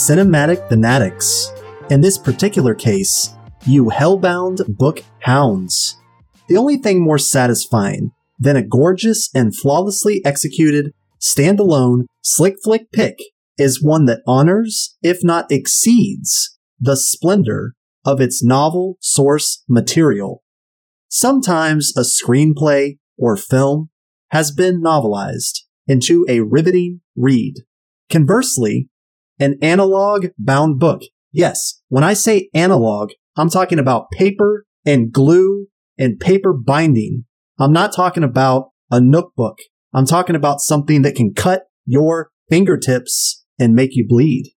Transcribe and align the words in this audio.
Cinematic 0.00 0.66
fanatics. 0.70 1.52
In 1.90 2.00
this 2.00 2.16
particular 2.16 2.74
case, 2.74 3.34
you 3.66 3.90
hellbound 3.90 4.64
book 4.66 5.04
hounds. 5.18 6.00
The 6.48 6.56
only 6.56 6.78
thing 6.78 7.04
more 7.04 7.18
satisfying 7.18 8.12
than 8.38 8.56
a 8.56 8.66
gorgeous 8.66 9.28
and 9.34 9.54
flawlessly 9.54 10.24
executed 10.24 10.94
standalone 11.20 12.06
slick 12.22 12.54
flick 12.64 12.90
pick 12.92 13.18
is 13.58 13.82
one 13.82 14.06
that 14.06 14.22
honors, 14.26 14.96
if 15.02 15.22
not 15.22 15.52
exceeds, 15.52 16.56
the 16.80 16.96
splendor 16.96 17.74
of 18.02 18.22
its 18.22 18.42
novel 18.42 18.96
source 19.02 19.62
material. 19.68 20.42
Sometimes 21.10 21.94
a 21.94 22.04
screenplay 22.04 22.96
or 23.18 23.36
film 23.36 23.90
has 24.30 24.50
been 24.50 24.80
novelized 24.80 25.58
into 25.86 26.24
a 26.26 26.40
riveting 26.40 27.02
read. 27.14 27.56
Conversely, 28.08 28.88
an 29.40 29.56
analog 29.62 30.26
bound 30.38 30.78
book. 30.78 31.00
Yes, 31.32 31.80
when 31.88 32.04
I 32.04 32.12
say 32.12 32.50
analog, 32.54 33.10
I'm 33.36 33.48
talking 33.48 33.78
about 33.78 34.10
paper 34.12 34.66
and 34.84 35.10
glue 35.10 35.66
and 35.98 36.20
paper 36.20 36.52
binding. 36.52 37.24
I'm 37.58 37.72
not 37.72 37.94
talking 37.94 38.22
about 38.22 38.70
a 38.90 39.00
Nook 39.00 39.32
book. 39.34 39.58
I'm 39.94 40.06
talking 40.06 40.36
about 40.36 40.60
something 40.60 41.02
that 41.02 41.16
can 41.16 41.32
cut 41.32 41.64
your 41.86 42.30
fingertips 42.48 43.44
and 43.58 43.74
make 43.74 43.96
you 43.96 44.06
bleed. 44.06 44.52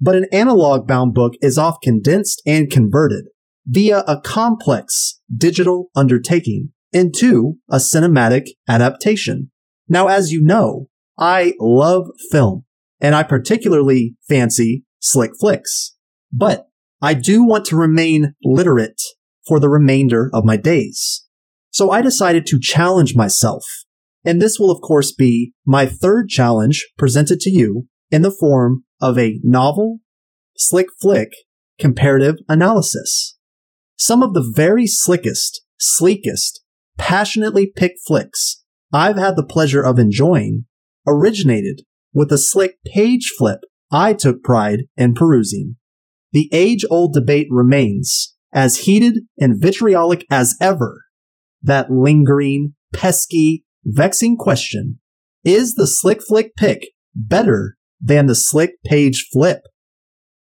But 0.00 0.16
an 0.16 0.26
analog 0.32 0.86
bound 0.86 1.14
book 1.14 1.34
is 1.40 1.58
oft 1.58 1.82
condensed 1.82 2.42
and 2.46 2.70
converted 2.70 3.26
via 3.66 4.00
a 4.06 4.20
complex 4.20 5.20
digital 5.34 5.90
undertaking 5.94 6.70
into 6.92 7.58
a 7.70 7.76
cinematic 7.76 8.48
adaptation. 8.68 9.50
Now, 9.88 10.08
as 10.08 10.30
you 10.32 10.42
know, 10.42 10.88
I 11.18 11.54
love 11.60 12.08
film 12.30 12.64
and 13.02 13.14
I 13.14 13.24
particularly 13.24 14.14
fancy 14.28 14.84
slick 15.00 15.32
flicks, 15.38 15.94
but 16.32 16.68
I 17.02 17.14
do 17.14 17.44
want 17.44 17.66
to 17.66 17.76
remain 17.76 18.34
literate 18.42 19.02
for 19.46 19.60
the 19.60 19.68
remainder 19.68 20.30
of 20.32 20.44
my 20.44 20.56
days. 20.56 21.26
So 21.70 21.90
I 21.90 22.00
decided 22.00 22.46
to 22.46 22.60
challenge 22.60 23.14
myself. 23.14 23.64
And 24.24 24.40
this 24.40 24.58
will 24.58 24.70
of 24.70 24.80
course 24.80 25.12
be 25.12 25.52
my 25.66 25.84
third 25.84 26.28
challenge 26.28 26.88
presented 26.96 27.40
to 27.40 27.50
you 27.50 27.88
in 28.10 28.22
the 28.22 28.30
form 28.30 28.84
of 29.00 29.18
a 29.18 29.40
novel, 29.42 29.98
slick 30.56 30.86
flick, 31.00 31.32
comparative 31.80 32.36
analysis. 32.48 33.36
Some 33.96 34.22
of 34.22 34.32
the 34.32 34.48
very 34.54 34.86
slickest, 34.86 35.62
sleekest, 35.78 36.62
passionately 36.96 37.66
picked 37.66 37.98
flicks 38.06 38.62
I've 38.92 39.16
had 39.16 39.36
the 39.36 39.46
pleasure 39.46 39.82
of 39.82 39.98
enjoying 39.98 40.66
originated 41.06 41.82
with 42.12 42.32
a 42.32 42.38
slick 42.38 42.78
page 42.84 43.32
flip 43.36 43.60
I 43.90 44.14
took 44.14 44.42
pride 44.42 44.84
in 44.96 45.14
perusing. 45.14 45.76
The 46.32 46.48
age 46.52 46.84
old 46.90 47.12
debate 47.12 47.48
remains 47.50 48.34
as 48.52 48.78
heated 48.78 49.20
and 49.38 49.60
vitriolic 49.60 50.24
as 50.30 50.54
ever. 50.60 51.04
That 51.62 51.90
lingering, 51.90 52.74
pesky, 52.92 53.64
vexing 53.84 54.36
question. 54.36 54.98
Is 55.44 55.74
the 55.74 55.86
slick 55.86 56.22
flick 56.22 56.56
pick 56.56 56.88
better 57.14 57.76
than 58.00 58.26
the 58.26 58.34
slick 58.34 58.82
page 58.84 59.28
flip? 59.32 59.62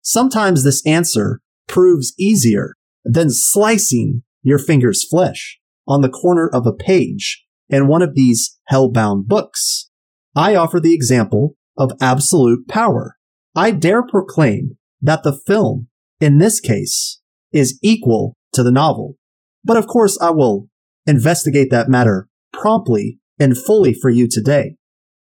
Sometimes 0.02 0.64
this 0.64 0.86
answer 0.86 1.42
proves 1.68 2.14
easier 2.18 2.76
than 3.04 3.30
slicing 3.30 4.24
your 4.42 4.60
finger's 4.60 5.06
flesh 5.08 5.60
on 5.88 6.02
the 6.02 6.10
corner 6.10 6.50
of 6.52 6.66
a 6.66 6.74
page 6.74 7.46
in 7.70 7.88
one 7.88 8.02
of 8.02 8.16
these 8.16 8.58
hellbound 8.72 9.28
books. 9.28 9.90
I 10.36 10.56
offer 10.56 10.80
the 10.80 10.94
example 10.94 11.57
of 11.78 11.92
absolute 12.02 12.68
power. 12.68 13.18
I 13.56 13.72
dare 13.72 14.04
proclaim 14.04 14.78
that 15.02 15.24
the 15.24 15.34
film, 15.34 15.88
in 16.20 16.38
this 16.38 16.60
case, 16.60 17.22
is 17.52 17.80
equal 17.82 18.36
to 18.54 18.64
the 18.64 18.72
novel. 18.72 19.16
But 19.64 19.78
of 19.78 19.88
course, 19.88 20.18
I 20.22 20.32
will 20.32 20.68
investigate 21.06 21.70
that 21.72 21.90
matter 21.90 22.28
promptly 22.54 23.20
and 23.40 23.58
fully 23.58 23.94
for 23.94 24.10
you 24.10 24.28
today. 24.28 24.76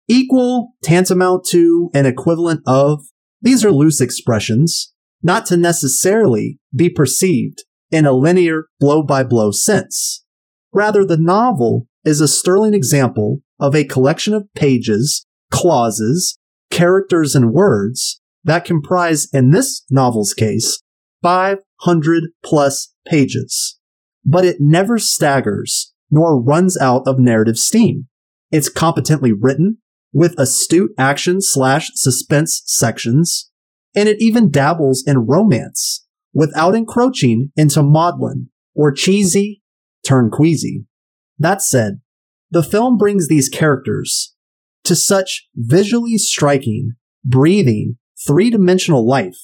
Equal, 0.08 0.74
tantamount 0.82 1.44
to, 1.46 1.90
and 1.92 2.06
equivalent 2.06 2.60
of, 2.66 3.04
these 3.42 3.64
are 3.64 3.72
loose 3.72 4.00
expressions, 4.00 4.92
not 5.22 5.46
to 5.46 5.56
necessarily 5.56 6.58
be 6.74 6.88
perceived 6.88 7.64
in 7.90 8.06
a 8.06 8.12
linear 8.12 8.66
blow 8.78 9.02
by 9.02 9.24
blow 9.24 9.50
sense. 9.50 10.24
Rather, 10.72 11.04
the 11.04 11.16
novel 11.16 11.86
is 12.04 12.20
a 12.20 12.28
sterling 12.28 12.74
example 12.74 13.40
of 13.58 13.74
a 13.74 13.84
collection 13.84 14.34
of 14.34 14.52
pages, 14.54 15.25
clauses, 15.50 16.38
characters, 16.70 17.34
and 17.34 17.52
words 17.52 18.20
that 18.46 18.64
comprise, 18.64 19.26
in 19.32 19.50
this 19.50 19.84
novel's 19.90 20.32
case, 20.32 20.80
500 21.22 22.24
plus 22.44 22.94
pages. 23.06 23.78
But 24.24 24.44
it 24.44 24.58
never 24.60 24.98
staggers 24.98 25.92
nor 26.10 26.40
runs 26.40 26.78
out 26.78 27.02
of 27.06 27.18
narrative 27.18 27.58
steam. 27.58 28.06
It's 28.52 28.68
competently 28.68 29.32
written 29.32 29.78
with 30.12 30.38
astute 30.38 30.92
action 30.96 31.40
slash 31.40 31.90
suspense 31.94 32.62
sections, 32.66 33.50
and 33.94 34.08
it 34.08 34.16
even 34.20 34.50
dabbles 34.50 35.02
in 35.04 35.26
romance 35.26 36.06
without 36.32 36.76
encroaching 36.76 37.50
into 37.56 37.82
maudlin 37.82 38.50
or 38.74 38.92
cheesy 38.92 39.62
turn 40.04 40.30
queasy. 40.30 40.84
That 41.38 41.62
said, 41.62 42.00
the 42.50 42.62
film 42.62 42.96
brings 42.96 43.26
these 43.26 43.48
characters 43.48 44.35
to 44.86 44.96
such 44.96 45.48
visually 45.54 46.16
striking, 46.16 46.92
breathing, 47.24 47.98
three 48.26 48.50
dimensional 48.50 49.06
life, 49.06 49.36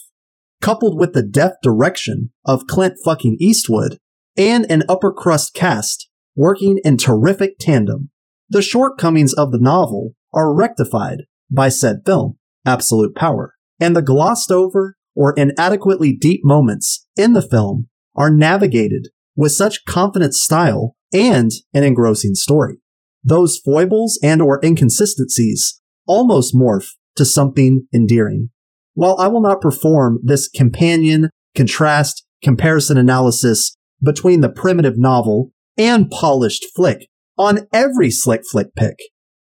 coupled 0.61 0.99
with 0.99 1.13
the 1.13 1.23
deft 1.23 1.57
direction 1.63 2.33
of 2.45 2.67
Clint 2.67 2.95
fucking 3.05 3.37
Eastwood 3.41 3.99
and 4.37 4.71
an 4.71 4.85
upper 4.89 5.13
crust 5.13 5.55
cast 5.55 6.09
working 6.35 6.79
in 6.85 6.97
terrific 6.97 7.59
tandem. 7.59 8.11
The 8.49 8.63
shortcomings 8.63 9.35
of 9.35 9.53
the 9.53 9.59
novel 9.61 10.15
are 10.33 10.55
rectified 10.55 11.23
by 11.51 11.69
said 11.69 12.03
film, 12.07 12.39
Absolute 12.65 13.15
Power, 13.15 13.55
and 13.81 13.95
the 13.95 14.03
glossed 14.03 14.51
over 14.51 14.97
or 15.15 15.35
inadequately 15.37 16.17
deep 16.17 16.41
moments 16.45 17.07
in 17.17 17.35
the 17.35 17.43
film 17.43 17.89
are 18.15 18.31
navigated 18.31 19.09
with 19.37 19.53
such 19.53 19.85
confident 19.85 20.35
style 20.35 20.97
and 21.13 21.51
an 21.75 21.83
engrossing 21.85 22.35
story. 22.35 22.82
Those 23.25 23.59
foibles 23.59 24.19
and 24.23 24.43
or 24.43 24.61
inconsistencies 24.65 25.81
almost 26.07 26.55
morph 26.55 26.91
to 27.17 27.25
something 27.25 27.87
endearing. 27.95 28.51
While 28.95 29.17
I 29.19 29.29
will 29.29 29.41
not 29.41 29.61
perform 29.61 30.19
this 30.23 30.49
companion, 30.49 31.31
contrast, 31.55 32.25
comparison 32.43 32.99
analysis 32.99 33.77
between 34.03 34.41
the 34.41 34.49
primitive 34.49 34.99
novel 34.99 35.53
and 35.79 36.11
polished 36.11 36.67
flick 36.75 37.09
on 37.39 37.67
every 37.73 38.11
slick 38.11 38.43
flick 38.51 38.75
pick, 38.75 38.97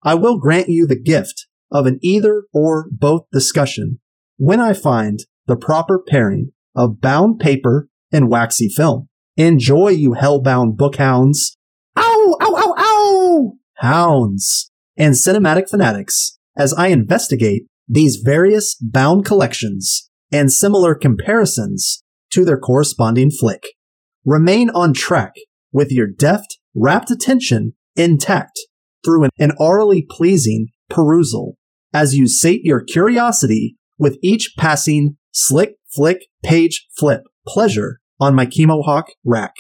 I 0.03 0.15
will 0.15 0.39
grant 0.39 0.69
you 0.69 0.87
the 0.87 1.01
gift 1.01 1.47
of 1.71 1.87
an 1.87 1.99
either 2.03 2.45
or 2.53 2.87
both 2.91 3.23
discussion 3.33 4.01
when 4.37 4.61
I 4.61 4.73
find 4.73 5.21
the 5.47 5.57
proper 5.57 5.99
pairing 5.99 6.53
of 6.75 7.01
bound 7.01 7.41
paper 7.41 7.89
and 8.13 8.29
waxy 8.31 8.69
film. 8.69 9.09
Enjoy, 9.37 9.89
you 9.89 10.15
hellbound 10.15 10.77
bookhounds. 10.77 11.57
Ow, 11.97 12.37
ow, 12.41 12.55
ow, 12.57 12.75
ow! 12.79 13.53
Hounds 13.79 14.71
and 14.97 15.15
cinematic 15.15 15.69
fanatics 15.69 16.39
as 16.57 16.75
I 16.75 16.89
investigate 16.89 17.67
these 17.89 18.17
various 18.17 18.77
bound 18.81 19.25
collections 19.25 20.11
and 20.33 20.53
similar 20.53 20.95
comparisons 20.95 22.03
to 22.31 22.45
their 22.45 22.59
corresponding 22.59 23.31
flick. 23.31 23.63
Remain 24.25 24.71
on 24.71 24.93
track 24.93 25.33
with 25.73 25.91
your 25.91 26.07
deft, 26.07 26.59
rapt 26.75 27.11
attention 27.11 27.75
intact 27.97 28.59
through 29.05 29.29
an, 29.39 29.53
orally 29.59 30.07
pleasing 30.09 30.69
perusal 30.91 31.57
as 31.95 32.15
you 32.15 32.29
sate 32.29 32.63
your 32.65 32.83
curiosity 32.83 33.77
with 33.99 34.19
each 34.23 34.55
passing 34.59 35.17
slick, 35.33 35.77
flick, 35.95 36.27
page, 36.43 36.87
flip 36.99 37.23
pleasure 37.47 37.99
on 38.21 38.35
my 38.35 38.45
Chemohawk 38.45 39.07
rack. 39.25 39.55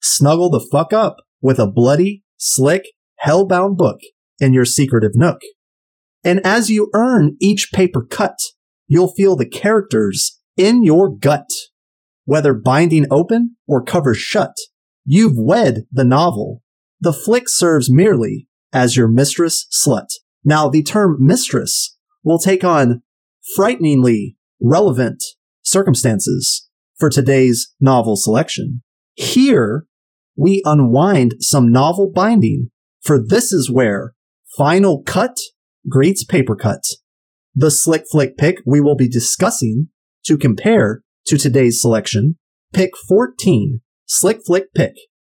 Snuggle 0.00 0.50
the 0.50 0.66
fuck 0.72 0.92
up 0.92 1.16
with 1.40 1.58
a 1.58 1.66
bloody, 1.66 2.22
slick, 2.36 2.84
hellbound 3.24 3.76
book 3.76 4.00
in 4.40 4.52
your 4.52 4.64
secretive 4.64 5.12
nook. 5.14 5.40
And 6.22 6.40
as 6.44 6.70
you 6.70 6.90
earn 6.94 7.36
each 7.40 7.70
paper 7.72 8.04
cut, 8.04 8.38
you'll 8.86 9.12
feel 9.12 9.36
the 9.36 9.48
characters 9.48 10.40
in 10.56 10.82
your 10.82 11.14
gut. 11.14 11.48
Whether 12.24 12.54
binding 12.54 13.06
open 13.10 13.56
or 13.66 13.84
cover 13.84 14.14
shut, 14.14 14.54
you've 15.04 15.36
wed 15.36 15.84
the 15.92 16.04
novel. 16.04 16.62
The 17.00 17.12
flick 17.12 17.48
serves 17.48 17.90
merely 17.90 18.48
as 18.72 18.96
your 18.96 19.08
mistress 19.08 19.66
slut. 19.70 20.06
Now, 20.44 20.68
the 20.68 20.82
term 20.82 21.16
mistress 21.20 21.96
will 22.22 22.38
take 22.38 22.64
on 22.64 23.02
frighteningly 23.54 24.36
relevant 24.60 25.22
circumstances 25.62 26.68
for 26.96 27.10
today's 27.10 27.74
novel 27.80 28.16
selection. 28.16 28.82
Here, 29.14 29.86
we 30.36 30.62
unwind 30.64 31.36
some 31.40 31.70
novel 31.70 32.10
binding, 32.12 32.70
for 33.04 33.22
this 33.24 33.52
is 33.52 33.70
where 33.70 34.14
final 34.56 35.02
cut 35.02 35.36
greets 35.88 36.24
paper 36.24 36.56
cut. 36.56 36.82
The 37.54 37.70
slick 37.70 38.04
flick 38.10 38.36
pick 38.36 38.56
we 38.66 38.80
will 38.80 38.96
be 38.96 39.08
discussing 39.08 39.88
to 40.24 40.38
compare 40.38 41.02
to 41.26 41.36
today's 41.36 41.80
selection. 41.80 42.36
Pick 42.72 42.92
14, 43.08 43.80
slick 44.06 44.40
flick 44.44 44.72
pick. 44.74 44.94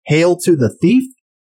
Hail 0.06 0.36
to 0.44 0.56
the 0.56 0.74
thief, 0.80 1.04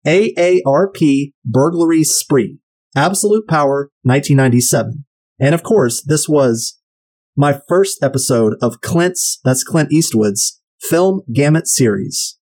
AARP 0.06 1.32
burglary 1.46 2.04
spree. 2.04 2.60
Absolute 2.96 3.48
Power 3.48 3.90
1997. 4.04 5.06
And 5.40 5.56
of 5.56 5.64
course, 5.64 6.04
this 6.04 6.28
was 6.28 6.80
my 7.36 7.62
first 7.70 8.04
episode 8.04 8.56
of 8.62 8.82
Clint's, 8.82 9.40
that's 9.46 9.64
Clint 9.64 9.92
Eastwood's 9.92 10.62
film 10.82 11.22
gamut 11.34 11.68
series. 11.68 12.38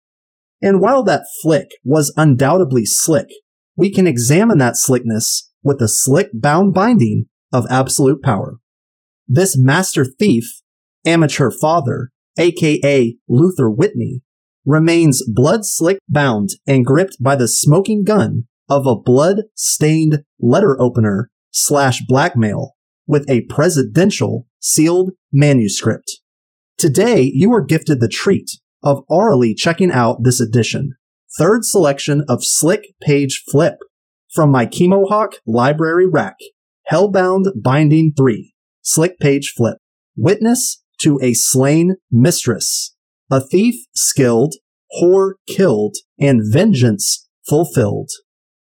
And 0.60 0.80
while 0.80 1.02
that 1.04 1.24
flick 1.42 1.68
was 1.82 2.12
undoubtedly 2.16 2.84
slick, 2.84 3.28
we 3.76 3.90
can 3.90 4.06
examine 4.06 4.58
that 4.58 4.76
slickness 4.76 5.50
with 5.62 5.78
the 5.78 5.88
slick 5.88 6.28
bound 6.32 6.74
binding 6.74 7.26
of 7.52 7.66
absolute 7.70 8.22
power. 8.22 8.56
This 9.26 9.56
master 9.56 10.04
thief, 10.04 10.60
amateur 11.06 11.50
father, 11.50 12.10
aka 12.38 13.16
Luther 13.28 13.70
Whitney, 13.70 14.22
remains 14.64 15.22
blood 15.26 15.64
slick 15.64 15.98
bound 16.08 16.50
and 16.66 16.84
gripped 16.86 17.16
by 17.20 17.36
the 17.36 17.48
smoking 17.48 18.04
gun 18.04 18.46
of 18.68 18.86
a 18.86 18.96
blood 18.96 19.42
stained 19.54 20.24
letter 20.40 20.80
opener 20.80 21.30
slash 21.50 22.00
blackmail 22.06 22.74
with 23.06 23.28
a 23.28 23.42
presidential 23.42 24.46
sealed 24.60 25.12
manuscript. 25.32 26.20
Today, 26.78 27.30
you 27.32 27.52
are 27.52 27.64
gifted 27.64 28.00
the 28.00 28.08
treat 28.08 28.50
of 28.82 29.04
orally 29.08 29.54
checking 29.54 29.92
out 29.92 30.22
this 30.22 30.40
edition, 30.40 30.94
third 31.36 31.64
selection 31.64 32.24
of 32.28 32.44
Slick 32.44 32.94
Page 33.02 33.42
Flip 33.50 33.76
from 34.32 34.50
my 34.50 34.66
Chemohawk 34.66 35.34
library 35.46 36.06
rack, 36.06 36.36
Hellbound 36.90 37.46
Binding 37.62 38.12
3, 38.16 38.54
Slick 38.82 39.18
Page 39.18 39.52
Flip. 39.56 39.78
Witness 40.16 40.82
to 41.00 41.18
a 41.22 41.34
slain 41.34 41.96
mistress, 42.10 42.94
a 43.30 43.40
thief 43.40 43.74
skilled, 43.94 44.54
whore 45.00 45.32
killed, 45.48 45.96
and 46.20 46.42
vengeance 46.44 47.28
fulfilled. 47.48 48.10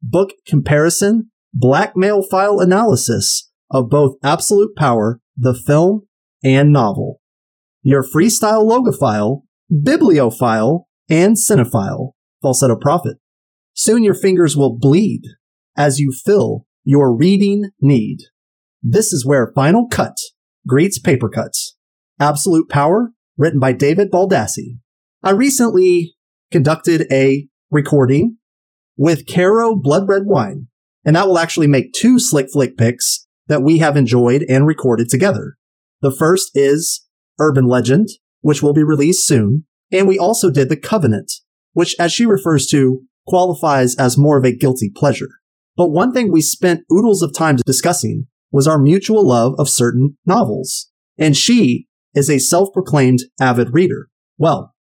Book 0.03 0.31
comparison, 0.47 1.31
blackmail 1.53 2.23
file 2.23 2.61
analysis 2.61 3.51
of 3.71 3.91
both 3.91 4.17
Absolute 4.23 4.77
Power, 4.77 5.21
the 5.37 5.55
film, 5.55 6.07
and 6.45 6.73
novel. 6.73 7.21
Your 7.83 8.03
freestyle 8.03 8.65
logophile, 8.65 9.43
bibliophile, 9.71 10.87
and 11.09 11.37
cinephile, 11.37 12.13
falsetto 12.43 12.77
prophet. 12.77 13.19
Soon 13.75 14.03
your 14.03 14.15
fingers 14.15 14.57
will 14.57 14.77
bleed 14.77 15.23
as 15.77 15.99
you 15.99 16.13
fill 16.13 16.67
your 16.85 17.15
reading 17.15 17.71
need. 17.81 18.19
This 18.83 19.13
is 19.13 19.27
where 19.27 19.53
Final 19.55 19.87
Cut 19.89 20.17
greets 20.67 20.99
paper 20.99 21.29
cuts. 21.29 21.77
Absolute 22.19 22.69
Power, 22.69 23.13
written 23.37 23.61
by 23.61 23.73
David 23.73 24.11
Baldacci. 24.11 24.79
I 25.23 25.31
recently 25.31 26.15
conducted 26.51 27.07
a 27.11 27.49
recording 27.71 28.37
with 28.97 29.27
Caro 29.27 29.75
Blood 29.75 30.09
Red 30.09 30.23
Wine, 30.27 30.69
and 31.05 31.17
that 31.17 31.27
will 31.27 31.39
actually 31.39 31.67
make 31.67 31.93
two 31.93 32.19
Slick 32.19 32.49
Flick 32.53 32.77
picks 32.77 33.27
that 33.47 33.63
we 33.63 33.79
have 33.79 33.97
enjoyed 33.97 34.45
and 34.49 34.67
recorded 34.67 35.09
together. 35.09 35.57
The 36.03 36.13
first 36.13 36.51
is 36.55 37.07
Urban 37.39 37.67
Legend, 37.67 38.09
which 38.41 38.63
will 38.63 38.75
be 38.75 38.85
released 38.85 39.27
soon, 39.27 39.65
and 39.91 40.07
we 40.07 40.19
also 40.19 40.51
did 40.51 40.69
The 40.69 40.77
Covenant, 40.77 41.33
which, 41.73 41.95
as 41.99 42.13
she 42.13 42.27
refers 42.27 42.67
to, 42.69 43.03
qualifies 43.27 43.95
as 43.97 44.19
more 44.19 44.39
of 44.39 44.45
a 44.45 44.57
guilty 44.57 44.91
pleasure. 44.95 45.29
But 45.77 45.91
one 45.91 46.13
thing 46.13 46.31
we 46.31 46.43
spent 46.43 46.85
oodles 46.93 47.23
of 47.23 47.33
time 47.33 47.57
discussing 47.65 48.27
was 48.51 48.67
our 48.67 48.79
mutual 48.79 49.27
love 49.27 49.55
of 49.59 49.69
certain 49.69 50.17
novels. 50.27 50.91
And 51.17 51.37
she 51.37 51.87
is 52.15 52.29
a 52.29 52.39
self-proclaimed 52.39 53.21
avid 53.41 53.73
reader. 53.73 54.09
Well, 54.37 54.75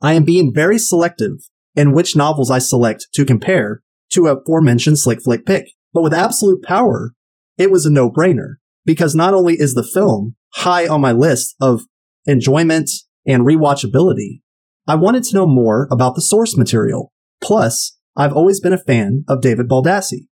I 0.00 0.12
am 0.12 0.24
being 0.24 0.52
very 0.54 0.78
selective 0.78 1.38
in 1.74 1.92
which 1.92 2.16
novels 2.16 2.50
I 2.50 2.58
select 2.58 3.08
to 3.14 3.24
compare 3.24 3.82
to 4.12 4.26
a 4.26 4.36
aforementioned 4.36 4.98
slick 4.98 5.22
flick 5.22 5.44
pick. 5.44 5.66
But 5.92 6.02
with 6.02 6.14
absolute 6.14 6.62
power, 6.62 7.12
it 7.58 7.70
was 7.70 7.86
a 7.86 7.90
no-brainer 7.90 8.56
because 8.84 9.14
not 9.14 9.34
only 9.34 9.54
is 9.54 9.74
the 9.74 9.82
film 9.82 10.36
high 10.54 10.86
on 10.86 11.00
my 11.00 11.12
list 11.12 11.56
of 11.60 11.82
enjoyment 12.26 12.90
and 13.26 13.44
rewatchability, 13.44 14.42
I 14.86 14.94
wanted 14.94 15.24
to 15.24 15.36
know 15.36 15.46
more 15.46 15.88
about 15.90 16.14
the 16.14 16.22
source 16.22 16.56
material. 16.56 17.12
Plus, 17.42 17.98
I've 18.16 18.32
always 18.32 18.60
been 18.60 18.72
a 18.72 18.78
fan 18.78 19.24
of 19.28 19.40
David 19.40 19.68
Baldacci. 19.68 20.28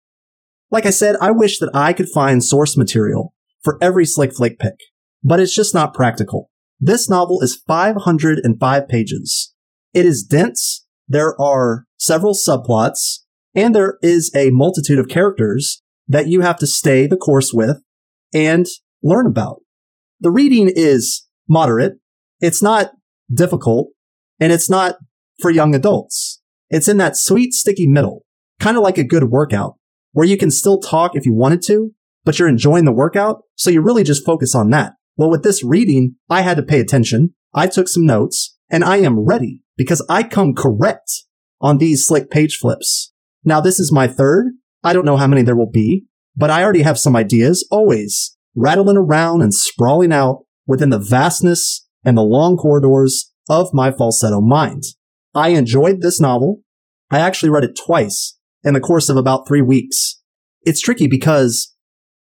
Like 0.71 0.87
I 0.87 0.91
said, 0.91 1.17
I 1.21 1.31
wish 1.31 1.59
that 1.59 1.71
I 1.75 1.93
could 1.93 2.09
find 2.09 2.43
source 2.43 2.77
material 2.77 3.35
for 3.63 3.79
every 3.81 4.05
slick 4.05 4.35
flick 4.35 4.59
pick, 4.59 4.75
but 5.23 5.41
it's 5.41 5.55
just 5.55 5.75
not 5.75 5.95
practical. 5.95 6.51
This 6.81 7.09
novel 7.09 7.41
is 7.43 7.63
505 7.67 8.89
pages. 8.89 9.55
It 9.93 10.07
is 10.07 10.23
dense. 10.23 10.87
There 11.09 11.41
are 11.41 11.85
several 11.99 12.35
subplots 12.35 13.21
and 13.55 13.75
there 13.75 13.99
is 14.03 14.31
a 14.35 14.51
multitude 14.51 14.99
of 14.99 15.09
characters 15.09 15.83
that 16.07 16.29
you 16.29 16.41
have 16.43 16.59
to 16.59 16.67
stay 16.67 17.07
the 17.07 17.17
course 17.17 17.53
with 17.53 17.83
and 18.33 18.67
learn 19.03 19.27
about. 19.27 19.61
The 20.21 20.31
reading 20.31 20.71
is 20.75 21.27
moderate. 21.49 21.95
It's 22.41 22.63
not 22.63 22.93
difficult 23.33 23.89
and 24.41 24.53
it's 24.53 24.71
not 24.71 24.97
for 25.41 25.51
young 25.51 25.75
adults. 25.75 26.41
It's 26.71 26.89
in 26.89 26.97
that 26.99 27.17
sweet, 27.17 27.55
sticky 27.55 27.87
middle, 27.87 28.25
kind 28.61 28.77
of 28.77 28.83
like 28.83 28.99
a 28.99 29.05
good 29.05 29.25
workout 29.25 29.75
where 30.13 30.27
you 30.27 30.37
can 30.37 30.51
still 30.51 30.81
talk 30.81 31.15
if 31.15 31.25
you 31.25 31.35
wanted 31.35 31.63
to, 31.63 31.93
but 32.25 32.39
you're 32.39 32.49
enjoying 32.49 32.85
the 32.85 32.93
workout. 32.93 33.43
So 33.55 33.71
you 33.71 33.81
really 33.81 34.05
just 34.05 34.25
focus 34.25 34.55
on 34.55 34.71
that. 34.71 34.95
Well, 35.17 35.31
with 35.31 35.43
this 35.43 35.65
reading, 35.65 36.17
I 36.29 36.43
had 36.43 36.57
to 36.57 36.63
pay 36.63 36.81
attention. 36.81 37.35
I 37.55 37.67
took 37.67 37.89
some 37.89 38.07
notes 38.07 38.57
and 38.71 38.85
I 38.85 38.99
am 38.99 39.25
ready 39.25 39.63
because 39.77 40.05
I 40.09 40.23
come 40.23 40.55
correct 40.55 41.11
on 41.61 41.79
these 41.79 42.07
slick 42.07 42.31
page 42.31 42.57
flips. 42.57 43.13
Now, 43.45 43.61
this 43.61 43.81
is 43.81 43.93
my 43.93 44.07
third. 44.07 44.53
I 44.85 44.93
don't 44.93 45.05
know 45.05 45.17
how 45.17 45.27
many 45.27 45.43
there 45.43 45.57
will 45.57 45.71
be, 45.71 46.05
but 46.37 46.51
I 46.51 46.63
already 46.63 46.83
have 46.83 46.99
some 46.99 47.17
ideas 47.17 47.67
always 47.71 48.37
rattling 48.55 48.97
around 48.97 49.43
and 49.43 49.55
sprawling 49.55 50.13
out 50.13 50.45
within 50.67 50.91
the 50.91 50.99
vastness 50.99 51.87
and 52.05 52.17
the 52.17 52.23
long 52.23 52.57
corridors 52.57 53.33
of 53.49 53.73
my 53.73 53.91
falsetto 53.91 54.41
mind. 54.41 54.85
I 55.35 55.51
enjoyed 55.51 56.01
this 56.01 56.21
novel. 56.21 56.61
I 57.11 57.21
actually 57.21 57.51
read 57.51 57.65
it 57.65 57.79
twice 57.79 58.39
in 58.65 58.75
the 58.75 58.81
course 58.81 59.09
of 59.09 59.17
about 59.17 59.47
three 59.47 59.63
weeks. 59.63 60.21
It's 60.63 60.81
tricky 60.81 61.07
because 61.07 61.75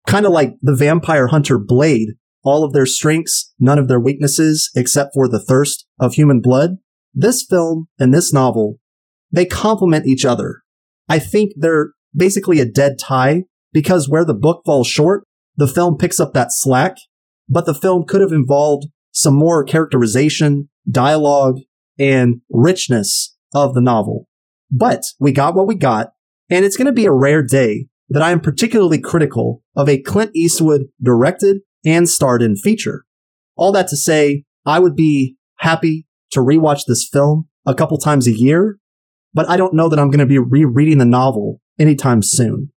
kind 0.06 0.26
of 0.26 0.32
like 0.32 0.54
the 0.60 0.74
vampire 0.74 1.28
hunter 1.28 1.58
Blade, 1.58 2.10
all 2.42 2.64
of 2.64 2.72
their 2.72 2.86
strengths, 2.86 3.52
none 3.58 3.78
of 3.78 3.88
their 3.88 4.00
weaknesses, 4.00 4.70
except 4.74 5.14
for 5.14 5.28
the 5.28 5.42
thirst 5.42 5.86
of 5.98 6.14
human 6.14 6.40
blood. 6.40 6.76
This 7.14 7.42
film 7.42 7.88
and 7.98 8.12
this 8.12 8.32
novel, 8.32 8.78
they 9.32 9.46
complement 9.46 10.06
each 10.06 10.24
other. 10.24 10.62
I 11.08 11.18
think 11.18 11.52
they're 11.56 11.92
basically 12.14 12.60
a 12.60 12.70
dead 12.70 12.98
tie 12.98 13.44
because 13.72 14.08
where 14.08 14.24
the 14.24 14.34
book 14.34 14.62
falls 14.64 14.86
short, 14.86 15.24
the 15.56 15.66
film 15.66 15.96
picks 15.96 16.20
up 16.20 16.34
that 16.34 16.52
slack, 16.52 16.96
but 17.48 17.66
the 17.66 17.74
film 17.74 18.04
could 18.06 18.20
have 18.20 18.32
involved 18.32 18.86
some 19.12 19.34
more 19.34 19.64
characterization, 19.64 20.68
dialogue, 20.90 21.58
and 21.98 22.40
richness 22.50 23.36
of 23.54 23.74
the 23.74 23.80
novel. 23.80 24.28
But 24.70 25.02
we 25.18 25.32
got 25.32 25.54
what 25.54 25.66
we 25.66 25.74
got, 25.74 26.12
and 26.50 26.64
it's 26.64 26.76
going 26.76 26.86
to 26.86 26.92
be 26.92 27.06
a 27.06 27.12
rare 27.12 27.42
day 27.42 27.86
that 28.08 28.22
I 28.22 28.30
am 28.30 28.40
particularly 28.40 29.00
critical 29.00 29.62
of 29.74 29.88
a 29.88 30.00
Clint 30.00 30.30
Eastwood 30.34 30.82
directed 31.02 31.58
and 31.84 32.08
starred 32.08 32.42
in 32.42 32.56
feature. 32.56 33.04
All 33.56 33.72
that 33.72 33.88
to 33.88 33.96
say, 33.96 34.44
I 34.64 34.78
would 34.78 34.94
be 34.94 35.36
happy 35.58 36.06
to 36.32 36.40
rewatch 36.40 36.82
this 36.86 37.08
film 37.08 37.48
a 37.64 37.74
couple 37.74 37.98
times 37.98 38.26
a 38.26 38.36
year, 38.36 38.78
but 39.32 39.48
I 39.48 39.56
don't 39.56 39.74
know 39.74 39.88
that 39.88 39.98
I'm 39.98 40.10
going 40.10 40.20
to 40.20 40.26
be 40.26 40.38
rereading 40.38 40.98
the 40.98 41.04
novel 41.04 41.60
anytime 41.78 42.22
soon. 42.22 42.72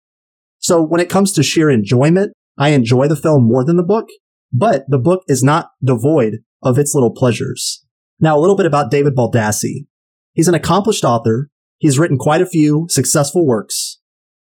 So 0.58 0.82
when 0.82 1.00
it 1.00 1.10
comes 1.10 1.32
to 1.32 1.42
sheer 1.42 1.70
enjoyment, 1.70 2.32
I 2.58 2.70
enjoy 2.70 3.08
the 3.08 3.16
film 3.16 3.46
more 3.46 3.64
than 3.64 3.76
the 3.76 3.82
book, 3.82 4.08
but 4.52 4.84
the 4.88 4.98
book 4.98 5.22
is 5.28 5.42
not 5.42 5.70
devoid 5.84 6.38
of 6.62 6.78
its 6.78 6.94
little 6.94 7.12
pleasures. 7.12 7.84
Now, 8.18 8.38
a 8.38 8.40
little 8.40 8.56
bit 8.56 8.66
about 8.66 8.90
David 8.90 9.14
Baldacci. 9.14 9.87
He's 10.32 10.49
an 10.49 10.54
accomplished 10.54 11.04
author. 11.04 11.50
He's 11.78 11.99
written 11.99 12.16
quite 12.16 12.40
a 12.40 12.46
few 12.46 12.87
successful 12.88 13.46
works. 13.46 14.00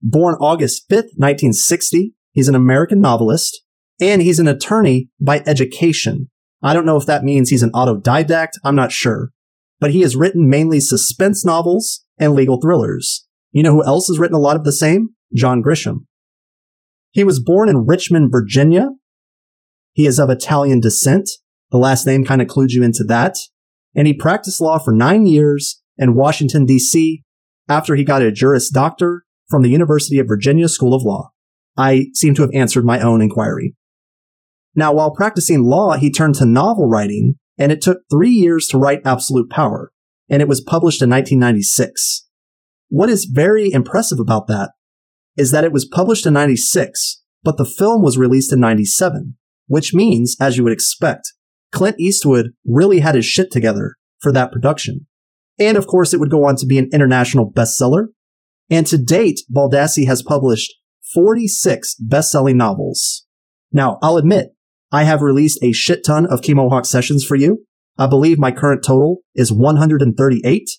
Born 0.00 0.34
August 0.40 0.88
5th, 0.88 1.14
1960, 1.16 2.14
he's 2.32 2.48
an 2.48 2.56
American 2.56 3.00
novelist, 3.00 3.62
and 4.00 4.20
he's 4.20 4.40
an 4.40 4.48
attorney 4.48 5.08
by 5.20 5.42
education. 5.46 6.28
I 6.60 6.74
don't 6.74 6.86
know 6.86 6.96
if 6.96 7.06
that 7.06 7.24
means 7.24 7.50
he's 7.50 7.62
an 7.62 7.72
autodidact, 7.72 8.52
I'm 8.64 8.74
not 8.74 8.90
sure. 8.90 9.30
But 9.78 9.92
he 9.92 10.00
has 10.00 10.16
written 10.16 10.48
mainly 10.48 10.80
suspense 10.80 11.44
novels 11.44 12.04
and 12.18 12.34
legal 12.34 12.60
thrillers. 12.60 13.26
You 13.52 13.62
know 13.62 13.72
who 13.72 13.84
else 13.84 14.08
has 14.08 14.18
written 14.18 14.36
a 14.36 14.40
lot 14.40 14.56
of 14.56 14.64
the 14.64 14.72
same? 14.72 15.10
John 15.34 15.62
Grisham. 15.62 16.06
He 17.12 17.24
was 17.24 17.42
born 17.42 17.68
in 17.68 17.86
Richmond, 17.86 18.32
Virginia. 18.32 18.90
He 19.92 20.06
is 20.06 20.18
of 20.18 20.30
Italian 20.30 20.80
descent. 20.80 21.28
The 21.70 21.78
last 21.78 22.06
name 22.06 22.24
kind 22.24 22.42
of 22.42 22.48
clues 22.48 22.74
you 22.74 22.82
into 22.82 23.04
that. 23.04 23.36
And 23.94 24.06
he 24.06 24.14
practiced 24.14 24.60
law 24.60 24.78
for 24.78 24.92
nine 24.92 25.26
years 25.26 25.82
in 25.98 26.14
Washington, 26.14 26.64
D.C. 26.64 27.22
after 27.68 27.94
he 27.94 28.04
got 28.04 28.22
a 28.22 28.32
Juris 28.32 28.70
Doctor 28.70 29.24
from 29.48 29.62
the 29.62 29.70
University 29.70 30.18
of 30.18 30.28
Virginia 30.28 30.68
School 30.68 30.94
of 30.94 31.02
Law. 31.02 31.30
I 31.76 32.06
seem 32.14 32.34
to 32.34 32.42
have 32.42 32.50
answered 32.54 32.84
my 32.84 33.00
own 33.00 33.20
inquiry. 33.20 33.74
Now, 34.74 34.92
while 34.92 35.14
practicing 35.14 35.64
law, 35.64 35.96
he 35.96 36.10
turned 36.10 36.36
to 36.36 36.46
novel 36.46 36.88
writing, 36.88 37.36
and 37.58 37.70
it 37.70 37.82
took 37.82 37.98
three 38.10 38.30
years 38.30 38.66
to 38.68 38.78
write 38.78 39.02
Absolute 39.04 39.50
Power, 39.50 39.92
and 40.28 40.40
it 40.40 40.48
was 40.48 40.62
published 40.62 41.02
in 41.02 41.10
1996. 41.10 42.26
What 42.88 43.10
is 43.10 43.26
very 43.26 43.72
impressive 43.72 44.18
about 44.18 44.46
that 44.48 44.70
is 45.36 45.50
that 45.50 45.64
it 45.64 45.72
was 45.72 45.86
published 45.86 46.26
in 46.26 46.34
96, 46.34 47.22
but 47.42 47.56
the 47.56 47.64
film 47.64 48.02
was 48.02 48.18
released 48.18 48.52
in 48.52 48.60
97, 48.60 49.36
which 49.66 49.94
means, 49.94 50.36
as 50.40 50.56
you 50.56 50.64
would 50.64 50.72
expect, 50.72 51.32
Clint 51.72 51.96
Eastwood 51.98 52.52
really 52.66 53.00
had 53.00 53.14
his 53.14 53.26
shit 53.26 53.50
together 53.50 53.96
for 54.20 54.32
that 54.32 54.52
production. 54.52 55.06
And 55.58 55.76
of 55.76 55.86
course, 55.86 56.14
it 56.14 56.20
would 56.20 56.30
go 56.30 56.44
on 56.44 56.56
to 56.56 56.66
be 56.66 56.78
an 56.78 56.88
international 56.92 57.50
bestseller. 57.50 58.08
And 58.70 58.86
to 58.86 58.98
date, 58.98 59.40
Baldacci 59.52 60.06
has 60.06 60.22
published 60.22 60.74
46 61.12 61.96
best-selling 61.96 62.56
novels. 62.56 63.26
Now, 63.72 63.98
I'll 64.02 64.16
admit, 64.16 64.54
I 64.90 65.04
have 65.04 65.22
released 65.22 65.58
a 65.62 65.72
shit 65.72 66.04
ton 66.04 66.26
of 66.26 66.40
Kemohawk 66.40 66.86
sessions 66.86 67.24
for 67.24 67.36
you. 67.36 67.64
I 67.98 68.06
believe 68.06 68.38
my 68.38 68.50
current 68.50 68.82
total 68.84 69.18
is 69.34 69.52
138, 69.52 70.70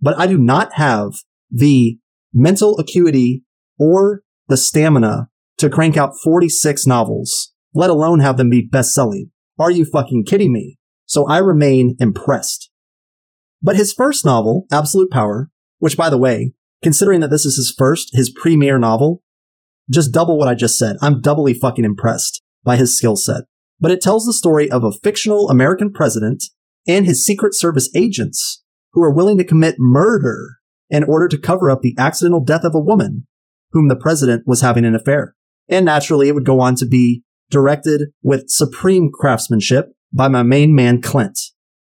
but 0.00 0.18
I 0.18 0.26
do 0.26 0.38
not 0.38 0.74
have 0.74 1.12
the 1.50 1.98
mental 2.32 2.78
acuity 2.78 3.44
or 3.78 4.22
the 4.48 4.56
stamina 4.56 5.28
to 5.58 5.70
crank 5.70 5.96
out 5.96 6.12
46 6.22 6.86
novels, 6.86 7.52
let 7.74 7.90
alone 7.90 8.20
have 8.20 8.36
them 8.36 8.50
be 8.50 8.62
best 8.62 8.94
selling. 8.94 9.30
Are 9.58 9.70
you 9.70 9.84
fucking 9.84 10.24
kidding 10.24 10.52
me? 10.52 10.78
So 11.06 11.26
I 11.26 11.38
remain 11.38 11.96
impressed. 11.98 12.70
But 13.62 13.76
his 13.76 13.92
first 13.92 14.24
novel, 14.24 14.66
Absolute 14.70 15.10
Power, 15.10 15.50
which 15.78 15.96
by 15.96 16.10
the 16.10 16.18
way, 16.18 16.52
considering 16.82 17.20
that 17.20 17.30
this 17.30 17.44
is 17.44 17.56
his 17.56 17.74
first, 17.76 18.10
his 18.12 18.30
premiere 18.30 18.78
novel, 18.78 19.22
just 19.90 20.12
double 20.12 20.38
what 20.38 20.48
I 20.48 20.54
just 20.54 20.78
said. 20.78 20.96
I'm 21.00 21.20
doubly 21.20 21.54
fucking 21.54 21.84
impressed 21.84 22.42
by 22.62 22.76
his 22.76 22.96
skill 22.96 23.16
set. 23.16 23.44
But 23.80 23.90
it 23.90 24.00
tells 24.00 24.26
the 24.26 24.32
story 24.32 24.70
of 24.70 24.84
a 24.84 24.92
fictional 24.92 25.48
American 25.50 25.92
president 25.92 26.44
and 26.86 27.06
his 27.06 27.24
Secret 27.24 27.54
Service 27.54 27.90
agents 27.94 28.62
who 28.92 29.02
are 29.02 29.12
willing 29.12 29.38
to 29.38 29.44
commit 29.44 29.76
murder 29.78 30.56
in 30.90 31.04
order 31.04 31.28
to 31.28 31.38
cover 31.38 31.70
up 31.70 31.82
the 31.82 31.94
accidental 31.98 32.42
death 32.42 32.64
of 32.64 32.74
a 32.74 32.80
woman 32.80 33.26
whom 33.72 33.88
the 33.88 33.96
president 33.96 34.44
was 34.46 34.60
having 34.60 34.84
an 34.84 34.94
affair. 34.94 35.34
And 35.68 35.84
naturally, 35.84 36.28
it 36.28 36.34
would 36.34 36.46
go 36.46 36.60
on 36.60 36.74
to 36.76 36.86
be 36.86 37.22
directed 37.50 38.10
with 38.22 38.48
supreme 38.48 39.10
craftsmanship 39.12 39.86
by 40.12 40.28
my 40.28 40.42
main 40.42 40.74
man, 40.74 41.00
Clint. 41.00 41.38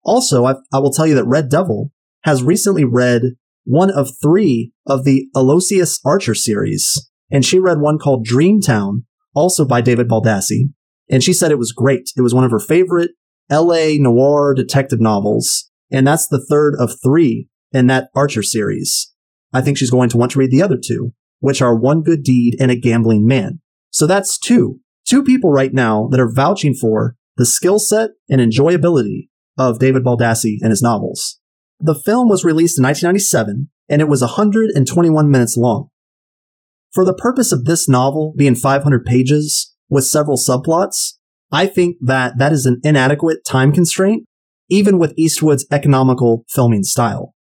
Also, 0.02 0.44
I, 0.44 0.54
I 0.72 0.78
will 0.78 0.92
tell 0.92 1.06
you 1.06 1.14
that 1.14 1.26
Red 1.26 1.48
Devil 1.48 1.92
has 2.24 2.42
recently 2.42 2.84
read 2.84 3.22
one 3.64 3.90
of 3.90 4.10
three 4.22 4.72
of 4.86 5.04
the 5.04 5.28
Aloysius 5.34 6.00
Archer 6.04 6.34
series, 6.34 7.10
and 7.30 7.44
she 7.44 7.58
read 7.58 7.80
one 7.80 7.98
called 7.98 8.26
Dreamtown, 8.26 9.04
also 9.34 9.64
by 9.64 9.80
David 9.80 10.08
Baldacci, 10.08 10.72
and 11.08 11.22
she 11.22 11.32
said 11.32 11.50
it 11.50 11.58
was 11.58 11.72
great. 11.72 12.10
It 12.16 12.22
was 12.22 12.34
one 12.34 12.44
of 12.44 12.50
her 12.50 12.58
favorite 12.58 13.10
LA 13.50 13.94
noir 13.98 14.54
detective 14.54 15.00
novels, 15.00 15.70
and 15.90 16.06
that's 16.06 16.28
the 16.28 16.44
third 16.48 16.74
of 16.78 16.92
three 17.02 17.48
in 17.72 17.86
that 17.88 18.08
Archer 18.14 18.42
series. 18.42 19.12
I 19.52 19.60
think 19.60 19.76
she's 19.76 19.90
going 19.90 20.08
to 20.10 20.16
want 20.16 20.32
to 20.32 20.38
read 20.38 20.50
the 20.50 20.62
other 20.62 20.78
two, 20.82 21.12
which 21.40 21.60
are 21.60 21.76
One 21.76 22.02
Good 22.02 22.22
Deed 22.22 22.56
and 22.60 22.70
A 22.70 22.76
Gambling 22.76 23.26
Man. 23.26 23.60
So 23.90 24.06
that's 24.06 24.38
two. 24.38 24.80
Two 25.10 25.24
people 25.24 25.50
right 25.50 25.74
now 25.74 26.06
that 26.12 26.20
are 26.20 26.32
vouching 26.32 26.72
for 26.72 27.16
the 27.36 27.44
skill 27.44 27.80
set 27.80 28.10
and 28.28 28.40
enjoyability 28.40 29.28
of 29.58 29.80
David 29.80 30.04
Baldacci 30.04 30.58
and 30.60 30.70
his 30.70 30.82
novels. 30.82 31.40
The 31.80 31.96
film 31.96 32.28
was 32.28 32.44
released 32.44 32.78
in 32.78 32.84
1997 32.84 33.68
and 33.88 34.00
it 34.00 34.06
was 34.06 34.20
121 34.20 35.28
minutes 35.28 35.56
long. 35.56 35.88
For 36.92 37.04
the 37.04 37.12
purpose 37.12 37.50
of 37.50 37.64
this 37.64 37.88
novel 37.88 38.34
being 38.36 38.54
500 38.54 39.04
pages 39.04 39.74
with 39.88 40.04
several 40.04 40.36
subplots, 40.36 41.14
I 41.50 41.66
think 41.66 41.96
that 42.00 42.38
that 42.38 42.52
is 42.52 42.64
an 42.64 42.80
inadequate 42.84 43.44
time 43.44 43.72
constraint, 43.72 44.28
even 44.68 44.96
with 44.96 45.18
Eastwood's 45.18 45.66
economical 45.72 46.44
filming 46.48 46.84
style. 46.84 47.34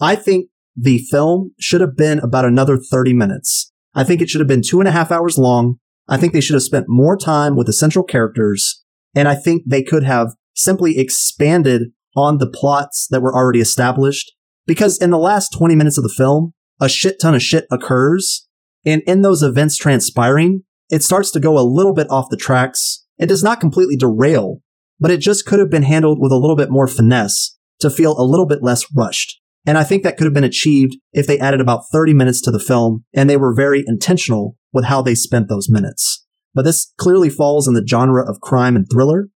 I 0.00 0.14
think 0.14 0.48
the 0.76 0.98
film 0.98 1.54
should 1.58 1.80
have 1.80 1.96
been 1.96 2.20
about 2.20 2.44
another 2.44 2.78
30 2.78 3.14
minutes. 3.14 3.72
I 3.96 4.04
think 4.04 4.22
it 4.22 4.28
should 4.28 4.40
have 4.40 4.46
been 4.46 4.62
two 4.62 4.78
and 4.78 4.86
a 4.86 4.92
half 4.92 5.10
hours 5.10 5.38
long. 5.38 5.80
I 6.08 6.16
think 6.16 6.32
they 6.32 6.40
should 6.40 6.54
have 6.54 6.62
spent 6.62 6.86
more 6.88 7.16
time 7.16 7.56
with 7.56 7.66
the 7.66 7.72
central 7.72 8.04
characters. 8.04 8.84
And 9.14 9.28
I 9.28 9.34
think 9.34 9.62
they 9.66 9.82
could 9.82 10.04
have 10.04 10.34
simply 10.54 10.98
expanded 10.98 11.90
on 12.16 12.38
the 12.38 12.48
plots 12.48 13.06
that 13.10 13.22
were 13.22 13.34
already 13.34 13.60
established. 13.60 14.32
Because 14.66 14.98
in 14.98 15.10
the 15.10 15.18
last 15.18 15.50
20 15.50 15.74
minutes 15.74 15.98
of 15.98 16.04
the 16.04 16.14
film, 16.16 16.52
a 16.80 16.88
shit 16.88 17.20
ton 17.20 17.34
of 17.34 17.42
shit 17.42 17.66
occurs. 17.70 18.46
And 18.84 19.02
in 19.06 19.22
those 19.22 19.42
events 19.42 19.76
transpiring, 19.76 20.62
it 20.90 21.02
starts 21.02 21.30
to 21.32 21.40
go 21.40 21.58
a 21.58 21.66
little 21.68 21.94
bit 21.94 22.10
off 22.10 22.30
the 22.30 22.36
tracks. 22.36 23.04
It 23.18 23.26
does 23.26 23.42
not 23.42 23.60
completely 23.60 23.96
derail, 23.96 24.60
but 25.00 25.10
it 25.10 25.18
just 25.18 25.46
could 25.46 25.58
have 25.58 25.70
been 25.70 25.82
handled 25.82 26.18
with 26.20 26.32
a 26.32 26.36
little 26.36 26.56
bit 26.56 26.70
more 26.70 26.86
finesse 26.86 27.56
to 27.80 27.90
feel 27.90 28.18
a 28.18 28.24
little 28.24 28.46
bit 28.46 28.62
less 28.62 28.86
rushed. 28.94 29.40
And 29.66 29.76
I 29.76 29.84
think 29.84 30.04
that 30.04 30.16
could 30.16 30.24
have 30.24 30.34
been 30.34 30.44
achieved 30.44 30.96
if 31.12 31.26
they 31.26 31.40
added 31.40 31.60
about 31.60 31.88
30 31.92 32.14
minutes 32.14 32.40
to 32.42 32.52
the 32.52 32.60
film 32.60 33.04
and 33.12 33.28
they 33.28 33.36
were 33.36 33.52
very 33.52 33.82
intentional 33.86 34.56
with 34.72 34.84
how 34.84 35.02
they 35.02 35.16
spent 35.16 35.48
those 35.48 35.68
minutes. 35.68 36.24
But 36.54 36.64
this 36.64 36.92
clearly 36.96 37.28
falls 37.28 37.66
in 37.66 37.74
the 37.74 37.86
genre 37.86 38.24
of 38.24 38.40
crime 38.40 38.76
and 38.76 38.86
thriller. 38.90 39.28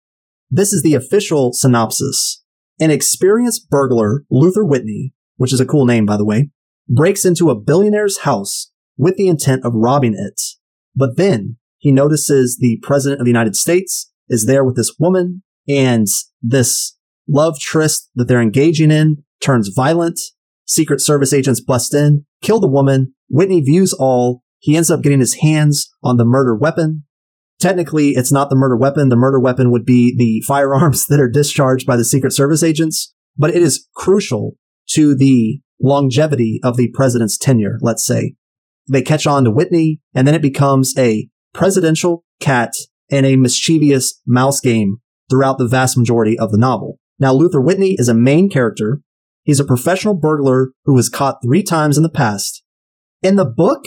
This 0.50 0.72
is 0.72 0.82
the 0.82 0.94
official 0.94 1.52
synopsis. 1.54 2.44
An 2.78 2.90
experienced 2.90 3.70
burglar, 3.70 4.24
Luther 4.30 4.64
Whitney, 4.64 5.14
which 5.36 5.52
is 5.52 5.60
a 5.60 5.66
cool 5.66 5.86
name, 5.86 6.04
by 6.04 6.16
the 6.16 6.24
way, 6.24 6.50
breaks 6.88 7.24
into 7.24 7.50
a 7.50 7.58
billionaire's 7.58 8.18
house 8.18 8.70
with 8.96 9.16
the 9.16 9.28
intent 9.28 9.64
of 9.64 9.72
robbing 9.74 10.14
it. 10.14 10.40
But 10.94 11.16
then 11.16 11.56
he 11.78 11.90
notices 11.90 12.58
the 12.60 12.78
president 12.82 13.20
of 13.20 13.24
the 13.24 13.30
United 13.30 13.56
States 13.56 14.12
is 14.28 14.46
there 14.46 14.64
with 14.64 14.76
this 14.76 14.94
woman 14.98 15.42
and 15.68 16.06
this 16.42 16.96
love 17.26 17.58
tryst 17.58 18.10
that 18.14 18.28
they're 18.28 18.42
engaging 18.42 18.90
in 18.90 19.24
turns 19.40 19.70
violent. 19.74 20.18
Secret 20.66 21.00
Service 21.00 21.32
agents 21.32 21.60
bust 21.60 21.94
in, 21.94 22.26
kill 22.42 22.60
the 22.60 22.68
woman. 22.68 23.14
Whitney 23.30 23.60
views 23.60 23.92
all. 23.92 24.42
He 24.58 24.76
ends 24.76 24.90
up 24.90 25.02
getting 25.02 25.20
his 25.20 25.36
hands 25.36 25.90
on 26.02 26.16
the 26.16 26.24
murder 26.24 26.54
weapon. 26.54 27.04
Technically, 27.58 28.10
it's 28.10 28.30
not 28.30 28.50
the 28.50 28.56
murder 28.56 28.76
weapon. 28.76 29.08
The 29.08 29.16
murder 29.16 29.40
weapon 29.40 29.70
would 29.70 29.84
be 29.84 30.14
the 30.16 30.42
firearms 30.46 31.06
that 31.08 31.20
are 31.20 31.30
discharged 31.30 31.86
by 31.86 31.96
the 31.96 32.04
Secret 32.04 32.32
Service 32.32 32.62
agents, 32.62 33.14
but 33.36 33.50
it 33.50 33.62
is 33.62 33.86
crucial 33.94 34.56
to 34.90 35.14
the 35.14 35.60
longevity 35.80 36.60
of 36.62 36.76
the 36.76 36.90
president's 36.92 37.38
tenure, 37.38 37.78
let's 37.80 38.04
say. 38.04 38.34
They 38.90 39.02
catch 39.02 39.26
on 39.26 39.44
to 39.44 39.50
Whitney, 39.50 40.00
and 40.14 40.26
then 40.26 40.34
it 40.34 40.42
becomes 40.42 40.94
a 40.98 41.28
presidential 41.52 42.24
cat 42.40 42.72
and 43.10 43.26
a 43.26 43.36
mischievous 43.36 44.20
mouse 44.26 44.60
game 44.60 44.98
throughout 45.30 45.58
the 45.58 45.68
vast 45.68 45.96
majority 45.96 46.38
of 46.38 46.50
the 46.50 46.58
novel. 46.58 46.98
Now, 47.18 47.32
Luther 47.32 47.60
Whitney 47.60 47.96
is 47.98 48.08
a 48.08 48.14
main 48.14 48.48
character 48.48 49.00
He's 49.48 49.60
a 49.60 49.64
professional 49.64 50.12
burglar 50.12 50.72
who 50.84 50.92
was 50.92 51.08
caught 51.08 51.38
three 51.42 51.62
times 51.62 51.96
in 51.96 52.02
the 52.02 52.10
past. 52.10 52.62
In 53.22 53.36
the 53.36 53.46
book, 53.46 53.86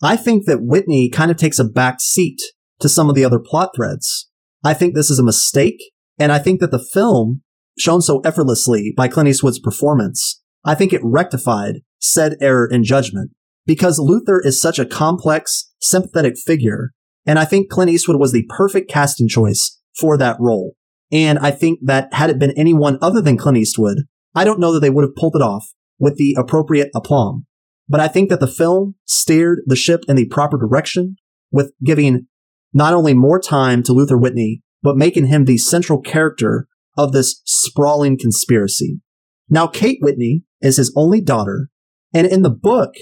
I 0.00 0.14
think 0.14 0.46
that 0.46 0.62
Whitney 0.62 1.10
kind 1.10 1.32
of 1.32 1.36
takes 1.36 1.58
a 1.58 1.64
back 1.64 1.96
seat 2.00 2.40
to 2.78 2.88
some 2.88 3.08
of 3.08 3.16
the 3.16 3.24
other 3.24 3.40
plot 3.40 3.70
threads. 3.74 4.30
I 4.62 4.72
think 4.72 4.94
this 4.94 5.10
is 5.10 5.18
a 5.18 5.24
mistake, 5.24 5.82
and 6.16 6.30
I 6.30 6.38
think 6.38 6.60
that 6.60 6.70
the 6.70 6.78
film, 6.78 7.42
shown 7.76 8.02
so 8.02 8.20
effortlessly 8.20 8.94
by 8.96 9.08
Clint 9.08 9.28
Eastwood's 9.28 9.58
performance, 9.58 10.40
I 10.64 10.76
think 10.76 10.92
it 10.92 11.00
rectified 11.02 11.80
said 11.98 12.36
error 12.40 12.68
in 12.70 12.84
judgment. 12.84 13.32
Because 13.66 13.98
Luther 13.98 14.40
is 14.40 14.62
such 14.62 14.78
a 14.78 14.86
complex, 14.86 15.72
sympathetic 15.80 16.34
figure, 16.38 16.92
and 17.26 17.36
I 17.36 17.46
think 17.46 17.68
Clint 17.68 17.90
Eastwood 17.90 18.20
was 18.20 18.30
the 18.30 18.46
perfect 18.48 18.88
casting 18.88 19.26
choice 19.26 19.76
for 19.98 20.16
that 20.18 20.36
role. 20.38 20.76
And 21.10 21.36
I 21.40 21.50
think 21.50 21.80
that 21.82 22.14
had 22.14 22.30
it 22.30 22.38
been 22.38 22.56
anyone 22.56 22.96
other 23.02 23.20
than 23.20 23.36
Clint 23.36 23.58
Eastwood, 23.58 24.04
I 24.34 24.44
don't 24.44 24.60
know 24.60 24.72
that 24.72 24.80
they 24.80 24.90
would 24.90 25.04
have 25.04 25.16
pulled 25.16 25.36
it 25.36 25.42
off 25.42 25.72
with 25.98 26.16
the 26.16 26.36
appropriate 26.38 26.90
aplomb, 26.94 27.46
but 27.88 28.00
I 28.00 28.08
think 28.08 28.30
that 28.30 28.40
the 28.40 28.46
film 28.46 28.94
steered 29.04 29.60
the 29.66 29.76
ship 29.76 30.02
in 30.08 30.16
the 30.16 30.26
proper 30.26 30.56
direction 30.56 31.16
with 31.50 31.72
giving 31.84 32.26
not 32.72 32.94
only 32.94 33.14
more 33.14 33.40
time 33.40 33.82
to 33.82 33.92
Luther 33.92 34.16
Whitney, 34.16 34.62
but 34.82 34.96
making 34.96 35.26
him 35.26 35.44
the 35.44 35.58
central 35.58 36.00
character 36.00 36.68
of 36.96 37.12
this 37.12 37.42
sprawling 37.44 38.18
conspiracy. 38.18 39.00
Now, 39.48 39.66
Kate 39.66 39.98
Whitney 40.00 40.44
is 40.60 40.76
his 40.76 40.92
only 40.96 41.20
daughter, 41.20 41.68
and 42.14 42.26
in 42.26 42.42
the 42.42 42.50
book, 42.50 42.94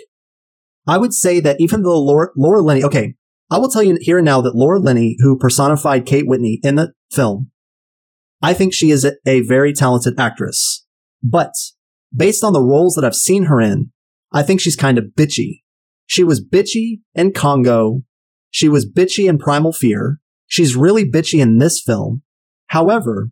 I 0.86 0.96
would 0.96 1.12
say 1.12 1.40
that 1.40 1.60
even 1.60 1.82
though 1.82 2.00
Laura, 2.02 2.28
Laura 2.36 2.62
Linney, 2.62 2.82
okay, 2.82 3.14
I 3.50 3.58
will 3.58 3.68
tell 3.68 3.82
you 3.82 3.98
here 4.00 4.18
and 4.18 4.24
now 4.24 4.40
that 4.40 4.54
Laura 4.56 4.78
Linney, 4.78 5.16
who 5.20 5.38
personified 5.38 6.06
Kate 6.06 6.26
Whitney 6.26 6.60
in 6.62 6.76
the 6.76 6.92
film, 7.12 7.50
I 8.40 8.54
think 8.54 8.72
she 8.72 8.90
is 8.90 9.06
a 9.26 9.40
very 9.42 9.72
talented 9.72 10.18
actress. 10.18 10.86
But 11.22 11.52
based 12.14 12.44
on 12.44 12.52
the 12.52 12.62
roles 12.62 12.94
that 12.94 13.04
I've 13.04 13.14
seen 13.14 13.44
her 13.44 13.60
in, 13.60 13.90
I 14.32 14.42
think 14.42 14.60
she's 14.60 14.76
kind 14.76 14.98
of 14.98 15.06
bitchy. 15.16 15.62
She 16.06 16.24
was 16.24 16.44
bitchy 16.44 17.00
in 17.14 17.32
Congo. 17.32 18.02
She 18.50 18.68
was 18.68 18.90
bitchy 18.90 19.28
in 19.28 19.38
Primal 19.38 19.72
Fear. 19.72 20.20
She's 20.46 20.76
really 20.76 21.04
bitchy 21.04 21.40
in 21.40 21.58
this 21.58 21.82
film. 21.84 22.22
However, 22.68 23.30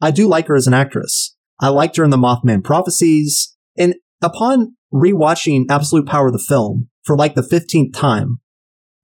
I 0.00 0.10
do 0.10 0.28
like 0.28 0.48
her 0.48 0.54
as 0.54 0.66
an 0.66 0.74
actress. 0.74 1.36
I 1.60 1.68
liked 1.68 1.96
her 1.96 2.04
in 2.04 2.10
the 2.10 2.16
Mothman 2.16 2.64
Prophecies. 2.64 3.54
And 3.76 3.94
upon 4.22 4.76
rewatching 4.92 5.64
Absolute 5.70 6.06
Power 6.06 6.30
the 6.30 6.38
film 6.38 6.88
for 7.02 7.16
like 7.16 7.34
the 7.34 7.42
15th 7.42 7.94
time, 7.94 8.40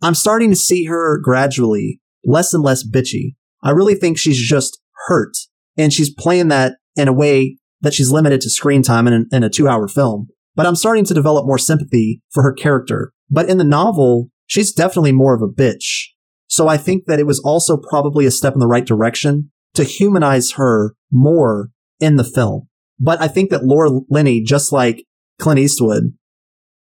I'm 0.02 0.14
starting 0.14 0.50
to 0.50 0.56
see 0.56 0.86
her 0.86 1.18
gradually 1.18 2.00
less 2.24 2.54
and 2.54 2.62
less 2.62 2.86
bitchy. 2.86 3.34
I 3.62 3.70
really 3.70 3.94
think 3.94 4.18
she's 4.18 4.40
just 4.40 4.80
hurt. 5.06 5.36
And 5.76 5.92
she's 5.92 6.12
playing 6.12 6.48
that 6.48 6.76
in 6.96 7.08
a 7.08 7.12
way 7.12 7.58
that 7.80 7.94
she's 7.94 8.10
limited 8.10 8.40
to 8.42 8.50
screen 8.50 8.82
time 8.82 9.06
in, 9.06 9.26
in 9.32 9.42
a 9.42 9.50
two 9.50 9.68
hour 9.68 9.88
film. 9.88 10.28
But 10.54 10.66
I'm 10.66 10.76
starting 10.76 11.04
to 11.06 11.14
develop 11.14 11.46
more 11.46 11.58
sympathy 11.58 12.22
for 12.30 12.42
her 12.42 12.52
character. 12.52 13.12
But 13.30 13.48
in 13.48 13.58
the 13.58 13.64
novel, 13.64 14.30
she's 14.46 14.72
definitely 14.72 15.12
more 15.12 15.34
of 15.34 15.42
a 15.42 15.48
bitch. 15.48 16.08
So 16.48 16.68
I 16.68 16.76
think 16.76 17.04
that 17.06 17.20
it 17.20 17.26
was 17.26 17.38
also 17.40 17.76
probably 17.76 18.26
a 18.26 18.30
step 18.30 18.54
in 18.54 18.60
the 18.60 18.66
right 18.66 18.84
direction 18.84 19.50
to 19.74 19.84
humanize 19.84 20.52
her 20.52 20.94
more 21.10 21.70
in 22.00 22.16
the 22.16 22.24
film. 22.24 22.68
But 22.98 23.22
I 23.22 23.28
think 23.28 23.50
that 23.50 23.64
Laura 23.64 23.90
Linney, 24.10 24.42
just 24.42 24.72
like 24.72 25.04
Clint 25.38 25.60
Eastwood, 25.60 26.12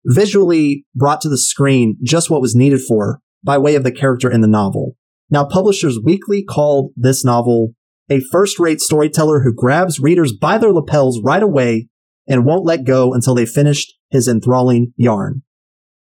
visually 0.04 0.86
brought 0.94 1.20
to 1.20 1.28
the 1.28 1.38
screen 1.38 1.96
just 2.02 2.30
what 2.30 2.40
was 2.40 2.54
needed 2.54 2.80
for 2.80 3.04
her 3.04 3.20
by 3.44 3.58
way 3.58 3.74
of 3.74 3.84
the 3.84 3.92
character 3.92 4.30
in 4.30 4.40
the 4.40 4.48
novel. 4.48 4.96
Now, 5.30 5.44
Publishers 5.44 6.00
Weekly 6.02 6.42
called 6.42 6.92
this 6.96 7.24
novel 7.24 7.74
a 8.10 8.20
first 8.32 8.58
rate 8.58 8.80
storyteller 8.80 9.40
who 9.40 9.54
grabs 9.54 10.00
readers 10.00 10.32
by 10.32 10.58
their 10.58 10.72
lapels 10.72 11.20
right 11.22 11.42
away 11.42 11.88
and 12.26 12.44
won't 12.44 12.66
let 12.66 12.84
go 12.84 13.12
until 13.12 13.34
they 13.34 13.46
finished 13.46 13.94
his 14.10 14.28
enthralling 14.28 14.92
yarn. 14.96 15.42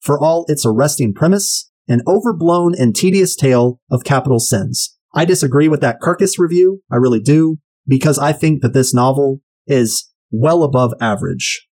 For 0.00 0.22
all 0.22 0.44
its 0.48 0.66
arresting 0.66 1.14
premise, 1.14 1.70
an 1.88 2.02
overblown 2.06 2.74
and 2.78 2.94
tedious 2.94 3.36
tale 3.36 3.80
of 3.90 4.04
capital 4.04 4.40
sins. 4.40 4.96
I 5.14 5.24
disagree 5.24 5.68
with 5.68 5.80
that 5.80 6.00
Kirkus 6.00 6.38
review. 6.38 6.82
I 6.90 6.96
really 6.96 7.20
do, 7.20 7.58
because 7.86 8.18
I 8.18 8.32
think 8.32 8.62
that 8.62 8.74
this 8.74 8.92
novel 8.92 9.40
is 9.66 10.10
well 10.30 10.62
above 10.62 10.92
average. 11.00 11.66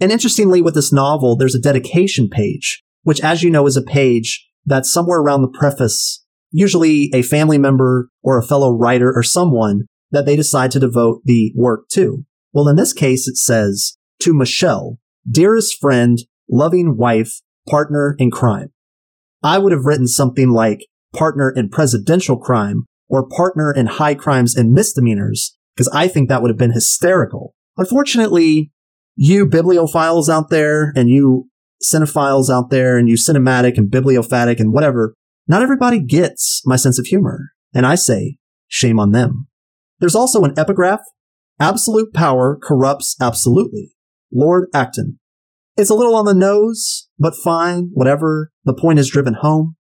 And 0.00 0.12
interestingly, 0.12 0.60
with 0.60 0.74
this 0.74 0.92
novel, 0.92 1.36
there's 1.36 1.54
a 1.54 1.60
dedication 1.60 2.28
page, 2.28 2.82
which, 3.02 3.20
as 3.22 3.42
you 3.42 3.50
know, 3.50 3.66
is 3.66 3.76
a 3.76 3.82
page 3.82 4.46
that's 4.66 4.92
somewhere 4.92 5.20
around 5.20 5.42
the 5.42 5.58
preface, 5.58 6.24
usually 6.50 7.10
a 7.14 7.22
family 7.22 7.58
member 7.58 8.08
or 8.26 8.36
a 8.36 8.42
fellow 8.42 8.72
writer 8.72 9.12
or 9.14 9.22
someone 9.22 9.86
that 10.10 10.26
they 10.26 10.34
decide 10.34 10.72
to 10.72 10.80
devote 10.80 11.22
the 11.24 11.52
work 11.54 11.88
to. 11.92 12.24
Well, 12.52 12.68
in 12.68 12.74
this 12.74 12.92
case, 12.92 13.28
it 13.28 13.36
says, 13.36 13.96
to 14.20 14.34
Michelle, 14.34 14.98
dearest 15.30 15.78
friend, 15.80 16.18
loving 16.50 16.96
wife, 16.96 17.40
partner 17.68 18.16
in 18.18 18.32
crime. 18.32 18.72
I 19.44 19.58
would 19.58 19.72
have 19.72 19.84
written 19.84 20.08
something 20.08 20.50
like 20.50 20.86
partner 21.14 21.50
in 21.50 21.68
presidential 21.68 22.36
crime 22.36 22.86
or 23.08 23.28
partner 23.28 23.72
in 23.72 23.86
high 23.86 24.14
crimes 24.14 24.56
and 24.56 24.72
misdemeanors, 24.72 25.56
because 25.76 25.88
I 25.94 26.08
think 26.08 26.28
that 26.28 26.42
would 26.42 26.50
have 26.50 26.58
been 26.58 26.72
hysterical. 26.72 27.54
Unfortunately, 27.76 28.72
you 29.14 29.46
bibliophiles 29.46 30.28
out 30.28 30.50
there 30.50 30.92
and 30.96 31.08
you 31.08 31.48
cinephiles 31.80 32.50
out 32.50 32.70
there 32.70 32.96
and 32.96 33.08
you 33.08 33.14
cinematic 33.14 33.78
and 33.78 33.88
bibliophatic 33.88 34.58
and 34.58 34.72
whatever, 34.72 35.14
not 35.46 35.62
everybody 35.62 36.00
gets 36.00 36.62
my 36.64 36.74
sense 36.74 36.98
of 36.98 37.06
humor. 37.06 37.52
And 37.76 37.84
I 37.84 37.94
say, 37.94 38.38
shame 38.68 38.98
on 38.98 39.12
them. 39.12 39.48
There's 39.98 40.14
also 40.14 40.44
an 40.44 40.58
epigraph. 40.58 41.02
Absolute 41.60 42.14
power 42.14 42.58
corrupts 42.60 43.14
absolutely. 43.20 43.92
Lord 44.32 44.70
Acton. 44.72 45.18
It's 45.76 45.90
a 45.90 45.94
little 45.94 46.14
on 46.14 46.24
the 46.24 46.32
nose, 46.32 47.10
but 47.18 47.36
fine, 47.36 47.90
whatever. 47.92 48.50
The 48.64 48.72
point 48.72 48.98
is 48.98 49.10
driven 49.10 49.34
home. 49.34 49.76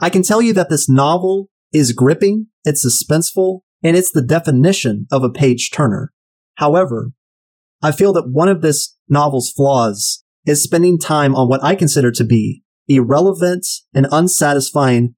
I 0.00 0.08
can 0.08 0.22
tell 0.22 0.40
you 0.40 0.52
that 0.52 0.70
this 0.70 0.88
novel 0.88 1.48
is 1.72 1.90
gripping, 1.90 2.46
it's 2.64 2.86
suspenseful, 2.86 3.62
and 3.82 3.96
it's 3.96 4.12
the 4.12 4.22
definition 4.22 5.08
of 5.10 5.24
a 5.24 5.28
page 5.28 5.72
turner. 5.72 6.12
However, 6.58 7.10
I 7.82 7.90
feel 7.90 8.12
that 8.12 8.30
one 8.30 8.48
of 8.48 8.62
this 8.62 8.96
novel's 9.08 9.50
flaws 9.50 10.22
is 10.46 10.62
spending 10.62 10.96
time 10.96 11.34
on 11.34 11.48
what 11.48 11.64
I 11.64 11.74
consider 11.74 12.12
to 12.12 12.24
be 12.24 12.62
irrelevant 12.86 13.66
and 13.92 14.06
unsatisfying 14.12 15.16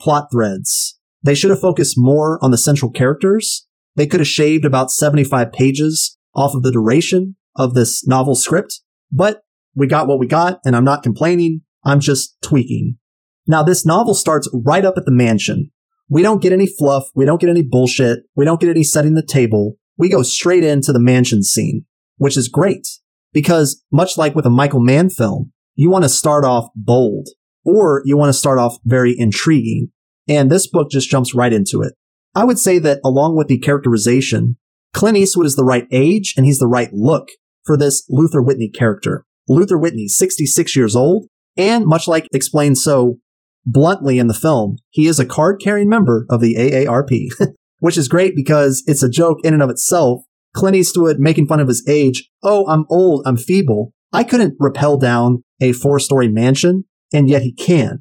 plot 0.00 0.28
threads. 0.32 0.95
They 1.26 1.34
should 1.34 1.50
have 1.50 1.60
focused 1.60 1.96
more 1.98 2.38
on 2.40 2.52
the 2.52 2.58
central 2.58 2.90
characters. 2.90 3.66
They 3.96 4.06
could 4.06 4.20
have 4.20 4.28
shaved 4.28 4.64
about 4.64 4.90
75 4.90 5.52
pages 5.52 6.16
off 6.34 6.54
of 6.54 6.62
the 6.62 6.70
duration 6.70 7.36
of 7.56 7.74
this 7.74 8.06
novel 8.06 8.36
script, 8.36 8.80
but 9.10 9.42
we 9.74 9.86
got 9.86 10.06
what 10.06 10.20
we 10.20 10.26
got 10.26 10.60
and 10.64 10.76
I'm 10.76 10.84
not 10.84 11.02
complaining. 11.02 11.62
I'm 11.84 12.00
just 12.00 12.36
tweaking. 12.42 12.98
Now 13.46 13.62
this 13.62 13.84
novel 13.84 14.14
starts 14.14 14.48
right 14.54 14.84
up 14.84 14.94
at 14.96 15.04
the 15.04 15.12
mansion. 15.12 15.72
We 16.08 16.22
don't 16.22 16.40
get 16.40 16.52
any 16.52 16.66
fluff. 16.66 17.08
We 17.14 17.24
don't 17.24 17.40
get 17.40 17.50
any 17.50 17.62
bullshit. 17.62 18.20
We 18.36 18.44
don't 18.44 18.60
get 18.60 18.70
any 18.70 18.84
setting 18.84 19.14
the 19.14 19.26
table. 19.26 19.76
We 19.98 20.08
go 20.08 20.22
straight 20.22 20.62
into 20.64 20.92
the 20.92 21.00
mansion 21.00 21.42
scene 21.42 21.84
which 22.18 22.36
is 22.36 22.48
great 22.48 22.86
because 23.32 23.82
much 23.92 24.16
like 24.16 24.34
with 24.34 24.46
a 24.46 24.50
Michael 24.50 24.80
Mann 24.80 25.10
film, 25.10 25.52
you 25.74 25.90
want 25.90 26.04
to 26.04 26.08
start 26.08 26.44
off 26.44 26.68
bold 26.74 27.28
or 27.64 28.02
you 28.04 28.16
want 28.16 28.30
to 28.30 28.38
start 28.38 28.58
off 28.58 28.78
very 28.84 29.14
intriguing. 29.18 29.90
And 30.28 30.50
this 30.50 30.66
book 30.66 30.90
just 30.90 31.10
jumps 31.10 31.34
right 31.34 31.52
into 31.52 31.82
it. 31.82 31.94
I 32.34 32.44
would 32.44 32.58
say 32.58 32.78
that 32.80 33.00
along 33.04 33.36
with 33.36 33.48
the 33.48 33.58
characterization, 33.58 34.56
Clint 34.92 35.16
Eastwood 35.16 35.46
is 35.46 35.56
the 35.56 35.64
right 35.64 35.86
age 35.90 36.34
and 36.36 36.44
he's 36.44 36.58
the 36.58 36.66
right 36.66 36.92
look 36.92 37.28
for 37.64 37.76
this 37.76 38.04
Luther 38.08 38.42
Whitney 38.42 38.68
character. 38.68 39.24
Luther 39.48 39.78
Whitney, 39.78 40.08
66 40.08 40.74
years 40.74 40.96
old, 40.96 41.26
and 41.56 41.86
much 41.86 42.08
like 42.08 42.26
explained 42.32 42.78
so 42.78 43.18
bluntly 43.64 44.18
in 44.18 44.26
the 44.26 44.34
film, 44.34 44.76
he 44.90 45.06
is 45.06 45.18
a 45.18 45.26
card 45.26 45.60
carrying 45.62 45.88
member 45.88 46.26
of 46.28 46.40
the 46.40 46.54
AARP, 46.54 47.28
which 47.78 47.96
is 47.96 48.08
great 48.08 48.34
because 48.34 48.82
it's 48.86 49.02
a 49.02 49.08
joke 49.08 49.38
in 49.44 49.54
and 49.54 49.62
of 49.62 49.70
itself 49.70 50.22
Clint 50.56 50.74
Eastwood 50.76 51.18
making 51.18 51.46
fun 51.46 51.60
of 51.60 51.68
his 51.68 51.86
age. 51.86 52.30
Oh, 52.42 52.66
I'm 52.66 52.86
old. 52.88 53.22
I'm 53.26 53.36
feeble. 53.36 53.92
I 54.12 54.24
couldn't 54.24 54.56
rappel 54.58 54.96
down 54.96 55.44
a 55.60 55.72
four 55.72 56.00
story 56.00 56.28
mansion, 56.28 56.84
and 57.12 57.28
yet 57.28 57.42
he 57.42 57.52
can. 57.52 58.00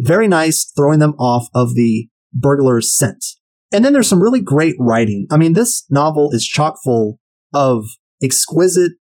Very 0.00 0.28
nice 0.28 0.70
throwing 0.76 0.98
them 0.98 1.14
off 1.18 1.48
of 1.54 1.74
the 1.74 2.08
burglar's 2.32 2.96
scent. 2.96 3.24
And 3.72 3.84
then 3.84 3.92
there's 3.92 4.08
some 4.08 4.22
really 4.22 4.40
great 4.40 4.74
writing. 4.78 5.26
I 5.30 5.36
mean, 5.36 5.52
this 5.52 5.84
novel 5.90 6.30
is 6.32 6.44
chock 6.44 6.76
full 6.82 7.18
of 7.52 7.84
exquisite 8.22 8.92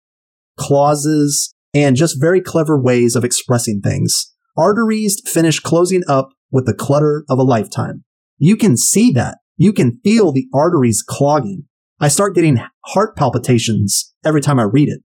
clauses 0.57 1.53
and 1.73 1.95
just 1.95 2.19
very 2.19 2.41
clever 2.41 2.79
ways 2.79 3.15
of 3.15 3.23
expressing 3.23 3.81
things. 3.81 4.33
Arteries 4.57 5.21
finish 5.25 5.59
closing 5.59 6.03
up 6.07 6.29
with 6.51 6.65
the 6.65 6.73
clutter 6.73 7.23
of 7.29 7.39
a 7.39 7.43
lifetime. 7.43 8.03
You 8.37 8.57
can 8.57 8.75
see 8.75 9.11
that. 9.11 9.37
You 9.57 9.73
can 9.73 9.99
feel 10.03 10.31
the 10.31 10.47
arteries 10.53 11.03
clogging. 11.07 11.65
I 11.99 12.07
start 12.07 12.35
getting 12.35 12.61
heart 12.85 13.15
palpitations 13.15 14.13
every 14.25 14.41
time 14.41 14.59
I 14.59 14.63
read 14.63 14.89
it. 14.89 15.01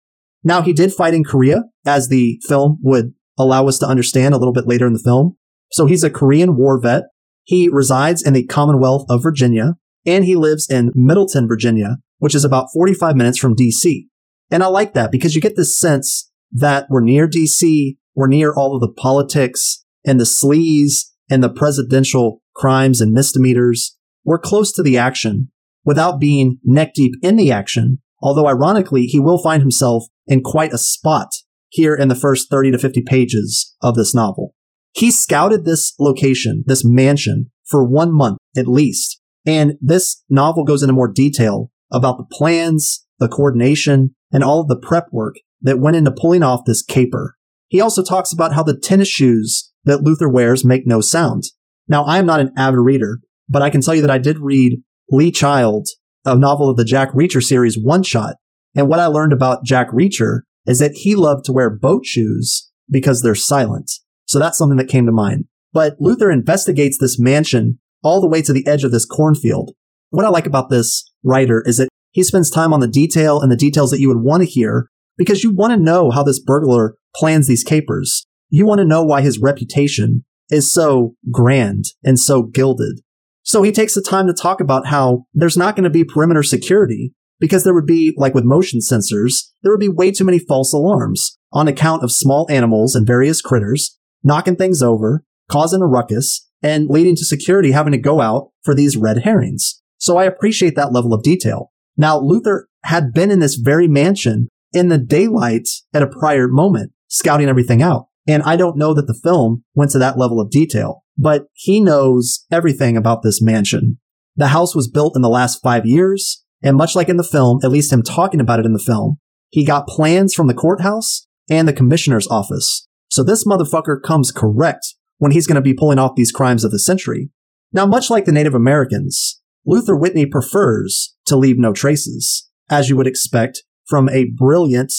Now, 0.43 0.63
he 0.63 0.73
did 0.73 0.93
fight 0.93 1.15
in 1.15 1.25
Korea, 1.25 1.65
as 1.85 2.09
the 2.09 2.41
film 2.49 2.79
would 2.83 3.15
allow 3.39 3.69
us 3.69 3.79
to 3.79 3.87
understand 3.87 4.35
a 4.35 4.39
little 4.39 4.53
bit 4.53 4.67
later 4.67 4.87
in 4.87 4.93
the 4.93 4.99
film. 4.99 5.37
So 5.71 5.87
he's 5.87 6.05
a 6.05 6.11
Korean 6.11 6.57
war 6.57 6.81
vet. 6.81 7.05
He 7.45 7.69
resides 7.69 8.23
in 8.23 8.33
the 8.33 8.47
Commonwealth 8.47 9.07
of 9.09 9.23
Virginia, 9.23 9.75
and 10.07 10.25
he 10.25 10.37
lives 10.37 10.69
in 10.69 10.93
Middleton, 10.95 11.49
Virginia, 11.49 11.97
which 12.19 12.35
is 12.35 12.45
about 12.45 12.69
45 12.73 13.17
minutes 13.17 13.39
from 13.39 13.57
DC. 13.57 14.07
And 14.51 14.63
I 14.63 14.67
like 14.67 14.95
that 14.95 15.13
because 15.13 15.35
you 15.35 15.41
get 15.41 15.57
this 15.57 15.79
sense 15.79 16.31
that 16.53 16.87
we're 16.91 17.01
near 17.01 17.29
DC, 17.29 17.97
we're 18.15 18.27
near 18.27 18.53
all 18.53 18.75
of 18.75 18.81
the 18.81 18.93
politics 18.93 19.85
and 20.05 20.19
the 20.19 20.25
sleaze 20.25 21.07
and 21.31 21.43
the 21.43 21.49
presidential 21.49 22.43
crimes 22.55 23.01
and 23.01 23.13
misdemeanors. 23.13 23.97
We're 24.25 24.39
close 24.39 24.73
to 24.73 24.83
the 24.83 24.99
action 24.99 25.51
without 25.85 26.21
being 26.21 26.59
neck 26.65 26.95
deep 26.95 27.15
in 27.23 27.37
the 27.37 27.53
action. 27.53 28.01
Although 28.23 28.49
ironically, 28.49 29.05
he 29.05 29.19
will 29.19 29.39
find 29.39 29.63
himself 29.63 30.05
in 30.27 30.43
quite 30.43 30.73
a 30.73 30.79
spot 30.79 31.29
here 31.69 31.95
in 31.95 32.09
the 32.09 32.15
first 32.15 32.51
30 32.51 32.73
to 32.73 32.79
50 32.79 33.03
pages 33.03 33.75
of 33.81 33.95
this 33.95 34.15
novel. 34.15 34.55
He 34.93 35.11
scouted 35.11 35.65
this 35.65 35.95
location, 35.99 36.65
this 36.67 36.85
mansion, 36.85 37.51
for 37.67 37.85
one 37.85 38.13
month 38.13 38.39
at 38.57 38.67
least. 38.67 39.21
And 39.47 39.75
this 39.81 40.23
novel 40.29 40.65
goes 40.65 40.83
into 40.83 40.93
more 40.93 41.11
detail 41.11 41.71
about 41.91 42.19
the 42.19 42.25
plans, 42.25 43.07
the 43.19 43.29
coordination, 43.29 44.15
and 44.33 44.45
all 44.45 44.61
of 44.61 44.69
the 44.69 44.79
prep 44.79 45.09
work 45.13 45.37
that 45.63 45.79
went 45.79 45.97
into 45.97 46.11
pulling 46.11 46.43
off 46.43 46.65
this 46.67 46.83
caper. 46.83 47.37
He 47.69 47.81
also 47.81 48.03
talks 48.03 48.33
about 48.33 48.55
how 48.55 48.63
the 48.63 48.77
tennis 48.77 49.09
shoes 49.09 49.73
that 49.85 50.03
Luther 50.03 50.29
wears 50.29 50.65
make 50.65 50.87
no 50.87 51.01
sound. 51.01 51.45
Now, 51.89 52.05
I 52.05 52.19
am 52.19 52.27
not 52.27 52.41
an 52.41 52.53
avid 52.57 52.81
reader, 52.81 53.21
but 53.49 53.63
I 53.63 53.71
can 53.71 53.81
tell 53.81 53.95
you 53.95 54.03
that 54.03 54.11
I 54.11 54.19
did 54.19 54.39
read 54.39 54.83
Lee 55.11 55.31
Child, 55.31 55.89
a 56.25 56.37
novel 56.37 56.69
of 56.69 56.77
the 56.77 56.85
Jack 56.85 57.13
Reacher 57.13 57.43
series, 57.43 57.79
One 57.79 58.03
Shot. 58.03 58.37
And 58.75 58.89
what 58.89 59.01
I 59.01 59.07
learned 59.07 59.33
about 59.33 59.65
Jack 59.65 59.91
Reacher 59.91 60.41
is 60.67 60.79
that 60.79 60.93
he 60.93 61.15
loved 61.15 61.45
to 61.47 61.53
wear 61.53 61.71
boat 61.71 62.05
shoes 62.05 62.71
because 62.91 63.23
they're 63.23 63.35
silent. 63.35 63.91
So 64.31 64.39
that's 64.39 64.57
something 64.57 64.77
that 64.77 64.89
came 64.89 65.07
to 65.07 65.13
mind. 65.13 65.47
But 65.73 65.97
Luther 65.99 66.31
investigates 66.31 66.97
this 66.99 67.19
mansion 67.19 67.81
all 68.05 68.21
the 68.21 68.29
way 68.29 68.43
to 68.43 68.53
the 68.53 68.65
edge 68.65 68.85
of 68.85 68.93
this 68.93 69.05
cornfield. 69.05 69.73
What 70.11 70.25
I 70.25 70.29
like 70.29 70.47
about 70.47 70.71
this 70.71 71.11
writer 71.25 71.65
is 71.67 71.79
that 71.79 71.89
he 72.13 72.23
spends 72.23 72.49
time 72.49 72.73
on 72.73 72.79
the 72.79 72.87
detail 72.87 73.41
and 73.41 73.51
the 73.51 73.57
details 73.57 73.91
that 73.91 73.99
you 73.99 74.07
would 74.07 74.23
want 74.23 74.45
to 74.45 74.49
hear 74.49 74.89
because 75.19 75.43
you 75.43 75.53
want 75.53 75.73
to 75.73 75.77
know 75.77 76.13
how 76.13 76.23
this 76.23 76.39
burglar 76.39 76.95
plans 77.17 77.49
these 77.49 77.65
capers. 77.65 78.25
You 78.51 78.67
want 78.67 78.79
to 78.79 78.85
know 78.85 79.03
why 79.03 79.21
his 79.21 79.41
reputation 79.41 80.25
is 80.49 80.73
so 80.73 81.17
grand 81.33 81.87
and 82.05 82.17
so 82.17 82.45
gilded. 82.45 83.01
So 83.43 83.63
he 83.63 83.73
takes 83.73 83.97
the 83.97 84.03
time 84.03 84.29
to 84.29 84.33
talk 84.33 84.61
about 84.61 84.87
how 84.87 85.25
there's 85.35 85.57
not 85.57 85.75
going 85.75 85.85
to 85.85 85.91
be 85.91 86.05
perimeter 86.05 86.45
security 86.45 87.15
because 87.41 87.65
there 87.65 87.75
would 87.75 87.87
be, 87.87 88.15
like 88.17 88.35
with 88.35 88.45
motion 88.45 88.79
sensors, 88.79 89.51
there 89.65 89.73
would 89.73 89.81
be 89.81 89.89
way 89.89 90.13
too 90.13 90.25
many 90.25 90.39
false 90.39 90.73
alarms 90.73 91.37
on 91.53 91.67
account 91.67 92.05
of 92.05 92.13
small 92.13 92.47
animals 92.49 92.95
and 92.95 93.05
various 93.05 93.41
critters 93.41 93.97
knocking 94.23 94.57
things 94.57 94.83
over, 94.83 95.25
causing 95.51 95.83
a 95.83 95.87
ruckus, 95.87 96.49
and 96.63 96.89
leading 96.89 97.17
to 97.17 97.25
security 97.25 97.73
having 97.73 97.93
to 97.93 97.99
go 97.99 98.21
out 98.21 98.51
for 98.63 98.75
these 98.75 98.97
red 98.97 99.23
herrings. 99.23 99.81
So 99.99 100.17
I 100.17 100.25
appreciate 100.25 100.77
that 100.77 100.93
level 100.93 101.13
of 101.13 101.23
detail. 101.23 101.73
Now, 101.97 102.19
Luther 102.19 102.69
had 102.85 103.13
been 103.13 103.31
in 103.31 103.41
this 103.41 103.57
very 103.57 103.89
mansion 103.89 104.49
in 104.73 104.89
the 104.89 104.99
daylight 104.99 105.69
at 105.93 106.03
a 106.03 106.07
prior 106.07 106.49
moment, 106.49 106.93
scouting 107.09 107.49
everything 107.49 107.83
out. 107.83 108.07
And 108.27 108.43
I 108.43 108.57
don't 108.57 108.77
know 108.77 108.95
that 108.95 109.07
the 109.07 109.19
film 109.23 109.65
went 109.75 109.91
to 109.93 109.99
that 109.99 110.19
level 110.19 110.41
of 110.41 110.51
detail, 110.51 111.03
but 111.19 111.47
he 111.53 111.81
knows 111.81 112.47
everything 112.51 112.97
about 112.97 113.23
this 113.23 113.43
mansion. 113.43 113.99
The 114.37 114.49
house 114.49 114.75
was 114.75 114.89
built 114.89 115.17
in 115.17 115.23
the 115.23 115.29
last 115.29 115.61
five 115.63 115.85
years. 115.85 116.45
And 116.63 116.77
much 116.77 116.95
like 116.95 117.09
in 117.09 117.17
the 117.17 117.25
film, 117.25 117.61
at 117.65 117.71
least 117.71 117.93
him 117.93 118.03
talking 118.03 118.41
about 118.41 118.61
it 118.61 118.67
in 118.67 118.75
the 118.75 118.79
film, 118.79 119.19
he 119.49 119.65
got 119.65 119.87
plans 119.87 120.35
from 120.35 120.47
the 120.47 120.55
courthouse 120.55 121.27
and 121.49 121.67
the 121.67 121.73
commissioner's 121.73 122.29
office. 122.29 122.87
So 123.11 123.25
this 123.25 123.45
motherfucker 123.45 124.01
comes 124.01 124.33
correct 124.33 124.95
when 125.19 125.33
he's 125.33 125.47
going 125.47 125.57
to 125.57 125.61
be 125.61 125.75
pulling 125.75 125.99
off 125.99 126.15
these 126.17 126.33
crimes 126.33 126.65
of 126.65 126.71
the 126.71 126.79
century. 126.79 127.31
Now, 127.73 127.85
much 127.85 128.09
like 128.09 128.25
the 128.25 128.33
Native 128.33 128.55
Americans, 128.55 129.41
Luther 129.67 129.97
Whitney 129.97 130.27
prefers 130.27 131.17
to 131.27 131.37
leave 131.37 131.59
no 131.59 131.73
traces, 131.73 132.49
as 132.71 132.89
you 132.89 132.97
would 132.97 133.07
expect 133.07 133.65
from 133.85 134.09
a 134.09 134.31
brilliant 134.37 134.93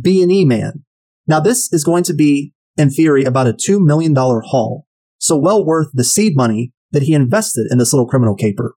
B&E 0.00 0.44
man. 0.44 0.84
Now, 1.26 1.38
this 1.38 1.72
is 1.72 1.84
going 1.84 2.04
to 2.04 2.14
be, 2.14 2.52
in 2.76 2.90
theory, 2.90 3.24
about 3.24 3.46
a 3.46 3.52
$2 3.52 3.78
million 3.78 4.14
haul, 4.16 4.86
so 5.18 5.36
well 5.36 5.64
worth 5.64 5.88
the 5.92 6.04
seed 6.04 6.34
money 6.36 6.72
that 6.92 7.04
he 7.04 7.14
invested 7.14 7.66
in 7.70 7.78
this 7.78 7.92
little 7.92 8.08
criminal 8.08 8.34
caper. 8.34 8.74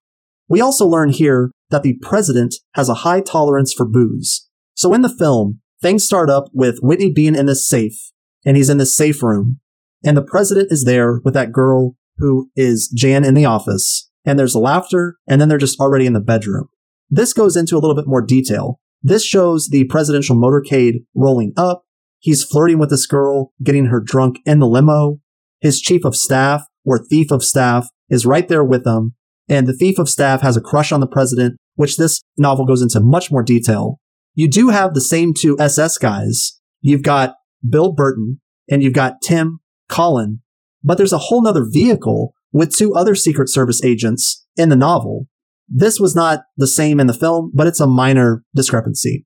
We 0.50 0.62
also 0.62 0.86
learn 0.86 1.10
here 1.10 1.52
that 1.70 1.84
the 1.84 1.98
president 2.02 2.56
has 2.74 2.90
a 2.90 2.96
high 2.96 3.22
tolerance 3.22 3.74
for 3.74 3.86
booze. 3.86 4.48
So 4.76 4.94
in 4.94 5.02
the 5.02 5.10
film, 5.10 5.62
things 5.82 6.04
start 6.06 6.30
up 6.30 6.46
with 6.54 6.80
Whitney 6.82 7.12
being 7.12 7.36
in 7.36 7.46
this 7.46 7.68
safe, 7.68 8.12
and 8.48 8.56
he's 8.56 8.70
in 8.70 8.78
this 8.78 8.96
safe 8.96 9.22
room, 9.22 9.60
and 10.06 10.16
the 10.16 10.24
president 10.24 10.72
is 10.72 10.86
there 10.86 11.20
with 11.26 11.34
that 11.34 11.52
girl 11.52 11.98
who 12.18 12.50
is 12.56 12.88
Jan 12.88 13.26
in 13.26 13.34
the 13.34 13.44
office, 13.44 14.10
and 14.24 14.40
there's 14.40 14.56
laughter, 14.56 15.18
and 15.28 15.42
then 15.42 15.50
they're 15.50 15.58
just 15.58 15.82
already 15.82 16.06
in 16.06 16.14
the 16.14 16.22
bedroom. 16.22 16.70
This 17.10 17.34
goes 17.34 17.58
into 17.58 17.76
a 17.76 17.80
little 17.80 17.96
bit 17.96 18.08
more 18.08 18.22
detail. 18.22 18.80
This 19.02 19.26
shows 19.26 19.68
the 19.68 19.84
presidential 19.84 20.38
motorcade 20.38 21.04
rolling 21.14 21.52
up. 21.58 21.84
He's 22.20 22.46
flirting 22.46 22.80
with 22.80 22.90
this 22.90 23.06
girl, 23.06 23.52
getting 23.62 23.88
her 23.88 24.00
drunk 24.00 24.38
in 24.46 24.60
the 24.60 24.66
limo. 24.66 25.20
His 25.60 25.82
chief 25.82 26.06
of 26.06 26.16
staff, 26.16 26.64
or 26.86 26.98
thief 26.98 27.32
of 27.32 27.44
staff, 27.44 27.90
is 28.10 28.26
right 28.26 28.48
there 28.48 28.64
with 28.64 28.88
him. 28.88 29.14
And 29.50 29.68
the 29.68 29.74
thief 29.74 30.00
of 30.00 30.08
staff 30.08 30.40
has 30.42 30.56
a 30.56 30.62
crush 30.62 30.94
on 30.94 31.02
the 31.02 31.08
president, 31.08 31.58
which 31.76 31.98
this 31.98 32.22
novel 32.38 32.66
goes 32.66 32.82
into 32.82 33.02
much 33.02 33.30
more 33.30 33.44
detail. 33.44 34.00
You 34.36 34.48
do 34.50 34.70
have 34.70 34.94
the 34.94 35.02
same 35.02 35.34
two 35.34 35.60
SS 35.60 35.98
guys. 35.98 36.62
You've 36.80 37.04
got 37.04 37.36
Bill 37.68 37.92
Burton 37.92 38.42
and 38.70 38.84
you've 38.84 38.94
got 38.94 39.22
Tim 39.22 39.60
Collin, 39.90 40.42
but 40.84 40.98
there's 40.98 41.14
a 41.14 41.18
whole 41.18 41.42
nother 41.42 41.66
vehicle 41.68 42.34
with 42.52 42.76
two 42.76 42.94
other 42.94 43.16
Secret 43.16 43.50
Service 43.50 43.84
agents 43.84 44.46
in 44.56 44.70
the 44.70 44.76
novel. 44.76 45.28
This 45.68 46.00
was 46.00 46.16
not 46.16 46.42
the 46.56 46.68
same 46.68 47.00
in 47.00 47.08
the 47.08 47.14
film, 47.14 47.52
but 47.54 47.68
it's 47.68 47.80
a 47.80 47.88
minor 47.88 48.44
discrepancy. 48.56 49.26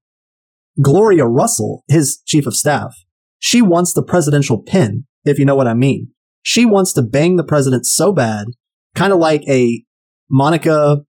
Gloria 0.81 1.25
Russell, 1.25 1.83
his 1.87 2.21
chief 2.25 2.47
of 2.47 2.55
staff, 2.55 2.95
she 3.39 3.61
wants 3.61 3.93
the 3.93 4.03
presidential 4.03 4.61
pin, 4.61 5.05
if 5.25 5.37
you 5.37 5.45
know 5.45 5.55
what 5.55 5.67
I 5.67 5.73
mean. 5.73 6.11
She 6.41 6.65
wants 6.65 6.93
to 6.93 7.01
bang 7.01 7.35
the 7.35 7.43
president 7.43 7.85
so 7.85 8.11
bad, 8.11 8.47
kind 8.95 9.13
of 9.13 9.19
like 9.19 9.43
a 9.47 9.83
Monica 10.29 11.01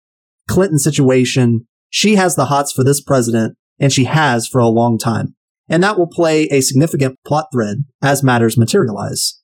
Clinton 0.49 0.79
situation. 0.79 1.67
She 1.89 2.17
has 2.17 2.37
the 2.37 2.47
hots 2.47 2.73
for 2.73 2.85
this 2.85 3.01
president, 3.01 3.57
and 3.79 3.93
she 3.93 4.05
has 4.05 4.47
for 4.47 4.61
a 4.61 4.69
long 4.69 4.99
time. 4.99 5.35
And 5.73 5.83
that 5.83 5.99
will 5.99 6.07
play 6.07 6.45
a 6.45 6.61
significant 6.61 7.19
plot 7.27 7.47
thread 7.51 7.87
as 8.03 8.23
matters 8.23 8.59
materialize. 8.59 9.41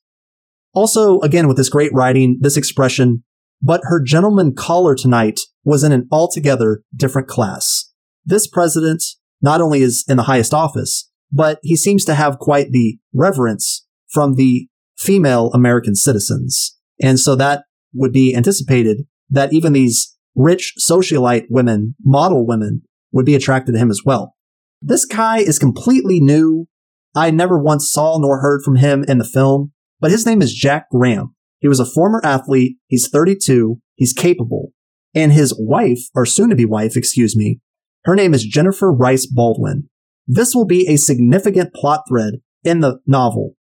Also, 0.73 1.19
again, 1.21 1.47
with 1.47 1.57
this 1.57 1.69
great 1.69 1.91
writing, 1.91 2.37
this 2.39 2.55
expression, 2.55 3.23
but 3.63 3.81
her 3.85 3.99
gentleman 3.99 4.53
caller 4.53 4.93
tonight 4.93 5.39
was 5.63 5.83
in 5.83 5.91
an 5.91 6.07
altogether 6.11 6.83
different 6.95 7.27
class. 7.27 7.91
This 8.23 8.45
president 8.45 9.03
not 9.41 9.59
only 9.59 9.81
is 9.81 10.05
in 10.07 10.17
the 10.17 10.23
highest 10.23 10.53
office, 10.53 11.09
but 11.31 11.57
he 11.63 11.75
seems 11.75 12.05
to 12.05 12.13
have 12.13 12.37
quite 12.37 12.69
the 12.69 12.99
reverence 13.11 13.87
from 14.07 14.35
the 14.35 14.67
female 14.99 15.49
American 15.53 15.95
citizens. 15.95 16.77
And 17.01 17.19
so 17.19 17.35
that 17.37 17.63
would 17.91 18.13
be 18.13 18.35
anticipated 18.35 19.07
that 19.31 19.51
even 19.51 19.73
these 19.73 20.15
rich 20.35 20.75
socialite 20.79 21.45
women, 21.49 21.95
model 22.03 22.45
women, 22.45 22.83
would 23.11 23.25
be 23.25 23.33
attracted 23.33 23.71
to 23.71 23.79
him 23.79 23.89
as 23.89 24.03
well. 24.05 24.35
This 24.81 25.05
guy 25.05 25.39
is 25.39 25.59
completely 25.59 26.19
new. 26.19 26.67
I 27.15 27.31
never 27.31 27.59
once 27.59 27.91
saw 27.91 28.17
nor 28.19 28.41
heard 28.41 28.61
from 28.63 28.77
him 28.77 29.03
in 29.07 29.17
the 29.17 29.25
film, 29.25 29.73
but 29.99 30.11
his 30.11 30.25
name 30.25 30.41
is 30.41 30.53
Jack 30.53 30.89
Graham. 30.91 31.35
He 31.59 31.67
was 31.67 31.79
a 31.79 31.85
former 31.85 32.21
athlete. 32.23 32.77
He's 32.87 33.09
32. 33.09 33.79
He's 33.95 34.13
capable. 34.13 34.71
And 35.13 35.33
his 35.33 35.53
wife, 35.57 35.99
or 36.15 36.25
soon 36.25 36.49
to 36.49 36.55
be 36.55 36.65
wife, 36.65 36.95
excuse 36.95 37.35
me, 37.35 37.59
her 38.05 38.15
name 38.15 38.33
is 38.33 38.45
Jennifer 38.45 38.93
Rice 38.93 39.25
Baldwin. 39.25 39.89
This 40.27 40.55
will 40.55 40.65
be 40.65 40.87
a 40.87 40.97
significant 40.97 41.73
plot 41.73 42.03
thread 42.07 42.35
in 42.63 42.79
the 42.79 42.99
novel 43.05 43.55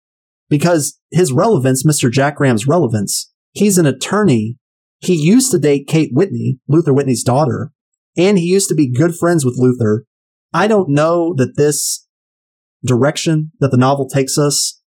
because 0.49 1.01
his 1.11 1.33
relevance, 1.33 1.85
Mr. 1.85 2.11
Jack 2.11 2.37
Graham's 2.37 2.67
relevance, 2.67 3.33
he's 3.53 3.79
an 3.79 3.87
attorney. 3.87 4.57
He 5.01 5.15
used 5.15 5.51
to 5.53 5.59
date 5.59 5.89
Kate 5.89 6.11
Whitney, 6.13 6.59
Luther 6.69 6.93
Whitney's 6.93 7.25
daughter, 7.25 7.73
and 8.17 8.39
he 8.39 8.45
used 8.45 8.69
to 8.69 8.75
be 8.75 8.93
good 8.93 9.15
friends 9.15 9.45
with 9.45 9.57
Luther. 9.59 10.05
I 10.59 10.67
don't 10.67 10.89
know 10.89 11.35
that 11.37 11.57
this 11.57 12.05
direction 12.85 13.53
that 13.61 13.71
the 13.71 13.77
novel 13.77 14.09
takes 14.09 14.37
us 14.37 14.83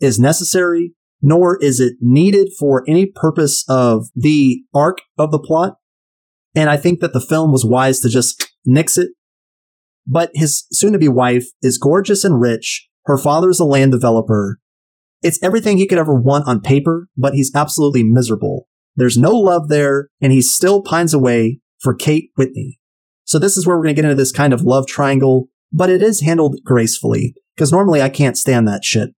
is 0.00 0.18
necessary, 0.18 0.94
nor 1.20 1.62
is 1.62 1.78
it 1.78 1.96
needed 2.00 2.48
for 2.58 2.84
any 2.88 3.04
purpose 3.04 3.62
of 3.68 4.06
the 4.16 4.62
arc 4.74 5.02
of 5.18 5.30
the 5.30 5.38
plot. 5.38 5.74
And 6.54 6.70
I 6.70 6.78
think 6.78 7.00
that 7.00 7.12
the 7.12 7.20
film 7.20 7.52
was 7.52 7.66
wise 7.66 8.00
to 8.00 8.08
just 8.08 8.50
nix 8.64 8.96
it. 8.96 9.10
But 10.06 10.30
his 10.32 10.66
soon 10.72 10.94
to 10.94 10.98
be 10.98 11.08
wife 11.08 11.48
is 11.60 11.76
gorgeous 11.76 12.24
and 12.24 12.40
rich. 12.40 12.88
Her 13.04 13.18
father 13.18 13.50
is 13.50 13.60
a 13.60 13.66
land 13.66 13.92
developer. 13.92 14.58
It's 15.20 15.42
everything 15.42 15.76
he 15.76 15.86
could 15.86 15.98
ever 15.98 16.14
want 16.14 16.48
on 16.48 16.62
paper, 16.62 17.08
but 17.14 17.34
he's 17.34 17.52
absolutely 17.54 18.04
miserable. 18.04 18.68
There's 18.96 19.18
no 19.18 19.32
love 19.32 19.68
there, 19.68 20.08
and 20.22 20.32
he 20.32 20.40
still 20.40 20.80
pines 20.82 21.12
away 21.12 21.60
for 21.78 21.94
Kate 21.94 22.30
Whitney. 22.36 22.79
So 23.30 23.38
this 23.38 23.56
is 23.56 23.64
where 23.64 23.76
we're 23.76 23.84
going 23.84 23.94
to 23.94 24.02
get 24.02 24.06
into 24.06 24.20
this 24.20 24.32
kind 24.32 24.52
of 24.52 24.62
love 24.62 24.88
triangle, 24.88 25.46
but 25.72 25.88
it 25.88 26.02
is 26.02 26.22
handled 26.22 26.56
gracefully, 26.64 27.32
because 27.54 27.70
normally 27.70 28.02
I 28.02 28.08
can't 28.08 28.36
stand 28.36 28.66
that 28.66 28.84
shit. 28.84 29.10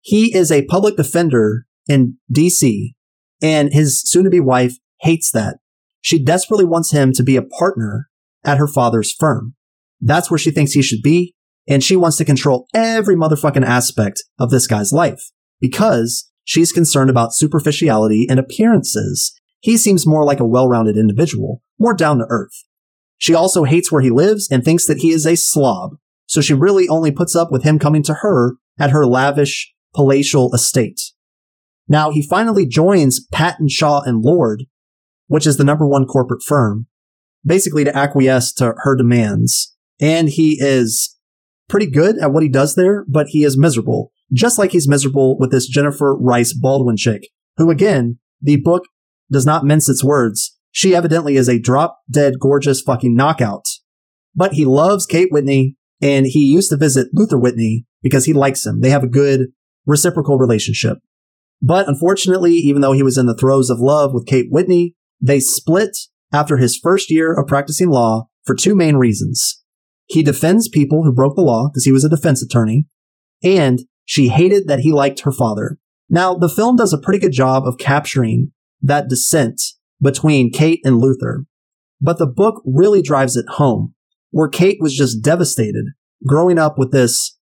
He 0.00 0.36
is 0.36 0.50
a 0.50 0.64
public 0.64 0.96
defender 0.96 1.64
in 1.86 2.16
DC, 2.34 2.94
and 3.40 3.72
his 3.72 4.02
soon 4.02 4.24
to 4.24 4.30
be 4.30 4.40
wife 4.40 4.78
hates 5.02 5.30
that. 5.30 5.58
She 6.00 6.20
desperately 6.20 6.64
wants 6.64 6.90
him 6.90 7.12
to 7.12 7.22
be 7.22 7.36
a 7.36 7.42
partner 7.42 8.08
at 8.44 8.58
her 8.58 8.66
father's 8.66 9.12
firm. 9.12 9.54
That's 10.00 10.32
where 10.32 10.38
she 10.38 10.50
thinks 10.50 10.72
he 10.72 10.82
should 10.82 11.02
be, 11.02 11.36
and 11.68 11.80
she 11.80 11.94
wants 11.94 12.16
to 12.16 12.24
control 12.24 12.66
every 12.74 13.14
motherfucking 13.14 13.64
aspect 13.64 14.24
of 14.36 14.50
this 14.50 14.66
guy's 14.66 14.92
life 14.92 15.30
because 15.60 16.28
she's 16.42 16.72
concerned 16.72 17.08
about 17.08 17.34
superficiality 17.34 18.26
and 18.28 18.40
appearances. 18.40 19.32
He 19.60 19.76
seems 19.76 20.08
more 20.08 20.24
like 20.24 20.40
a 20.40 20.44
well-rounded 20.44 20.96
individual, 20.96 21.62
more 21.78 21.94
down 21.94 22.18
to 22.18 22.26
earth. 22.28 22.64
She 23.18 23.34
also 23.34 23.64
hates 23.64 23.90
where 23.90 24.02
he 24.02 24.10
lives 24.10 24.48
and 24.50 24.64
thinks 24.64 24.86
that 24.86 24.98
he 24.98 25.10
is 25.10 25.26
a 25.26 25.36
slob, 25.36 25.96
so 26.26 26.40
she 26.40 26.54
really 26.54 26.88
only 26.88 27.10
puts 27.10 27.34
up 27.36 27.50
with 27.50 27.62
him 27.62 27.78
coming 27.78 28.02
to 28.04 28.14
her 28.14 28.54
at 28.78 28.90
her 28.90 29.06
lavish 29.06 29.72
palatial 29.94 30.52
estate. 30.54 31.00
Now 31.88 32.10
he 32.10 32.22
finally 32.22 32.66
joins 32.66 33.26
Patton 33.32 33.68
Shaw 33.68 34.02
and 34.02 34.22
Lord, 34.22 34.64
which 35.26 35.46
is 35.46 35.56
the 35.56 35.64
number 35.64 35.86
one 35.86 36.06
corporate 36.06 36.42
firm, 36.42 36.86
basically 37.44 37.84
to 37.84 37.96
acquiesce 37.96 38.52
to 38.54 38.74
her 38.78 38.96
demands. 38.96 39.74
And 40.00 40.28
he 40.28 40.58
is 40.60 41.16
pretty 41.68 41.86
good 41.86 42.18
at 42.18 42.32
what 42.32 42.42
he 42.42 42.48
does 42.48 42.74
there, 42.74 43.04
but 43.08 43.28
he 43.28 43.44
is 43.44 43.58
miserable, 43.58 44.10
just 44.32 44.58
like 44.58 44.72
he's 44.72 44.88
miserable 44.88 45.38
with 45.38 45.50
this 45.50 45.68
Jennifer 45.68 46.16
Rice 46.16 46.52
Baldwin 46.52 46.96
chick, 46.96 47.28
who 47.56 47.70
again, 47.70 48.18
the 48.40 48.56
book 48.56 48.84
does 49.30 49.46
not 49.46 49.64
mince 49.64 49.88
its 49.88 50.04
words. 50.04 50.53
She 50.74 50.92
evidently 50.92 51.36
is 51.36 51.48
a 51.48 51.60
drop 51.60 52.00
dead 52.10 52.40
gorgeous 52.40 52.80
fucking 52.80 53.14
knockout. 53.14 53.64
But 54.34 54.54
he 54.54 54.64
loves 54.64 55.06
Kate 55.06 55.28
Whitney 55.30 55.76
and 56.02 56.26
he 56.26 56.52
used 56.52 56.68
to 56.70 56.76
visit 56.76 57.10
Luther 57.12 57.38
Whitney 57.38 57.86
because 58.02 58.24
he 58.24 58.32
likes 58.32 58.66
him. 58.66 58.80
They 58.80 58.90
have 58.90 59.04
a 59.04 59.08
good 59.08 59.52
reciprocal 59.86 60.36
relationship. 60.36 60.98
But 61.62 61.86
unfortunately, 61.86 62.54
even 62.54 62.82
though 62.82 62.90
he 62.90 63.04
was 63.04 63.16
in 63.16 63.26
the 63.26 63.36
throes 63.36 63.70
of 63.70 63.78
love 63.78 64.12
with 64.12 64.26
Kate 64.26 64.48
Whitney, 64.50 64.96
they 65.20 65.38
split 65.38 65.96
after 66.32 66.56
his 66.56 66.76
first 66.76 67.08
year 67.08 67.32
of 67.32 67.46
practicing 67.46 67.88
law 67.88 68.26
for 68.42 68.56
two 68.56 68.74
main 68.74 68.96
reasons. 68.96 69.62
He 70.06 70.24
defends 70.24 70.68
people 70.68 71.04
who 71.04 71.14
broke 71.14 71.36
the 71.36 71.42
law 71.42 71.68
because 71.68 71.84
he 71.84 71.92
was 71.92 72.04
a 72.04 72.10
defense 72.10 72.42
attorney, 72.42 72.86
and 73.44 73.82
she 74.04 74.28
hated 74.28 74.66
that 74.66 74.80
he 74.80 74.90
liked 74.90 75.20
her 75.20 75.32
father. 75.32 75.78
Now, 76.10 76.34
the 76.34 76.48
film 76.48 76.74
does 76.74 76.92
a 76.92 76.98
pretty 76.98 77.20
good 77.20 77.32
job 77.32 77.64
of 77.64 77.78
capturing 77.78 78.50
that 78.82 79.08
dissent 79.08 79.62
between 80.00 80.52
Kate 80.52 80.80
and 80.84 80.98
Luther, 80.98 81.44
but 82.00 82.18
the 82.18 82.26
book 82.26 82.62
really 82.64 83.02
drives 83.02 83.36
it 83.36 83.46
home, 83.48 83.94
where 84.30 84.48
Kate 84.48 84.78
was 84.80 84.96
just 84.96 85.22
devastated 85.22 85.86
growing 86.26 86.58
up 86.58 86.78
with 86.78 86.92
this 86.92 87.38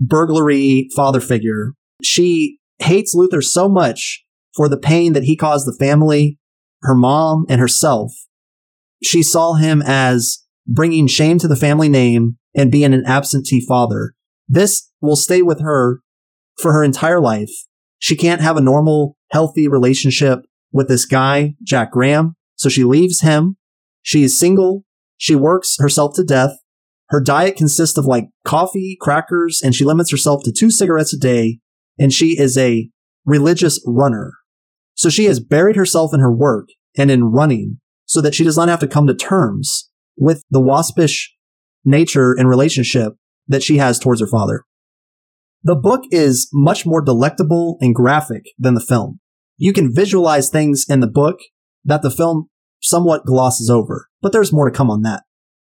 burglary 0.00 0.88
father 0.94 1.20
figure. 1.20 1.72
She 2.02 2.58
hates 2.78 3.14
Luther 3.14 3.42
so 3.42 3.68
much 3.68 4.24
for 4.54 4.68
the 4.68 4.78
pain 4.78 5.12
that 5.12 5.24
he 5.24 5.36
caused 5.36 5.66
the 5.66 5.76
family, 5.78 6.38
her 6.82 6.94
mom, 6.94 7.46
and 7.48 7.60
herself. 7.60 8.12
She 9.02 9.22
saw 9.22 9.54
him 9.54 9.82
as 9.84 10.44
bringing 10.66 11.06
shame 11.06 11.38
to 11.38 11.48
the 11.48 11.56
family 11.56 11.88
name 11.88 12.38
and 12.54 12.72
being 12.72 12.94
an 12.94 13.04
absentee 13.06 13.64
father. 13.66 14.14
This 14.48 14.90
will 15.00 15.16
stay 15.16 15.42
with 15.42 15.60
her 15.60 16.00
for 16.60 16.72
her 16.72 16.82
entire 16.82 17.20
life. 17.20 17.50
She 17.98 18.16
can't 18.16 18.40
have 18.40 18.56
a 18.56 18.62
normal, 18.62 19.16
healthy 19.30 19.68
relationship 19.68 20.40
with 20.76 20.88
this 20.88 21.06
guy, 21.06 21.54
Jack 21.62 21.90
Graham. 21.90 22.36
So 22.54 22.68
she 22.68 22.84
leaves 22.84 23.22
him. 23.22 23.56
She 24.02 24.22
is 24.22 24.38
single. 24.38 24.84
She 25.16 25.34
works 25.34 25.76
herself 25.78 26.14
to 26.16 26.24
death. 26.24 26.58
Her 27.08 27.20
diet 27.20 27.56
consists 27.56 27.96
of 27.96 28.04
like 28.04 28.28
coffee, 28.44 28.96
crackers, 29.00 29.62
and 29.64 29.74
she 29.74 29.84
limits 29.84 30.10
herself 30.10 30.42
to 30.44 30.52
two 30.52 30.70
cigarettes 30.70 31.14
a 31.14 31.18
day. 31.18 31.60
And 31.98 32.12
she 32.12 32.38
is 32.38 32.58
a 32.58 32.90
religious 33.24 33.82
runner. 33.86 34.34
So 34.94 35.08
she 35.08 35.24
has 35.24 35.40
buried 35.40 35.76
herself 35.76 36.12
in 36.12 36.20
her 36.20 36.32
work 36.32 36.68
and 36.96 37.10
in 37.10 37.24
running 37.24 37.80
so 38.04 38.20
that 38.20 38.34
she 38.34 38.44
does 38.44 38.56
not 38.56 38.68
have 38.68 38.80
to 38.80 38.88
come 38.88 39.06
to 39.06 39.14
terms 39.14 39.90
with 40.16 40.42
the 40.50 40.60
waspish 40.60 41.34
nature 41.84 42.32
and 42.32 42.48
relationship 42.48 43.14
that 43.48 43.62
she 43.62 43.78
has 43.78 43.98
towards 43.98 44.20
her 44.20 44.26
father. 44.26 44.64
The 45.62 45.74
book 45.74 46.02
is 46.10 46.48
much 46.52 46.84
more 46.84 47.00
delectable 47.00 47.78
and 47.80 47.94
graphic 47.94 48.44
than 48.58 48.74
the 48.74 48.80
film. 48.80 49.20
You 49.56 49.72
can 49.72 49.94
visualize 49.94 50.48
things 50.48 50.84
in 50.88 51.00
the 51.00 51.06
book 51.06 51.38
that 51.84 52.02
the 52.02 52.10
film 52.10 52.48
somewhat 52.80 53.24
glosses 53.24 53.70
over, 53.70 54.08
but 54.20 54.32
there's 54.32 54.52
more 54.52 54.68
to 54.68 54.76
come 54.76 54.90
on 54.90 55.02
that. 55.02 55.22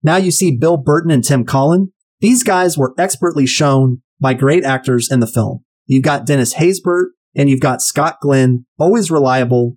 Now 0.03 0.17
you 0.17 0.31
see 0.31 0.57
Bill 0.57 0.77
Burton 0.77 1.11
and 1.11 1.25
Tim 1.25 1.45
Collin. 1.45 1.93
These 2.21 2.43
guys 2.43 2.79
were 2.79 2.95
expertly 2.99 3.47
shown 3.47 4.03
by 4.21 4.35
great 4.35 4.65
actors 4.65 5.11
in 5.11 5.21
the 5.21 5.27
film. 5.27 5.65
You've 5.87 6.05
got 6.05 6.27
Dennis 6.27 6.55
Haysbert 6.55 7.09
and 7.35 7.51
you've 7.51 7.61
got 7.61 7.83
Scott 7.83 8.17
Glenn, 8.21 8.65
always 8.79 9.11
reliable. 9.11 9.77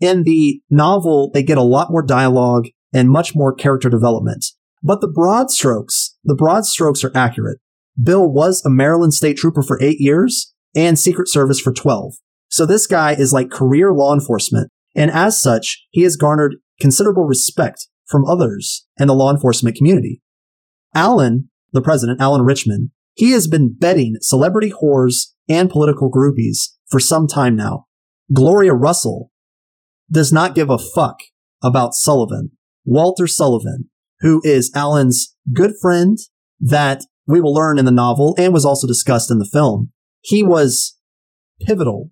In 0.00 0.22
the 0.22 0.62
novel, 0.70 1.30
they 1.32 1.42
get 1.42 1.58
a 1.58 1.62
lot 1.62 1.90
more 1.90 2.04
dialogue 2.04 2.68
and 2.92 3.10
much 3.10 3.34
more 3.34 3.54
character 3.54 3.90
development. 3.90 4.44
But 4.82 5.00
the 5.00 5.08
broad 5.08 5.50
strokes, 5.50 6.16
the 6.24 6.34
broad 6.34 6.64
strokes 6.64 7.04
are 7.04 7.12
accurate. 7.14 7.58
Bill 8.02 8.30
was 8.30 8.64
a 8.64 8.70
Maryland 8.70 9.12
state 9.12 9.36
trooper 9.36 9.62
for 9.62 9.80
eight 9.82 10.00
years 10.00 10.54
and 10.74 10.98
Secret 10.98 11.28
Service 11.28 11.60
for 11.60 11.72
12. 11.72 12.14
So 12.50 12.66
this 12.66 12.86
guy 12.86 13.12
is 13.12 13.32
like 13.32 13.50
career 13.50 13.92
law 13.92 14.12
enforcement. 14.12 14.70
And 14.94 15.10
as 15.10 15.40
such, 15.40 15.86
he 15.90 16.02
has 16.02 16.16
garnered 16.16 16.56
considerable 16.80 17.24
respect 17.24 17.86
from 18.06 18.26
others 18.26 18.86
in 18.98 19.06
the 19.06 19.14
law 19.14 19.30
enforcement 19.30 19.76
community. 19.76 20.20
Alan, 20.94 21.48
the 21.72 21.80
president, 21.80 22.20
Alan 22.20 22.42
Richmond, 22.42 22.90
he 23.14 23.30
has 23.30 23.46
been 23.46 23.72
betting 23.72 24.16
celebrity 24.20 24.72
whores 24.72 25.28
and 25.48 25.70
political 25.70 26.10
groupies 26.10 26.70
for 26.88 26.98
some 26.98 27.28
time 27.28 27.54
now. 27.54 27.86
Gloria 28.32 28.74
Russell 28.74 29.30
does 30.10 30.32
not 30.32 30.54
give 30.54 30.70
a 30.70 30.78
fuck 30.78 31.20
about 31.62 31.94
Sullivan, 31.94 32.50
Walter 32.84 33.28
Sullivan, 33.28 33.90
who 34.20 34.40
is 34.44 34.72
Alan's 34.74 35.36
good 35.52 35.72
friend 35.80 36.18
that 36.58 37.04
we 37.26 37.40
will 37.40 37.54
learn 37.54 37.78
in 37.78 37.84
the 37.84 37.92
novel 37.92 38.34
and 38.38 38.52
was 38.52 38.64
also 38.64 38.88
discussed 38.88 39.30
in 39.30 39.38
the 39.38 39.48
film. 39.50 39.92
He 40.20 40.42
was 40.42 40.96
pivotal 41.60 42.10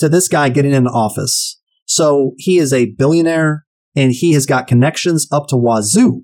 to 0.00 0.08
this 0.08 0.28
guy 0.28 0.48
getting 0.48 0.72
into 0.72 0.90
office. 0.90 1.60
So 1.86 2.34
he 2.36 2.58
is 2.58 2.72
a 2.72 2.92
billionaire 2.98 3.64
and 3.96 4.12
he 4.12 4.32
has 4.34 4.46
got 4.46 4.66
connections 4.66 5.26
up 5.32 5.46
to 5.48 5.56
wazoo. 5.56 6.22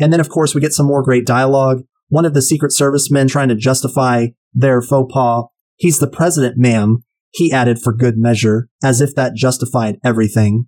And 0.00 0.12
then, 0.12 0.20
of 0.20 0.28
course, 0.28 0.54
we 0.54 0.60
get 0.60 0.72
some 0.72 0.86
more 0.86 1.02
great 1.02 1.26
dialogue. 1.26 1.82
One 2.08 2.24
of 2.24 2.34
the 2.34 2.42
Secret 2.42 2.72
Service 2.72 3.10
men 3.10 3.28
trying 3.28 3.48
to 3.48 3.54
justify 3.54 4.28
their 4.52 4.82
faux 4.82 5.12
pas. 5.12 5.44
He's 5.76 5.98
the 5.98 6.08
president, 6.08 6.56
ma'am. 6.58 7.04
He 7.30 7.52
added 7.52 7.78
for 7.78 7.94
good 7.94 8.18
measure, 8.18 8.68
as 8.82 9.00
if 9.00 9.14
that 9.14 9.34
justified 9.34 9.98
everything. 10.04 10.66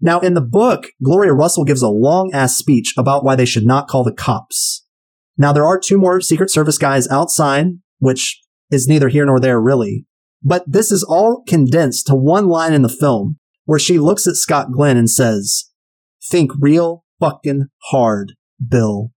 Now, 0.00 0.20
in 0.20 0.34
the 0.34 0.40
book, 0.40 0.88
Gloria 1.02 1.32
Russell 1.32 1.64
gives 1.64 1.82
a 1.82 1.88
long 1.88 2.30
ass 2.32 2.56
speech 2.56 2.94
about 2.96 3.24
why 3.24 3.34
they 3.34 3.44
should 3.44 3.66
not 3.66 3.88
call 3.88 4.04
the 4.04 4.12
cops. 4.12 4.84
Now, 5.36 5.52
there 5.52 5.66
are 5.66 5.78
two 5.78 5.98
more 5.98 6.20
Secret 6.20 6.50
Service 6.50 6.78
guys 6.78 7.08
outside, 7.08 7.66
which 7.98 8.42
is 8.70 8.88
neither 8.88 9.08
here 9.08 9.26
nor 9.26 9.38
there 9.38 9.60
really. 9.60 10.05
But 10.42 10.64
this 10.66 10.90
is 10.90 11.02
all 11.02 11.42
condensed 11.46 12.06
to 12.06 12.14
one 12.14 12.46
line 12.48 12.72
in 12.72 12.82
the 12.82 12.88
film 12.88 13.38
where 13.64 13.78
she 13.78 13.98
looks 13.98 14.26
at 14.26 14.36
Scott 14.36 14.72
Glenn 14.72 14.96
and 14.96 15.10
says, 15.10 15.70
think 16.30 16.52
real 16.58 17.04
fucking 17.20 17.66
hard, 17.90 18.34
Bill. 18.66 19.10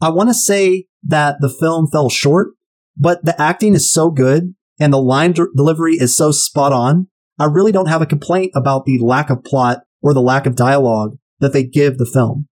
I 0.00 0.10
want 0.10 0.28
to 0.28 0.34
say 0.34 0.86
that 1.02 1.36
the 1.40 1.48
film 1.48 1.88
fell 1.90 2.08
short, 2.08 2.48
but 2.96 3.24
the 3.24 3.40
acting 3.40 3.74
is 3.74 3.92
so 3.92 4.10
good 4.10 4.54
and 4.78 4.92
the 4.92 5.00
line 5.00 5.32
delivery 5.32 5.94
is 5.94 6.16
so 6.16 6.30
spot 6.30 6.72
on. 6.72 7.08
I 7.38 7.46
really 7.46 7.72
don't 7.72 7.88
have 7.88 8.02
a 8.02 8.06
complaint 8.06 8.52
about 8.54 8.84
the 8.84 8.98
lack 8.98 9.30
of 9.30 9.44
plot 9.44 9.80
or 10.02 10.14
the 10.14 10.22
lack 10.22 10.46
of 10.46 10.56
dialogue 10.56 11.16
that 11.40 11.52
they 11.52 11.64
give 11.64 11.98
the 11.98 12.06
film. 12.06 12.48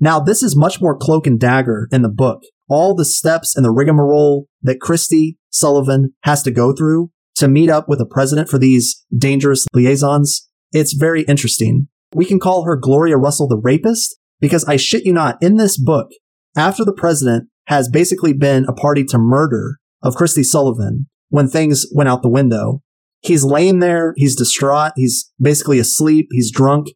Now, 0.00 0.18
this 0.20 0.42
is 0.42 0.56
much 0.56 0.80
more 0.80 0.96
cloak 0.96 1.26
and 1.26 1.38
dagger 1.38 1.88
in 1.92 2.02
the 2.02 2.08
book. 2.08 2.42
All 2.68 2.94
the 2.94 3.04
steps 3.04 3.56
and 3.56 3.64
the 3.64 3.70
rigmarole 3.70 4.46
that 4.62 4.80
Christy 4.80 5.36
Sullivan 5.50 6.14
has 6.22 6.42
to 6.44 6.50
go 6.50 6.72
through 6.72 7.10
to 7.40 7.48
meet 7.48 7.68
up 7.68 7.88
with 7.88 8.00
a 8.00 8.06
president 8.06 8.48
for 8.48 8.58
these 8.58 9.04
dangerous 9.16 9.66
liaisons. 9.74 10.48
It's 10.72 10.92
very 10.92 11.22
interesting. 11.22 11.88
We 12.14 12.24
can 12.24 12.38
call 12.38 12.64
her 12.64 12.76
Gloria 12.76 13.16
Russell 13.16 13.48
the 13.48 13.58
rapist 13.58 14.16
because 14.40 14.64
I 14.64 14.76
shit 14.76 15.04
you 15.04 15.12
not, 15.12 15.36
in 15.42 15.56
this 15.56 15.78
book, 15.78 16.08
after 16.56 16.84
the 16.84 16.92
president 16.92 17.48
has 17.66 17.88
basically 17.88 18.32
been 18.32 18.64
a 18.66 18.72
party 18.72 19.04
to 19.04 19.18
murder 19.18 19.78
of 20.02 20.14
Christy 20.14 20.42
Sullivan 20.42 21.08
when 21.28 21.48
things 21.48 21.86
went 21.92 22.08
out 22.08 22.22
the 22.22 22.28
window, 22.28 22.82
he's 23.20 23.44
laying 23.44 23.78
there, 23.78 24.12
he's 24.16 24.34
distraught, 24.34 24.92
he's 24.96 25.30
basically 25.40 25.78
asleep, 25.78 26.28
he's 26.30 26.50
drunk. 26.50 26.88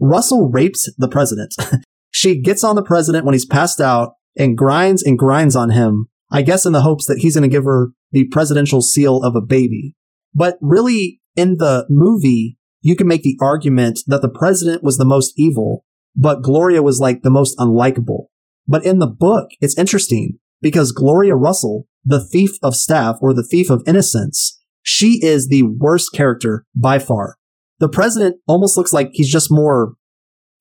Russell 0.00 0.50
rapes 0.50 0.92
the 0.98 1.08
president. 1.08 1.54
she 2.10 2.40
gets 2.40 2.64
on 2.64 2.74
the 2.74 2.82
president 2.82 3.24
when 3.24 3.34
he's 3.34 3.46
passed 3.46 3.80
out 3.80 4.14
and 4.36 4.56
grinds 4.56 5.02
and 5.02 5.18
grinds 5.18 5.54
on 5.54 5.70
him, 5.70 6.08
I 6.30 6.42
guess 6.42 6.66
in 6.66 6.72
the 6.72 6.80
hopes 6.82 7.06
that 7.06 7.18
he's 7.18 7.36
going 7.36 7.48
to 7.48 7.54
give 7.54 7.64
her 7.64 7.90
the 8.12 8.28
presidential 8.30 8.82
seal 8.82 9.22
of 9.22 9.34
a 9.34 9.40
baby. 9.40 9.96
But 10.34 10.58
really, 10.60 11.20
in 11.36 11.56
the 11.58 11.86
movie, 11.90 12.58
you 12.80 12.96
can 12.96 13.06
make 13.06 13.22
the 13.22 13.38
argument 13.40 14.00
that 14.06 14.22
the 14.22 14.28
president 14.28 14.82
was 14.82 14.98
the 14.98 15.04
most 15.04 15.34
evil, 15.36 15.84
but 16.14 16.42
Gloria 16.42 16.82
was 16.82 17.00
like 17.00 17.22
the 17.22 17.30
most 17.30 17.56
unlikable. 17.58 18.26
But 18.66 18.84
in 18.84 18.98
the 18.98 19.06
book, 19.06 19.50
it's 19.60 19.78
interesting 19.78 20.38
because 20.60 20.92
Gloria 20.92 21.34
Russell, 21.34 21.86
the 22.04 22.24
thief 22.24 22.52
of 22.62 22.76
staff 22.76 23.16
or 23.20 23.34
the 23.34 23.46
thief 23.46 23.70
of 23.70 23.82
innocence, 23.86 24.58
she 24.82 25.24
is 25.24 25.48
the 25.48 25.62
worst 25.62 26.12
character 26.12 26.64
by 26.74 26.98
far. 26.98 27.36
The 27.78 27.88
president 27.88 28.36
almost 28.46 28.76
looks 28.76 28.92
like 28.92 29.10
he's 29.12 29.30
just 29.30 29.50
more 29.50 29.94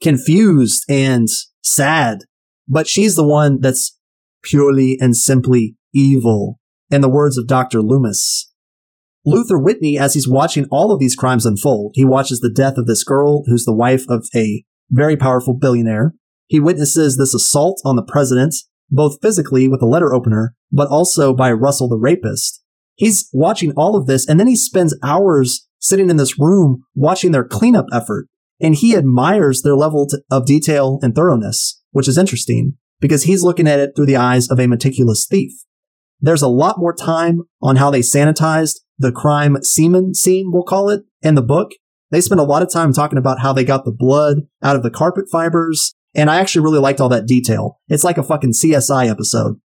confused 0.02 0.84
and 0.90 1.28
sad, 1.64 2.20
but 2.68 2.88
she's 2.88 3.16
the 3.16 3.28
one 3.28 3.60
that's 3.62 3.98
purely 4.44 4.98
and 5.00 5.16
simply 5.16 5.76
evil. 5.94 6.60
In 6.92 7.00
the 7.00 7.10
words 7.10 7.38
of 7.38 7.48
Dr. 7.48 7.82
Loomis, 7.82 8.52
Luther 9.26 9.58
Whitney, 9.58 9.98
as 9.98 10.14
he's 10.14 10.28
watching 10.28 10.66
all 10.70 10.92
of 10.92 11.00
these 11.00 11.16
crimes 11.16 11.46
unfold, 11.46 11.94
he 11.96 12.04
watches 12.04 12.42
the 12.42 12.50
death 12.50 12.78
of 12.78 12.86
this 12.86 13.06
girl 13.06 13.44
who's 13.46 13.64
the 13.64 13.74
wife 13.74 14.04
of 14.10 14.28
a 14.36 14.66
very 14.90 15.16
powerful 15.16 15.54
billionaire. 15.54 16.14
He 16.48 16.60
witnesses 16.60 17.16
this 17.16 17.34
assault 17.34 17.82
on 17.86 17.96
the 17.96 18.04
president, 18.04 18.56
both 18.90 19.20
physically 19.22 19.70
with 19.70 19.82
a 19.82 19.86
letter 19.86 20.14
opener, 20.14 20.54
but 20.70 20.90
also 20.90 21.34
by 21.34 21.52
Russell 21.54 21.88
the 21.88 21.98
rapist. 21.98 22.62
He's 22.96 23.30
watching 23.32 23.72
all 23.78 23.96
of 23.96 24.06
this 24.06 24.28
and 24.28 24.38
then 24.38 24.48
he 24.48 24.58
spends 24.58 24.98
hours 25.02 25.68
sitting 25.80 26.10
in 26.10 26.18
this 26.18 26.38
room 26.38 26.84
watching 26.94 27.32
their 27.32 27.46
cleanup 27.46 27.86
effort. 27.94 28.28
And 28.60 28.76
he 28.76 28.96
admires 28.96 29.62
their 29.62 29.76
level 29.76 30.08
of 30.30 30.46
detail 30.46 31.00
and 31.02 31.16
thoroughness, 31.16 31.82
which 31.92 32.08
is 32.08 32.18
interesting 32.18 32.78
because 33.00 33.24
he's 33.24 33.44
looking 33.44 33.68
at 33.68 33.80
it 33.80 33.94
through 33.96 34.06
the 34.06 34.18
eyes 34.18 34.52
of 34.52 34.60
a 34.60 34.68
meticulous 34.68 35.26
thief. 35.26 35.54
There's 36.22 36.42
a 36.42 36.48
lot 36.48 36.80
more 36.80 36.94
time 36.94 37.42
on 37.62 37.78
how 37.78 37.90
they 37.90 38.02
sanitized 38.02 38.80
the 38.98 39.12
crime 39.12 39.58
semen 39.64 40.14
scene, 40.14 40.52
we'll 40.52 40.64
call 40.64 40.90
it, 40.90 41.02
in 41.22 41.36
the 41.36 41.42
book. 41.42 41.72
They 42.12 42.22
spend 42.22 42.40
a 42.40 42.46
lot 42.46 42.62
of 42.62 42.72
time 42.72 42.94
talking 42.94 43.18
about 43.18 43.40
how 43.40 43.54
they 43.54 43.64
got 43.64 43.86
the 43.86 43.92
blood 43.92 44.42
out 44.62 44.76
of 44.76 44.84
the 44.84 44.92
carpet 44.92 45.26
fibers. 45.32 45.96
And 46.14 46.30
I 46.30 46.40
actually 46.40 46.64
really 46.64 46.80
liked 46.80 47.00
all 47.00 47.10
that 47.10 47.26
detail. 47.26 47.80
It's 47.88 48.04
like 48.04 48.18
a 48.18 48.24
fucking 48.24 48.52
CSI 48.52 49.10
episode. 49.10 49.60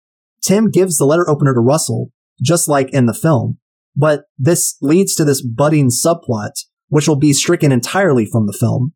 Tim 0.43 0.71
gives 0.71 0.99
the 0.99 1.05
letter 1.05 1.29
opener 1.31 1.55
to 1.55 1.61
Russell, 1.61 2.11
just 2.43 2.69
like 2.69 2.93
in 2.93 3.07
the 3.07 3.15
film. 3.15 3.59
But 3.95 4.25
this 4.37 4.77
leads 4.83 5.15
to 5.15 5.25
this 5.25 5.41
budding 5.41 5.89
subplot, 5.89 6.53
which 6.89 7.07
will 7.07 7.17
be 7.17 7.33
stricken 7.33 7.71
entirely 7.71 8.27
from 8.27 8.47
the 8.47 8.53
film. 8.53 8.93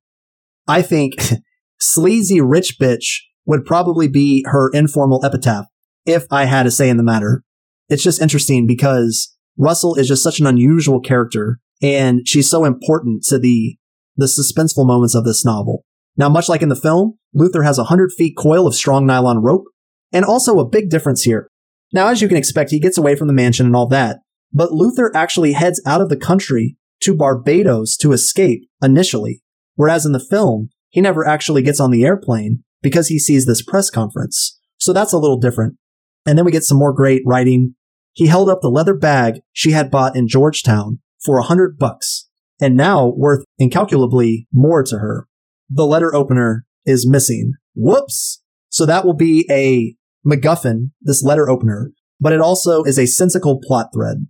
I 0.67 0.83
think 0.83 1.15
sleazy 1.81 2.41
rich 2.41 2.79
bitch 2.81 3.21
would 3.47 3.65
probably 3.65 4.09
be 4.09 4.45
her 4.49 4.71
informal 4.71 5.25
epitaph 5.25 5.67
if 6.05 6.27
I 6.31 6.45
had 6.45 6.67
a 6.67 6.71
say 6.71 6.89
in 6.89 6.97
the 6.97 7.03
matter. 7.03 7.45
It's 7.89 8.03
just 8.03 8.21
interesting 8.21 8.67
because 8.67 9.35
Russell 9.57 9.95
is 9.95 10.09
just 10.09 10.23
such 10.23 10.41
an 10.41 10.47
unusual 10.47 11.01
character 11.01 11.59
and 11.83 12.27
she's 12.27 12.51
so 12.51 12.65
important 12.65 13.23
to 13.25 13.39
the, 13.39 13.77
the 14.17 14.27
suspenseful 14.27 14.87
moments 14.87 15.15
of 15.15 15.25
this 15.25 15.45
novel. 15.45 15.85
Now, 16.17 16.29
much 16.29 16.49
like 16.49 16.63
in 16.63 16.69
the 16.69 16.77
film, 16.77 17.19
Luther 17.35 17.63
has 17.63 17.79
a 17.79 17.85
hundred 17.85 18.13
feet 18.13 18.37
coil 18.37 18.67
of 18.67 18.75
strong 18.75 19.07
nylon 19.07 19.43
rope 19.43 19.65
and 20.13 20.25
also 20.25 20.59
a 20.59 20.69
big 20.69 20.89
difference 20.89 21.23
here. 21.23 21.49
Now, 21.93 22.09
as 22.09 22.23
you 22.23 22.29
can 22.29 22.37
expect, 22.37 22.71
he 22.71 22.81
gets 22.81 22.99
away 22.99 23.15
from 23.15 23.29
the 23.29 23.35
mansion 23.35 23.67
and 23.67 23.77
all 23.77 23.89
that, 23.89 24.19
but 24.53 24.73
Luther 24.73 25.15
actually 25.15 25.53
heads 25.53 25.81
out 25.87 26.01
of 26.01 26.09
the 26.09 26.17
country 26.17 26.77
to 27.01 27.15
Barbados 27.15 27.97
to 27.99 28.13
escape 28.13 28.63
initially. 28.83 29.43
Whereas 29.75 30.07
in 30.07 30.13
the 30.13 30.21
film, 30.21 30.71
he 30.89 31.01
never 31.01 31.27
actually 31.27 31.63
gets 31.63 31.79
on 31.79 31.91
the 31.91 32.05
airplane 32.05 32.65
because 32.83 33.09
he 33.09 33.19
sees 33.19 33.45
this 33.45 33.63
press 33.63 33.91
conference. 33.91 34.59
So 34.79 34.93
that's 34.93 35.13
a 35.13 35.19
little 35.19 35.39
different. 35.39 35.77
And 36.27 36.37
then 36.37 36.45
we 36.45 36.53
get 36.53 36.65
some 36.65 36.79
more 36.79 36.93
great 36.93 37.23
writing. 37.25 37.75
He 38.13 38.27
held 38.27 38.49
up 38.51 38.61
the 38.61 38.69
leather 38.69 38.95
bag 38.95 39.41
she 39.53 39.71
had 39.71 39.91
bought 39.91 40.17
in 40.17 40.29
Georgetown 40.29 41.01
for 41.25 41.39
a 41.39 41.45
hundred 41.45 41.79
bucks 41.79 42.29
and 42.61 42.77
now 42.77 43.13
worth 43.17 43.45
incalculably 43.59 44.49
more 44.53 44.83
to 44.83 44.99
her. 44.99 45.27
The 45.69 45.87
letter 45.87 46.15
opener 46.15 46.65
is 46.85 47.09
missing. 47.09 47.53
Whoops. 47.75 48.43
So 48.69 48.87
that 48.87 49.05
will 49.05 49.15
be 49.15 49.47
a 49.51 49.95
MacGuffin, 50.27 50.91
this 51.01 51.23
letter 51.23 51.49
opener, 51.49 51.93
but 52.21 52.33
it 52.33 52.41
also 52.41 52.83
is 52.85 52.99
a 52.99 53.07
sensical 53.07 53.61
plot 53.63 53.91
thread. 53.95 54.27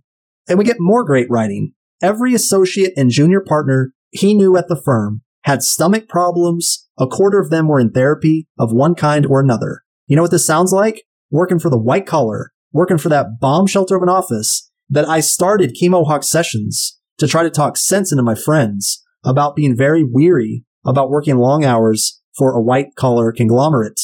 And 0.47 0.57
we 0.57 0.65
get 0.65 0.77
more 0.79 1.03
great 1.03 1.29
writing. 1.29 1.73
Every 2.01 2.33
associate 2.33 2.93
and 2.95 3.09
junior 3.09 3.41
partner 3.41 3.93
he 4.11 4.33
knew 4.33 4.55
at 4.57 4.67
the 4.67 4.81
firm 4.81 5.21
had 5.43 5.63
stomach 5.63 6.07
problems. 6.07 6.87
A 6.99 7.07
quarter 7.07 7.39
of 7.39 7.49
them 7.49 7.67
were 7.67 7.79
in 7.79 7.91
therapy 7.91 8.47
of 8.57 8.71
one 8.71 8.95
kind 8.95 9.25
or 9.25 9.39
another. 9.39 9.83
You 10.07 10.15
know 10.15 10.21
what 10.21 10.31
this 10.31 10.45
sounds 10.45 10.71
like? 10.71 11.03
Working 11.29 11.59
for 11.59 11.69
the 11.69 11.77
white 11.77 12.05
collar, 12.05 12.51
working 12.71 12.97
for 12.97 13.09
that 13.09 13.39
bomb 13.39 13.67
shelter 13.67 13.95
of 13.95 14.03
an 14.03 14.09
office 14.09 14.69
that 14.89 15.07
I 15.07 15.19
started 15.19 15.75
Chemohawk 15.75 16.23
Sessions 16.23 16.99
to 17.17 17.27
try 17.27 17.43
to 17.43 17.49
talk 17.49 17.75
sense 17.75 18.11
into 18.11 18.23
my 18.23 18.35
friends 18.35 19.03
about 19.25 19.55
being 19.55 19.75
very 19.75 20.03
weary 20.03 20.63
about 20.85 21.09
working 21.09 21.37
long 21.37 21.65
hours 21.65 22.21
for 22.37 22.53
a 22.53 22.61
white 22.61 22.95
collar 22.95 23.31
conglomerate. 23.31 23.99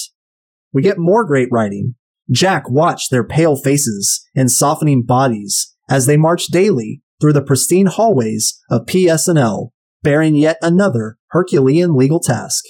We 0.73 0.81
get 0.81 0.97
more 0.97 1.23
great 1.23 1.47
writing. 1.51 1.95
Jack 2.31 2.69
watched 2.69 3.11
their 3.11 3.23
pale 3.23 3.55
faces 3.55 4.27
and 4.35 4.51
softening 4.51 5.03
bodies 5.03 5.73
as 5.89 6.05
they 6.05 6.17
marched 6.17 6.51
daily 6.51 7.01
through 7.21 7.33
the 7.33 7.43
pristine 7.43 7.85
hallways 7.85 8.59
of 8.69 8.87
PS&L, 8.87 9.71
bearing 10.01 10.35
yet 10.35 10.57
another 10.61 11.17
Herculean 11.29 11.95
legal 11.95 12.19
task. 12.19 12.65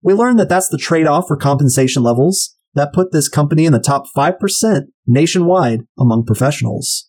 We 0.00 0.14
learn 0.14 0.36
that 0.36 0.48
that's 0.48 0.68
the 0.68 0.78
trade-off 0.78 1.26
for 1.26 1.36
compensation 1.36 2.02
levels 2.02 2.56
that 2.74 2.92
put 2.92 3.12
this 3.12 3.28
company 3.28 3.64
in 3.64 3.72
the 3.72 3.80
top 3.80 4.04
5% 4.16 4.82
nationwide 5.06 5.80
among 5.98 6.24
professionals. 6.24 7.08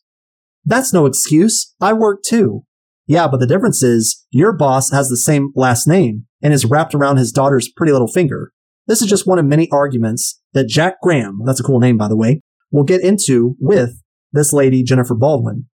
That's 0.65 0.93
no 0.93 1.05
excuse. 1.05 1.73
I 1.79 1.93
work 1.93 2.23
too. 2.23 2.63
Yeah, 3.07 3.27
but 3.27 3.39
the 3.39 3.47
difference 3.47 3.81
is 3.81 4.25
your 4.29 4.53
boss 4.53 4.91
has 4.91 5.09
the 5.09 5.17
same 5.17 5.51
last 5.55 5.87
name 5.87 6.25
and 6.41 6.53
is 6.53 6.65
wrapped 6.65 6.93
around 6.93 7.17
his 7.17 7.31
daughter's 7.31 7.69
pretty 7.69 7.91
little 7.91 8.07
finger. 8.07 8.51
This 8.87 9.01
is 9.01 9.09
just 9.09 9.27
one 9.27 9.39
of 9.39 9.45
many 9.45 9.69
arguments 9.71 10.41
that 10.53 10.67
Jack 10.67 10.95
Graham, 11.01 11.41
that's 11.45 11.59
a 11.59 11.63
cool 11.63 11.79
name 11.79 11.97
by 11.97 12.07
the 12.07 12.17
way, 12.17 12.41
will 12.71 12.83
get 12.83 13.01
into 13.01 13.55
with 13.59 14.01
this 14.31 14.53
lady, 14.53 14.83
Jennifer 14.83 15.15
Baldwin. 15.15 15.67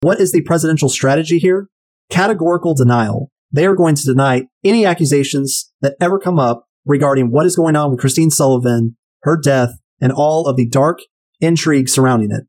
What 0.00 0.20
is 0.20 0.32
the 0.32 0.42
presidential 0.42 0.88
strategy 0.88 1.38
here? 1.38 1.68
Categorical 2.10 2.74
denial. 2.74 3.30
They 3.50 3.66
are 3.66 3.74
going 3.74 3.94
to 3.94 4.04
deny 4.04 4.42
any 4.62 4.84
accusations 4.84 5.72
that 5.80 5.96
ever 6.00 6.18
come 6.18 6.38
up 6.38 6.66
regarding 6.84 7.30
what 7.30 7.46
is 7.46 7.56
going 7.56 7.76
on 7.76 7.90
with 7.90 8.00
Christine 8.00 8.30
Sullivan, 8.30 8.96
her 9.22 9.36
death, 9.36 9.70
and 10.00 10.12
all 10.12 10.46
of 10.46 10.56
the 10.56 10.68
dark 10.68 11.00
intrigue 11.40 11.88
surrounding 11.88 12.30
it. 12.30 12.44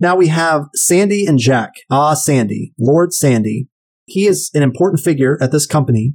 Now 0.00 0.16
we 0.16 0.28
have 0.28 0.66
Sandy 0.74 1.26
and 1.26 1.38
Jack. 1.38 1.72
Ah, 1.90 2.14
Sandy, 2.14 2.72
Lord 2.78 3.12
Sandy. 3.12 3.68
He 4.06 4.26
is 4.26 4.50
an 4.54 4.62
important 4.62 5.02
figure 5.02 5.38
at 5.40 5.52
this 5.52 5.66
company, 5.66 6.14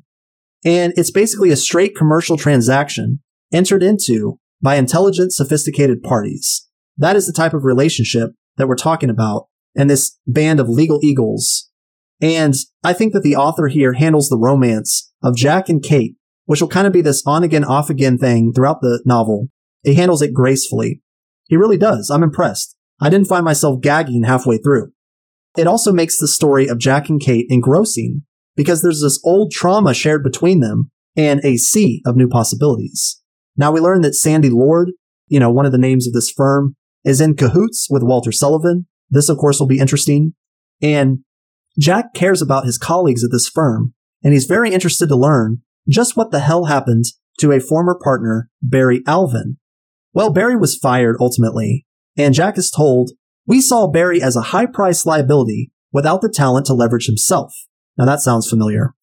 and 0.64 0.94
it's 0.96 1.12
basically 1.12 1.50
a 1.50 1.56
straight 1.56 1.96
commercial 1.96 2.38
transaction 2.38 3.22
entered 3.52 3.82
into 3.82 4.40
by 4.62 4.76
intelligent, 4.76 5.34
sophisticated 5.34 6.04
parties. 6.04 6.68
That 6.98 7.16
is 7.16 7.26
the 7.26 7.34
type 7.34 7.54
of 7.54 7.64
relationship 7.64 8.32
that 8.58 8.68
we're 8.68 8.76
talking 8.76 9.10
about 9.10 9.48
in 9.74 9.88
this 9.88 10.18
band 10.28 10.60
of 10.60 10.68
legal 10.68 11.00
eagles. 11.02 11.70
And 12.22 12.54
I 12.84 12.94
think 12.94 13.14
that 13.14 13.24
the 13.24 13.38
author 13.38 13.68
here 13.68 13.94
handles 13.94 14.28
the 14.28 14.38
romance 14.38 15.12
of 15.24 15.38
Jack 15.38 15.70
and 15.70 15.82
Kate, 15.82 16.16
which 16.46 16.62
will 16.62 16.68
kind 16.68 16.86
of 16.86 16.94
be 16.94 17.02
this 17.02 17.24
on 17.26 17.44
again, 17.44 17.64
off 17.64 17.90
again 17.90 18.18
thing 18.18 18.52
throughout 18.54 18.82
the 18.82 19.02
novel. 19.06 19.48
He 19.84 19.96
handles 19.96 20.22
it 20.22 20.34
gracefully. 20.34 21.02
He 21.48 21.58
really 21.58 21.78
does. 21.78 22.10
I'm 22.10 22.24
impressed. 22.24 22.76
I 23.02 23.10
didn't 23.10 23.28
find 23.28 23.46
myself 23.46 23.82
gagging 23.82 24.24
halfway 24.24 24.58
through. 24.58 24.92
It 25.58 25.68
also 25.68 25.92
makes 25.92 26.18
the 26.18 26.28
story 26.28 26.68
of 26.68 26.78
Jack 26.78 27.10
and 27.10 27.20
Kate 27.20 27.48
engrossing 27.50 28.24
because 28.56 28.82
there's 28.82 29.02
this 29.02 29.20
old 29.24 29.52
trauma 29.52 29.94
shared 29.94 30.24
between 30.24 30.60
them 30.60 30.92
and 31.16 31.40
a 31.44 31.58
sea 31.58 32.02
of 32.06 32.16
new 32.16 32.28
possibilities. 32.28 33.22
Now 33.58 33.72
we 33.72 33.80
learn 33.80 34.02
that 34.02 34.16
Sandy 34.16 34.50
Lord, 34.50 34.92
you 35.28 35.40
know, 35.40 35.50
one 35.50 35.66
of 35.66 35.72
the 35.72 35.78
names 35.78 36.08
of 36.08 36.14
this 36.14 36.32
firm, 36.32 36.76
is 37.04 37.22
in 37.22 37.36
cahoots 37.36 37.88
with 37.90 38.04
Walter 38.04 38.32
Sullivan. 38.32 38.88
This, 39.10 39.30
of 39.30 39.38
course, 39.38 39.60
will 39.60 39.68
be 39.68 39.80
interesting. 39.80 40.34
And 40.82 41.20
Jack 41.80 42.14
cares 42.14 42.42
about 42.42 42.66
his 42.66 42.78
colleagues 42.78 43.24
at 43.24 43.32
this 43.32 43.48
firm, 43.48 43.94
and 44.24 44.34
he's 44.34 44.46
very 44.46 44.72
interested 44.72 45.08
to 45.10 45.16
learn 45.16 45.62
just 45.88 46.16
what 46.16 46.32
the 46.32 46.42
hell 46.42 46.66
happened 46.66 47.06
to 47.40 47.52
a 47.52 47.60
former 47.60 47.98
partner, 48.02 48.50
Barry 48.62 49.02
Alvin. 49.08 49.58
Well, 50.20 50.34
Barry 50.34 50.58
was 50.58 50.76
fired 50.76 51.16
ultimately, 51.22 51.86
and 52.18 52.34
Jack 52.34 52.58
is 52.58 52.70
told, 52.70 53.12
we 53.48 53.62
saw 53.62 53.88
Barry 53.88 54.22
as 54.22 54.36
a 54.36 54.52
high 54.52 54.66
priced 54.66 55.06
liability 55.06 55.72
without 55.94 56.20
the 56.20 56.28
talent 56.28 56.66
to 56.66 56.74
leverage 56.74 57.06
himself. 57.06 57.54
Now 57.98 58.04
that 58.04 58.20
sounds 58.20 58.50
familiar. 58.50 58.96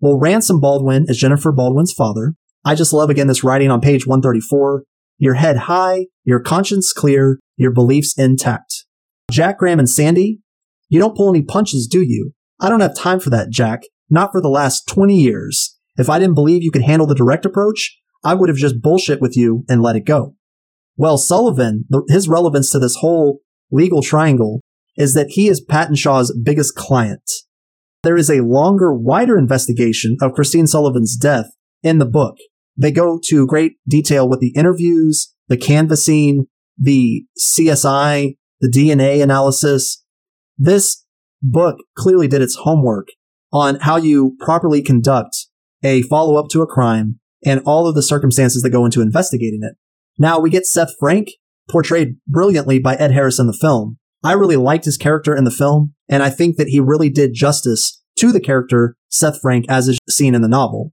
Well, 0.00 0.18
Ransom 0.18 0.58
Baldwin 0.58 1.04
is 1.06 1.18
Jennifer 1.18 1.52
Baldwin's 1.52 1.92
father. 1.92 2.34
I 2.64 2.74
just 2.74 2.92
love 2.92 3.10
again 3.10 3.28
this 3.28 3.44
writing 3.44 3.70
on 3.70 3.80
page 3.80 4.08
134. 4.08 4.82
Your 5.18 5.34
head 5.34 5.56
high, 5.56 6.06
your 6.24 6.40
conscience 6.40 6.92
clear, 6.92 7.38
your 7.56 7.70
beliefs 7.70 8.12
intact. 8.18 8.86
Jack 9.30 9.58
Graham 9.58 9.78
and 9.78 9.88
Sandy, 9.88 10.40
you 10.88 10.98
don't 10.98 11.16
pull 11.16 11.30
any 11.30 11.42
punches, 11.42 11.86
do 11.86 12.02
you? 12.02 12.32
I 12.58 12.70
don't 12.70 12.80
have 12.80 12.96
time 12.96 13.20
for 13.20 13.30
that, 13.30 13.50
Jack. 13.50 13.82
Not 14.10 14.32
for 14.32 14.40
the 14.40 14.48
last 14.48 14.88
20 14.88 15.14
years. 15.14 15.78
If 15.96 16.10
I 16.10 16.18
didn't 16.18 16.34
believe 16.34 16.64
you 16.64 16.72
could 16.72 16.82
handle 16.82 17.06
the 17.06 17.14
direct 17.14 17.46
approach, 17.46 18.00
I 18.24 18.34
would 18.34 18.48
have 18.48 18.58
just 18.58 18.82
bullshit 18.82 19.20
with 19.20 19.36
you 19.36 19.64
and 19.68 19.80
let 19.80 19.94
it 19.94 20.04
go. 20.04 20.35
Well, 20.96 21.18
Sullivan, 21.18 21.84
his 22.08 22.28
relevance 22.28 22.70
to 22.70 22.78
this 22.78 22.96
whole 22.96 23.40
legal 23.70 24.02
triangle 24.02 24.62
is 24.96 25.14
that 25.14 25.30
he 25.30 25.48
is 25.48 25.60
Patton 25.60 25.96
Shaw's 25.96 26.36
biggest 26.42 26.74
client. 26.74 27.30
There 28.02 28.16
is 28.16 28.30
a 28.30 28.42
longer, 28.42 28.94
wider 28.94 29.36
investigation 29.36 30.16
of 30.22 30.32
Christine 30.32 30.66
Sullivan's 30.66 31.16
death 31.16 31.46
in 31.82 31.98
the 31.98 32.06
book. 32.06 32.36
They 32.76 32.90
go 32.90 33.20
to 33.24 33.46
great 33.46 33.74
detail 33.88 34.28
with 34.28 34.40
the 34.40 34.52
interviews, 34.56 35.34
the 35.48 35.56
canvassing, 35.56 36.46
the 36.78 37.24
CSI, 37.38 38.36
the 38.60 38.68
DNA 38.68 39.22
analysis. 39.22 40.04
This 40.56 41.04
book 41.42 41.78
clearly 41.96 42.28
did 42.28 42.42
its 42.42 42.56
homework 42.56 43.08
on 43.52 43.80
how 43.80 43.96
you 43.96 44.36
properly 44.40 44.82
conduct 44.82 45.46
a 45.82 46.02
follow 46.02 46.36
up 46.36 46.48
to 46.50 46.62
a 46.62 46.66
crime 46.66 47.20
and 47.44 47.60
all 47.64 47.86
of 47.86 47.94
the 47.94 48.02
circumstances 48.02 48.62
that 48.62 48.70
go 48.70 48.84
into 48.84 49.00
investigating 49.00 49.60
it. 49.62 49.74
Now 50.18 50.38
we 50.38 50.50
get 50.50 50.66
Seth 50.66 50.94
Frank, 50.98 51.28
portrayed 51.68 52.16
brilliantly 52.26 52.78
by 52.78 52.94
Ed 52.94 53.12
Harris 53.12 53.38
in 53.38 53.46
the 53.46 53.52
film. 53.52 53.98
I 54.22 54.32
really 54.32 54.56
liked 54.56 54.84
his 54.84 54.96
character 54.96 55.36
in 55.36 55.44
the 55.44 55.50
film, 55.50 55.94
and 56.08 56.22
I 56.22 56.30
think 56.30 56.56
that 56.56 56.68
he 56.68 56.80
really 56.80 57.10
did 57.10 57.34
justice 57.34 58.02
to 58.18 58.32
the 58.32 58.40
character 58.40 58.96
Seth 59.08 59.40
Frank 59.40 59.66
as 59.68 59.88
is 59.88 59.98
seen 60.08 60.34
in 60.34 60.42
the 60.42 60.48
novel. 60.48 60.92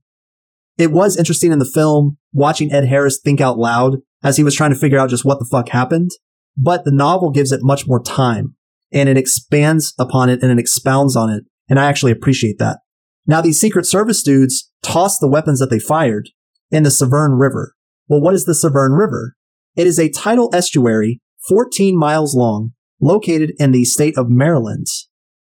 It 0.76 0.92
was 0.92 1.16
interesting 1.16 1.52
in 1.52 1.58
the 1.58 1.64
film 1.64 2.18
watching 2.32 2.72
Ed 2.72 2.86
Harris 2.86 3.20
think 3.22 3.40
out 3.40 3.58
loud 3.58 3.98
as 4.22 4.36
he 4.36 4.44
was 4.44 4.54
trying 4.54 4.70
to 4.70 4.76
figure 4.78 4.98
out 4.98 5.10
just 5.10 5.24
what 5.24 5.38
the 5.38 5.48
fuck 5.50 5.68
happened, 5.68 6.10
but 6.56 6.84
the 6.84 6.92
novel 6.92 7.30
gives 7.30 7.52
it 7.52 7.60
much 7.62 7.86
more 7.86 8.02
time 8.02 8.56
and 8.92 9.08
it 9.08 9.16
expands 9.16 9.94
upon 9.98 10.28
it 10.28 10.42
and 10.42 10.50
it 10.52 10.58
expounds 10.58 11.16
on 11.16 11.30
it, 11.30 11.44
and 11.68 11.78
I 11.78 11.86
actually 11.86 12.12
appreciate 12.12 12.58
that. 12.58 12.78
Now 13.26 13.40
these 13.40 13.60
Secret 13.60 13.86
Service 13.86 14.22
dudes 14.22 14.70
tossed 14.82 15.20
the 15.20 15.28
weapons 15.28 15.58
that 15.60 15.70
they 15.70 15.78
fired 15.78 16.30
in 16.70 16.82
the 16.82 16.90
Severn 16.90 17.32
River, 17.32 17.73
well, 18.08 18.20
what 18.20 18.34
is 18.34 18.44
the 18.44 18.54
Severn 18.54 18.92
River? 18.92 19.34
It 19.76 19.86
is 19.86 19.98
a 19.98 20.10
tidal 20.10 20.50
estuary 20.54 21.20
14 21.48 21.96
miles 21.96 22.34
long, 22.34 22.72
located 23.00 23.52
in 23.58 23.72
the 23.72 23.84
state 23.84 24.16
of 24.16 24.28
Maryland. 24.28 24.86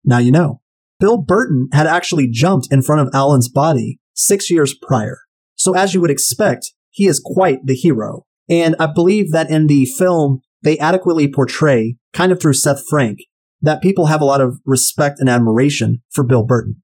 Now 0.04 0.18
you 0.18 0.32
know. 0.32 0.62
Bill 1.00 1.18
Burton 1.18 1.70
had 1.74 1.88
actually 1.88 2.30
jumped 2.30 2.68
in 2.72 2.82
front 2.82 3.02
of 3.02 3.14
Alan's 3.14 3.50
body 3.50 4.00
six 4.14 4.50
years 4.50 4.74
prior. 4.74 5.20
So 5.56 5.76
as 5.76 5.94
you 5.94 6.02
would 6.02 6.12
expect, 6.12 6.72
he 6.92 7.08
is 7.08 7.22
quite 7.24 7.66
the 7.66 7.74
hero. 7.74 8.26
And 8.50 8.76
I 8.80 8.88
believe 8.88 9.32
that 9.32 9.50
in 9.50 9.68
the 9.68 9.86
film, 9.86 10.42
they 10.62 10.78
adequately 10.78 11.28
portray, 11.28 11.98
kind 12.14 12.32
of 12.32 12.42
through 12.42 12.54
Seth 12.54 12.84
Frank, 12.90 13.20
that 13.62 13.82
people 13.82 14.08
have 14.08 14.22
a 14.22 14.26
lot 14.26 14.42
of 14.42 14.60
respect 14.66 15.20
and 15.20 15.30
admiration 15.30 16.02
for 16.12 16.24
Bill 16.24 16.44
Burton. 16.44 16.82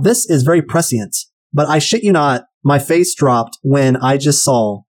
This 0.00 0.28
is 0.28 0.42
very 0.42 0.62
prescient, 0.62 1.16
but 1.52 1.68
I 1.68 1.78
shit 1.78 2.04
you 2.04 2.12
not, 2.12 2.44
my 2.62 2.78
face 2.78 3.14
dropped 3.14 3.58
when 3.62 3.96
I 3.96 4.16
just 4.16 4.44
saw 4.44 4.82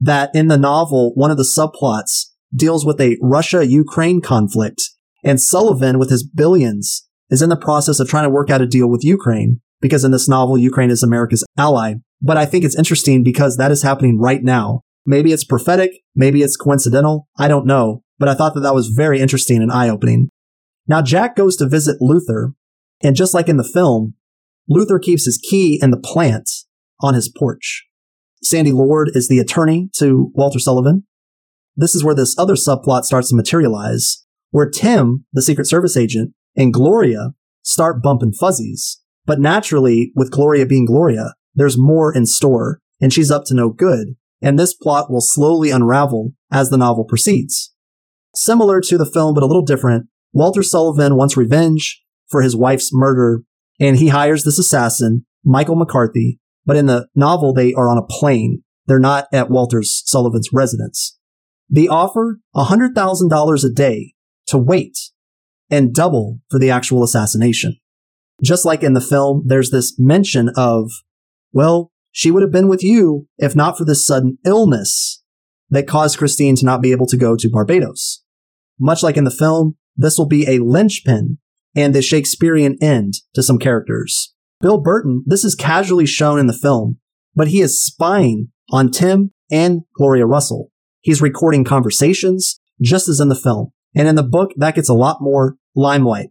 that 0.00 0.30
in 0.34 0.48
the 0.48 0.58
novel, 0.58 1.12
one 1.14 1.30
of 1.30 1.36
the 1.36 1.42
subplots 1.42 2.26
deals 2.54 2.84
with 2.84 3.00
a 3.00 3.16
Russia-Ukraine 3.20 4.20
conflict 4.20 4.82
and 5.24 5.40
Sullivan 5.40 5.98
with 5.98 6.10
his 6.10 6.24
billions 6.24 7.08
is 7.30 7.42
in 7.42 7.48
the 7.48 7.56
process 7.56 7.98
of 7.98 8.08
trying 8.08 8.24
to 8.24 8.30
work 8.30 8.50
out 8.50 8.60
a 8.60 8.66
deal 8.66 8.88
with 8.88 9.04
Ukraine 9.04 9.60
because 9.80 10.04
in 10.04 10.12
this 10.12 10.28
novel, 10.28 10.56
Ukraine 10.56 10.90
is 10.90 11.02
America's 11.02 11.44
ally. 11.58 11.94
But 12.22 12.36
I 12.36 12.46
think 12.46 12.64
it's 12.64 12.78
interesting 12.78 13.22
because 13.22 13.56
that 13.56 13.70
is 13.70 13.82
happening 13.82 14.18
right 14.18 14.42
now. 14.42 14.82
Maybe 15.04 15.32
it's 15.32 15.44
prophetic. 15.44 15.90
Maybe 16.14 16.42
it's 16.42 16.56
coincidental. 16.56 17.28
I 17.38 17.48
don't 17.48 17.66
know. 17.66 18.02
But 18.18 18.28
I 18.28 18.34
thought 18.34 18.54
that 18.54 18.60
that 18.60 18.74
was 18.74 18.88
very 18.88 19.20
interesting 19.20 19.60
and 19.60 19.70
eye 19.70 19.88
opening. 19.88 20.30
Now 20.86 21.02
Jack 21.02 21.36
goes 21.36 21.56
to 21.56 21.68
visit 21.68 22.00
Luther 22.00 22.54
And 23.02 23.14
just 23.14 23.34
like 23.34 23.48
in 23.48 23.56
the 23.56 23.64
film, 23.64 24.14
Luther 24.68 24.98
keeps 24.98 25.26
his 25.26 25.38
key 25.38 25.78
in 25.82 25.90
the 25.90 25.98
plant 25.98 26.48
on 27.00 27.14
his 27.14 27.28
porch. 27.28 27.86
Sandy 28.42 28.72
Lord 28.72 29.10
is 29.14 29.28
the 29.28 29.38
attorney 29.38 29.90
to 29.96 30.30
Walter 30.34 30.58
Sullivan. 30.58 31.04
This 31.76 31.94
is 31.94 32.04
where 32.04 32.14
this 32.14 32.38
other 32.38 32.54
subplot 32.54 33.04
starts 33.04 33.30
to 33.30 33.36
materialize, 33.36 34.24
where 34.50 34.68
Tim, 34.68 35.24
the 35.32 35.42
Secret 35.42 35.66
Service 35.66 35.96
agent, 35.96 36.32
and 36.56 36.72
Gloria 36.72 37.34
start 37.62 38.02
bumping 38.02 38.32
fuzzies. 38.32 39.00
But 39.26 39.40
naturally, 39.40 40.12
with 40.14 40.30
Gloria 40.30 40.66
being 40.66 40.86
Gloria, 40.86 41.34
there's 41.54 41.76
more 41.76 42.14
in 42.14 42.26
store, 42.26 42.80
and 43.00 43.12
she's 43.12 43.30
up 43.30 43.44
to 43.46 43.54
no 43.54 43.70
good. 43.70 44.16
And 44.40 44.58
this 44.58 44.74
plot 44.74 45.10
will 45.10 45.20
slowly 45.20 45.70
unravel 45.70 46.32
as 46.52 46.70
the 46.70 46.76
novel 46.76 47.04
proceeds. 47.04 47.74
Similar 48.34 48.80
to 48.82 48.98
the 48.98 49.06
film, 49.06 49.34
but 49.34 49.42
a 49.42 49.46
little 49.46 49.64
different, 49.64 50.06
Walter 50.32 50.62
Sullivan 50.62 51.16
wants 51.16 51.36
revenge 51.36 52.02
for 52.28 52.42
his 52.42 52.54
wife's 52.54 52.90
murder, 52.92 53.42
and 53.80 53.96
he 53.96 54.08
hires 54.08 54.44
this 54.44 54.58
assassin, 54.58 55.24
Michael 55.44 55.76
McCarthy. 55.76 56.38
But 56.66 56.76
in 56.76 56.86
the 56.86 57.06
novel, 57.14 57.54
they 57.54 57.72
are 57.72 57.88
on 57.88 57.96
a 57.96 58.06
plane. 58.06 58.62
They're 58.86 58.98
not 58.98 59.26
at 59.32 59.50
Walter 59.50 59.82
Sullivan's 59.82 60.50
residence. 60.52 61.16
They 61.70 61.88
offer 61.88 62.40
$100,000 62.54 63.64
a 63.64 63.72
day 63.72 64.14
to 64.48 64.58
wait 64.58 64.98
and 65.70 65.94
double 65.94 66.40
for 66.50 66.58
the 66.58 66.70
actual 66.70 67.02
assassination. 67.02 67.76
Just 68.42 68.64
like 68.64 68.82
in 68.82 68.92
the 68.92 69.00
film, 69.00 69.44
there's 69.46 69.70
this 69.70 69.94
mention 69.98 70.50
of, 70.56 70.90
well, 71.52 71.90
she 72.12 72.30
would 72.30 72.42
have 72.42 72.52
been 72.52 72.68
with 72.68 72.82
you 72.82 73.26
if 73.38 73.56
not 73.56 73.78
for 73.78 73.84
this 73.84 74.06
sudden 74.06 74.38
illness 74.44 75.22
that 75.70 75.88
caused 75.88 76.18
Christine 76.18 76.54
to 76.56 76.64
not 76.64 76.82
be 76.82 76.92
able 76.92 77.06
to 77.06 77.16
go 77.16 77.36
to 77.36 77.50
Barbados. 77.50 78.22
Much 78.78 79.02
like 79.02 79.16
in 79.16 79.24
the 79.24 79.30
film, 79.30 79.76
this 79.96 80.18
will 80.18 80.26
be 80.26 80.48
a 80.48 80.62
linchpin 80.62 81.38
and 81.74 81.94
the 81.94 82.02
Shakespearean 82.02 82.76
end 82.80 83.14
to 83.34 83.42
some 83.42 83.58
characters. 83.58 84.34
Bill 84.60 84.80
Burton, 84.80 85.22
this 85.26 85.44
is 85.44 85.54
casually 85.54 86.06
shown 86.06 86.38
in 86.38 86.46
the 86.46 86.52
film, 86.52 86.98
but 87.34 87.48
he 87.48 87.60
is 87.60 87.84
spying 87.84 88.48
on 88.70 88.90
Tim 88.90 89.32
and 89.50 89.82
Gloria 89.94 90.26
Russell. 90.26 90.70
He's 91.00 91.20
recording 91.22 91.64
conversations, 91.64 92.58
just 92.80 93.08
as 93.08 93.20
in 93.20 93.28
the 93.28 93.34
film. 93.34 93.72
And 93.94 94.08
in 94.08 94.14
the 94.14 94.22
book, 94.22 94.50
that 94.56 94.74
gets 94.74 94.88
a 94.88 94.94
lot 94.94 95.18
more 95.20 95.56
limelight. 95.74 96.30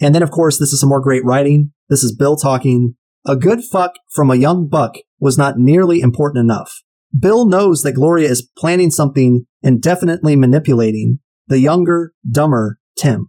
And 0.00 0.14
then, 0.14 0.22
of 0.22 0.30
course, 0.30 0.58
this 0.58 0.72
is 0.72 0.80
some 0.80 0.88
more 0.88 1.00
great 1.00 1.24
writing. 1.24 1.72
This 1.88 2.02
is 2.02 2.14
Bill 2.14 2.36
talking. 2.36 2.96
A 3.26 3.36
good 3.36 3.62
fuck 3.62 3.92
from 4.10 4.30
a 4.30 4.36
young 4.36 4.66
buck 4.66 4.94
was 5.18 5.36
not 5.36 5.58
nearly 5.58 6.00
important 6.00 6.42
enough. 6.42 6.82
Bill 7.18 7.46
knows 7.46 7.82
that 7.82 7.92
Gloria 7.92 8.28
is 8.28 8.48
planning 8.56 8.90
something 8.90 9.46
and 9.62 9.82
definitely 9.82 10.36
manipulating 10.36 11.18
the 11.46 11.58
younger, 11.58 12.12
dumber 12.28 12.78
Tim. 12.98 13.28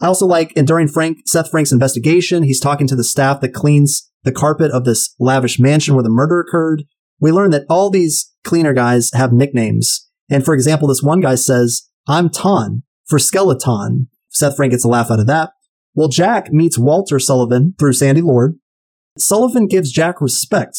I 0.00 0.06
also 0.06 0.26
like, 0.26 0.52
and 0.56 0.66
during 0.66 0.88
Frank, 0.88 1.18
Seth 1.26 1.50
Frank's 1.50 1.72
investigation, 1.72 2.42
he's 2.42 2.60
talking 2.60 2.86
to 2.86 2.96
the 2.96 3.04
staff 3.04 3.40
that 3.40 3.54
cleans 3.54 4.10
the 4.24 4.32
carpet 4.32 4.70
of 4.70 4.84
this 4.84 5.14
lavish 5.18 5.58
mansion 5.58 5.94
where 5.94 6.02
the 6.02 6.10
murder 6.10 6.40
occurred. 6.40 6.84
We 7.18 7.32
learn 7.32 7.50
that 7.52 7.64
all 7.70 7.88
these 7.88 8.32
cleaner 8.44 8.74
guys 8.74 9.10
have 9.14 9.32
nicknames. 9.32 10.08
And 10.28 10.44
for 10.44 10.52
example, 10.52 10.88
this 10.88 11.02
one 11.02 11.20
guy 11.20 11.36
says, 11.36 11.88
I'm 12.06 12.28
Ton 12.28 12.82
for 13.06 13.18
skeleton. 13.18 14.08
Seth 14.28 14.56
Frank 14.56 14.72
gets 14.72 14.84
a 14.84 14.88
laugh 14.88 15.10
out 15.10 15.20
of 15.20 15.26
that. 15.28 15.52
Well, 15.94 16.08
Jack 16.08 16.52
meets 16.52 16.78
Walter 16.78 17.18
Sullivan 17.18 17.74
through 17.78 17.94
Sandy 17.94 18.20
Lord. 18.20 18.58
Sullivan 19.16 19.66
gives 19.66 19.90
Jack 19.90 20.20
respect 20.20 20.76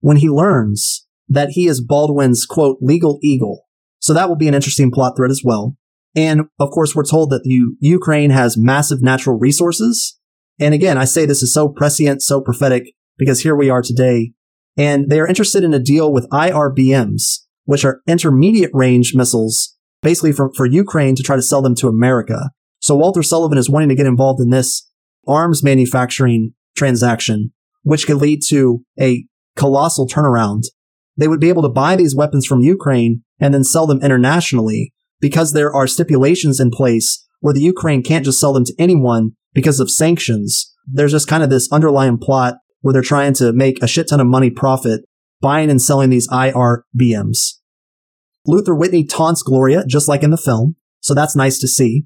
when 0.00 0.18
he 0.18 0.28
learns 0.28 1.06
that 1.28 1.50
he 1.50 1.66
is 1.66 1.80
Baldwin's 1.80 2.46
quote, 2.46 2.78
legal 2.80 3.18
eagle. 3.22 3.66
So 3.98 4.14
that 4.14 4.28
will 4.28 4.36
be 4.36 4.48
an 4.48 4.54
interesting 4.54 4.92
plot 4.92 5.14
thread 5.16 5.30
as 5.30 5.42
well. 5.44 5.76
And 6.14 6.42
of 6.58 6.70
course, 6.70 6.94
we're 6.94 7.04
told 7.04 7.30
that 7.30 7.42
the 7.44 7.60
Ukraine 7.80 8.30
has 8.30 8.58
massive 8.58 9.02
natural 9.02 9.38
resources. 9.38 10.18
And 10.60 10.74
again, 10.74 10.98
I 10.98 11.04
say 11.04 11.24
this 11.24 11.42
is 11.42 11.54
so 11.54 11.68
prescient, 11.68 12.22
so 12.22 12.40
prophetic, 12.40 12.84
because 13.16 13.40
here 13.40 13.56
we 13.56 13.70
are 13.70 13.82
today. 13.82 14.32
And 14.76 15.10
they 15.10 15.20
are 15.20 15.26
interested 15.26 15.64
in 15.64 15.74
a 15.74 15.78
deal 15.78 16.12
with 16.12 16.28
IRBMs, 16.30 17.40
which 17.64 17.84
are 17.84 18.00
intermediate 18.06 18.70
range 18.72 19.14
missiles, 19.14 19.76
basically 20.02 20.32
for, 20.32 20.50
for 20.54 20.66
Ukraine 20.66 21.14
to 21.14 21.22
try 21.22 21.36
to 21.36 21.42
sell 21.42 21.62
them 21.62 21.74
to 21.76 21.88
America. 21.88 22.50
So 22.80 22.94
Walter 22.94 23.22
Sullivan 23.22 23.58
is 23.58 23.70
wanting 23.70 23.90
to 23.90 23.94
get 23.94 24.06
involved 24.06 24.40
in 24.40 24.50
this 24.50 24.88
arms 25.26 25.62
manufacturing 25.62 26.54
transaction, 26.76 27.52
which 27.82 28.06
could 28.06 28.16
lead 28.16 28.40
to 28.48 28.84
a 29.00 29.24
colossal 29.56 30.06
turnaround. 30.06 30.62
They 31.16 31.28
would 31.28 31.40
be 31.40 31.48
able 31.48 31.62
to 31.62 31.68
buy 31.68 31.96
these 31.96 32.16
weapons 32.16 32.46
from 32.46 32.60
Ukraine 32.60 33.22
and 33.38 33.52
then 33.52 33.64
sell 33.64 33.86
them 33.86 34.02
internationally 34.02 34.91
because 35.22 35.52
there 35.52 35.74
are 35.74 35.86
stipulations 35.86 36.60
in 36.60 36.70
place 36.70 37.26
where 37.40 37.54
the 37.54 37.62
Ukraine 37.62 38.02
can't 38.02 38.24
just 38.26 38.38
sell 38.38 38.52
them 38.52 38.64
to 38.64 38.74
anyone 38.78 39.30
because 39.54 39.80
of 39.80 39.90
sanctions. 39.90 40.74
There's 40.86 41.12
just 41.12 41.28
kind 41.28 41.42
of 41.42 41.48
this 41.48 41.72
underlying 41.72 42.18
plot 42.18 42.56
where 42.80 42.92
they're 42.92 43.00
trying 43.00 43.32
to 43.34 43.52
make 43.52 43.82
a 43.82 43.86
shit 43.86 44.08
ton 44.08 44.20
of 44.20 44.26
money 44.26 44.50
profit 44.50 45.02
buying 45.40 45.70
and 45.70 45.80
selling 45.80 46.10
these 46.10 46.28
IRBMs. 46.28 47.54
Luther 48.46 48.74
Whitney 48.74 49.04
taunts 49.04 49.42
Gloria, 49.42 49.84
just 49.86 50.08
like 50.08 50.22
in 50.22 50.30
the 50.30 50.36
film, 50.36 50.76
so 51.00 51.14
that's 51.14 51.36
nice 51.36 51.58
to 51.60 51.68
see. 51.68 52.04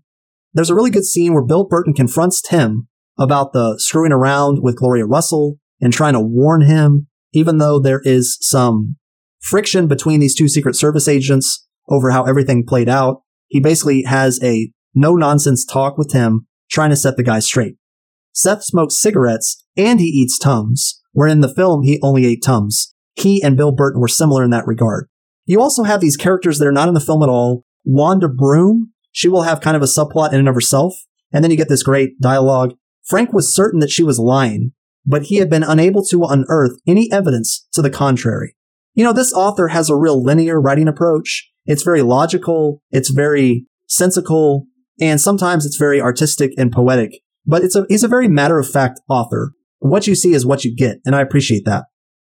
There's 0.53 0.71
a 0.71 0.75
really 0.75 0.91
good 0.91 1.05
scene 1.05 1.33
where 1.33 1.45
Bill 1.45 1.65
Burton 1.65 1.95
confronts 1.95 2.43
Tim 2.43 2.89
about 3.19 3.53
the 3.53 3.77
screwing 3.79 4.13
around 4.13 4.63
with 4.63 4.77
Gloria 4.77 5.07
Russell 5.07 5.59
and 5.81 5.93
trying 5.93 6.13
to 6.13 6.21
warn 6.21 6.63
him, 6.63 7.09
even 7.33 7.57
though 7.59 7.79
there 7.79 8.01
is 8.05 8.37
some 8.41 8.97
friction 9.41 9.87
between 9.87 10.21
these 10.21 10.35
two 10.35 10.49
Secret 10.49 10.77
Service 10.77 11.09
agents 11.09 11.66
over 11.89 12.11
how 12.11 12.25
everything 12.25 12.65
played 12.67 12.89
out. 12.89 13.23
He 13.49 13.61
basically 13.61 14.03
has 14.03 14.43
a 14.43 14.71
no 14.95 15.15
nonsense 15.15 15.65
talk 15.65 15.99
with 15.99 16.13
him, 16.13 16.47
trying 16.71 16.91
to 16.91 16.97
set 16.97 17.17
the 17.17 17.23
guy 17.23 17.39
straight. 17.39 17.77
Seth 18.33 18.65
smokes 18.65 19.01
cigarettes 19.01 19.65
and 19.77 20.01
he 20.01 20.07
eats 20.07 20.39
Tums, 20.39 21.01
where 21.13 21.29
in 21.29 21.41
the 21.41 21.55
film 21.55 21.83
he 21.83 22.01
only 22.03 22.27
ate 22.27 22.43
Tums. 22.43 22.95
He 23.15 23.43
and 23.43 23.57
Bill 23.57 23.73
Burton 23.73 24.01
were 24.01 24.09
similar 24.09 24.45
in 24.45 24.51
that 24.51 24.67
regard. 24.67 25.09
You 25.47 25.61
also 25.61 25.85
have 25.85 26.01
these 26.01 26.17
characters 26.17 26.59
that 26.59 26.67
are 26.67 26.73
not 26.73 26.89
in 26.89 26.95
the 26.95 27.01
film 27.01 27.23
at 27.23 27.29
all. 27.29 27.65
Wanda 27.85 28.29
Broom, 28.29 28.93
she 29.13 29.29
will 29.29 29.43
have 29.43 29.61
kind 29.61 29.77
of 29.77 29.83
a 29.83 29.87
subplot 29.87 30.33
in 30.33 30.41
and 30.41 30.49
of 30.49 30.55
herself. 30.55 30.95
And 31.33 31.43
then 31.43 31.51
you 31.51 31.57
get 31.57 31.69
this 31.69 31.83
great 31.83 32.21
dialogue. 32.21 32.75
Frank 33.05 33.33
was 33.33 33.55
certain 33.55 33.81
that 33.81 33.91
she 33.91 34.03
was 34.03 34.19
lying, 34.19 34.73
but 35.07 35.25
he 35.25 35.37
had 35.37 35.49
been 35.49 35.63
unable 35.63 36.05
to 36.07 36.25
unearth 36.25 36.79
any 36.87 37.11
evidence 37.13 37.67
to 37.73 37.81
the 37.81 37.91
contrary. 37.91 38.57
You 38.95 39.05
know, 39.05 39.13
this 39.13 39.33
author 39.33 39.69
has 39.69 39.89
a 39.89 39.97
real 39.97 40.23
linear 40.23 40.61
writing 40.61 40.89
approach. 40.89 41.51
It's 41.67 41.83
very 41.83 42.03
logical. 42.03 42.81
It's 42.91 43.11
very 43.11 43.67
sensical. 43.87 44.67
And 45.01 45.21
sometimes 45.21 45.67
it's 45.67 45.77
very 45.77 46.01
artistic 46.01 46.53
and 46.57 46.73
poetic, 46.73 47.21
but 47.45 47.63
it's 47.63 47.77
a, 47.77 47.85
he's 47.89 48.05
a 48.05 48.09
very 48.09 48.29
matter 48.29 48.59
of 48.59 48.69
fact 48.69 49.01
author. 49.09 49.53
What 49.79 50.07
you 50.07 50.15
see 50.15 50.33
is 50.33 50.47
what 50.47 50.65
you 50.65 50.75
get. 50.75 50.99
And 51.05 51.15
I 51.15 51.21
appreciate 51.21 51.65
that. 51.67 51.85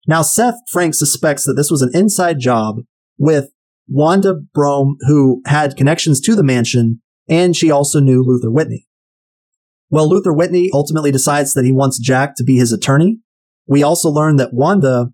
Now, 0.05 0.21
Seth 0.21 0.55
Frank 0.69 0.93
suspects 0.93 1.45
that 1.45 1.53
this 1.53 1.71
was 1.71 1.81
an 1.81 1.91
inside 1.93 2.39
job 2.39 2.77
with 3.17 3.49
Wanda 3.87 4.35
Broom, 4.53 4.97
who 5.01 5.41
had 5.45 5.77
connections 5.77 6.19
to 6.21 6.35
the 6.35 6.43
mansion, 6.43 7.01
and 7.29 7.55
she 7.55 7.71
also 7.71 7.99
knew 7.99 8.23
Luther 8.23 8.51
Whitney. 8.51 8.85
Well, 9.89 10.09
Luther 10.09 10.33
Whitney 10.33 10.69
ultimately 10.73 11.11
decides 11.11 11.53
that 11.53 11.65
he 11.65 11.71
wants 11.71 11.99
Jack 11.99 12.35
to 12.35 12.43
be 12.43 12.57
his 12.57 12.73
attorney. 12.73 13.19
We 13.65 13.83
also 13.83 14.09
learn 14.09 14.35
that 14.37 14.53
Wanda 14.53 15.07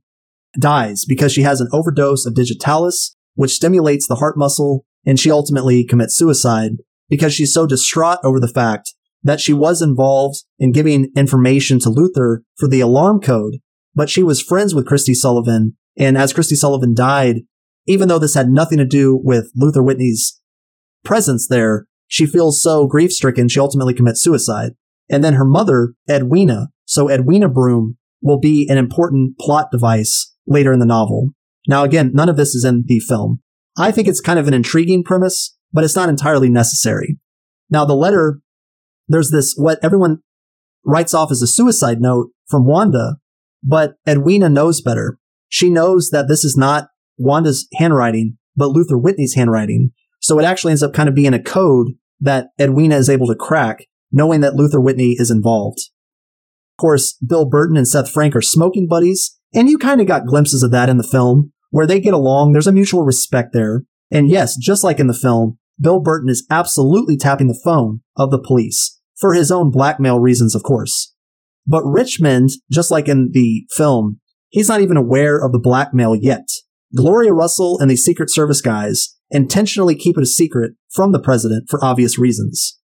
dies 0.60 1.06
because 1.06 1.32
she 1.32 1.44
has 1.44 1.62
an 1.62 1.70
overdose 1.72 2.26
of 2.26 2.36
digitalis 2.36 3.16
which 3.36 3.52
stimulates 3.52 4.08
the 4.08 4.16
heart 4.16 4.38
muscle, 4.38 4.86
and 5.06 5.20
she 5.20 5.32
ultimately 5.32 5.84
commits 5.86 6.18
suicide 6.18 6.74
because 7.10 7.34
she's 7.34 7.54
so 7.54 7.66
distraught 7.66 8.20
over 8.24 8.40
the 8.40 8.48
fact 8.48 8.94
that 9.24 9.40
she 9.40 9.54
was 9.54 9.82
involved 9.82 10.44
in 10.60 10.72
giving 10.72 11.10
information 11.16 11.80
to 11.80 11.90
Luther 11.90 12.44
for 12.58 12.68
the 12.68 12.82
alarm 12.82 13.22
code, 13.22 13.56
but 13.96 14.10
she 14.10 14.24
was 14.24 14.42
friends 14.42 14.76
with 14.76 14.86
Christy 14.86 15.14
Sullivan. 15.14 15.76
And 15.98 16.18
as 16.18 16.34
Christy 16.34 16.56
Sullivan 16.56 16.94
died, 16.94 17.42
even 17.86 18.08
though 18.08 18.20
this 18.20 18.34
had 18.34 18.50
nothing 18.50 18.78
to 18.80 18.86
do 18.86 19.20
with 19.22 19.52
Luther 19.56 19.84
Whitney's 19.84 20.40
presence 21.04 21.48
there, 21.48 21.86
she 22.08 22.26
feels 22.26 22.62
so 22.62 22.88
grief 22.88 23.12
stricken, 23.12 23.48
she 23.48 23.60
ultimately 23.60 23.94
commits 23.94 24.22
suicide. 24.22 24.72
And 25.10 25.24
then 25.24 25.34
her 25.34 25.46
mother, 25.46 25.94
Edwina, 26.10 26.70
so 26.86 27.10
Edwina 27.10 27.50
Broom 27.50 27.98
will 28.22 28.40
be 28.40 28.68
an 28.70 28.78
important 28.78 29.38
plot 29.38 29.70
device 29.72 30.34
later 30.48 30.74
in 30.74 30.80
the 30.80 30.86
novel. 30.86 31.30
Now, 31.68 31.84
again, 31.84 32.12
none 32.14 32.30
of 32.30 32.38
this 32.38 32.56
is 32.56 32.66
in 32.66 32.84
the 32.88 33.00
film. 33.00 33.42
I 33.78 33.92
think 33.92 34.08
it's 34.08 34.22
kind 34.22 34.38
of 34.38 34.48
an 34.48 34.54
intriguing 34.54 35.04
premise, 35.04 35.58
but 35.72 35.84
it's 35.84 35.96
not 35.96 36.10
entirely 36.10 36.50
necessary. 36.50 37.18
Now, 37.70 37.86
the 37.86 37.96
letter, 37.96 38.40
there's 39.08 39.32
this, 39.32 39.56
what 39.58 39.80
everyone 39.84 40.20
writes 40.86 41.14
off 41.14 41.32
as 41.32 41.42
a 41.42 41.48
suicide 41.48 42.02
note 42.02 42.30
from 42.48 42.66
Wanda, 42.66 43.18
but 43.64 43.94
Edwina 44.08 44.50
knows 44.50 44.82
better. 44.82 45.18
She 45.48 45.70
knows 45.70 46.10
that 46.10 46.28
this 46.28 46.44
is 46.44 46.58
not 46.58 46.90
Wanda's 47.18 47.68
handwriting, 47.76 48.38
but 48.56 48.70
Luther 48.70 48.98
Whitney's 48.98 49.36
handwriting. 49.36 49.92
So 50.20 50.40
it 50.40 50.46
actually 50.46 50.72
ends 50.72 50.84
up 50.84 50.94
kind 50.94 51.10
of 51.10 51.16
being 51.16 51.34
a 51.34 51.42
code 51.42 51.94
that 52.20 52.48
Edwina 52.60 52.96
is 52.96 53.10
able 53.10 53.28
to 53.28 53.36
crack, 53.36 53.86
knowing 54.12 54.42
that 54.42 54.56
Luther 54.56 54.80
Whitney 54.80 55.16
is 55.18 55.32
involved. 55.32 55.80
Of 56.74 56.82
course, 56.82 57.18
Bill 57.26 57.46
Burton 57.46 57.78
and 57.78 57.88
Seth 57.88 58.10
Frank 58.10 58.36
are 58.36 58.42
smoking 58.42 58.88
buddies, 58.88 59.38
and 59.54 59.70
you 59.70 59.78
kind 59.78 60.02
of 60.02 60.08
got 60.08 60.26
glimpses 60.26 60.64
of 60.64 60.72
that 60.72 60.90
in 60.90 60.98
the 60.98 61.04
film 61.04 61.52
where 61.70 61.88
they 61.88 62.00
get 62.00 62.14
along. 62.14 62.52
There's 62.52 62.68
a 62.68 62.72
mutual 62.72 63.04
respect 63.04 63.54
there. 63.54 63.84
And 64.12 64.30
yes, 64.30 64.56
just 64.58 64.84
like 64.84 65.00
in 65.00 65.08
the 65.08 65.14
film, 65.14 65.58
Bill 65.80 66.00
Burton 66.00 66.30
is 66.30 66.46
absolutely 66.50 67.18
tapping 67.18 67.48
the 67.48 67.60
phone 67.64 68.02
of 68.16 68.32
the 68.32 68.42
police 68.42 69.00
for 69.18 69.34
his 69.34 69.52
own 69.52 69.72
blackmail 69.72 70.20
reasons, 70.20 70.56
of 70.56 70.64
course. 70.64 71.14
But 71.66 71.84
Richmond, 71.84 72.50
just 72.72 72.92
like 72.92 73.08
in 73.08 73.30
the 73.32 73.66
film, 73.76 74.20
he's 74.50 74.70
not 74.70 74.82
even 74.82 74.98
aware 74.98 75.44
of 75.44 75.52
the 75.52 75.60
blackmail 75.60 76.16
yet. 76.16 76.48
Gloria 76.96 77.34
Russell 77.34 77.80
and 77.80 77.90
the 77.90 77.96
Secret 77.96 78.30
Service 78.30 78.62
guys 78.62 79.16
intentionally 79.32 79.96
keep 79.96 80.18
it 80.18 80.24
a 80.24 80.28
secret 80.28 80.74
from 80.92 81.12
the 81.12 81.20
president 81.20 81.70
for 81.70 81.84
obvious 81.84 82.20
reasons. 82.20 82.80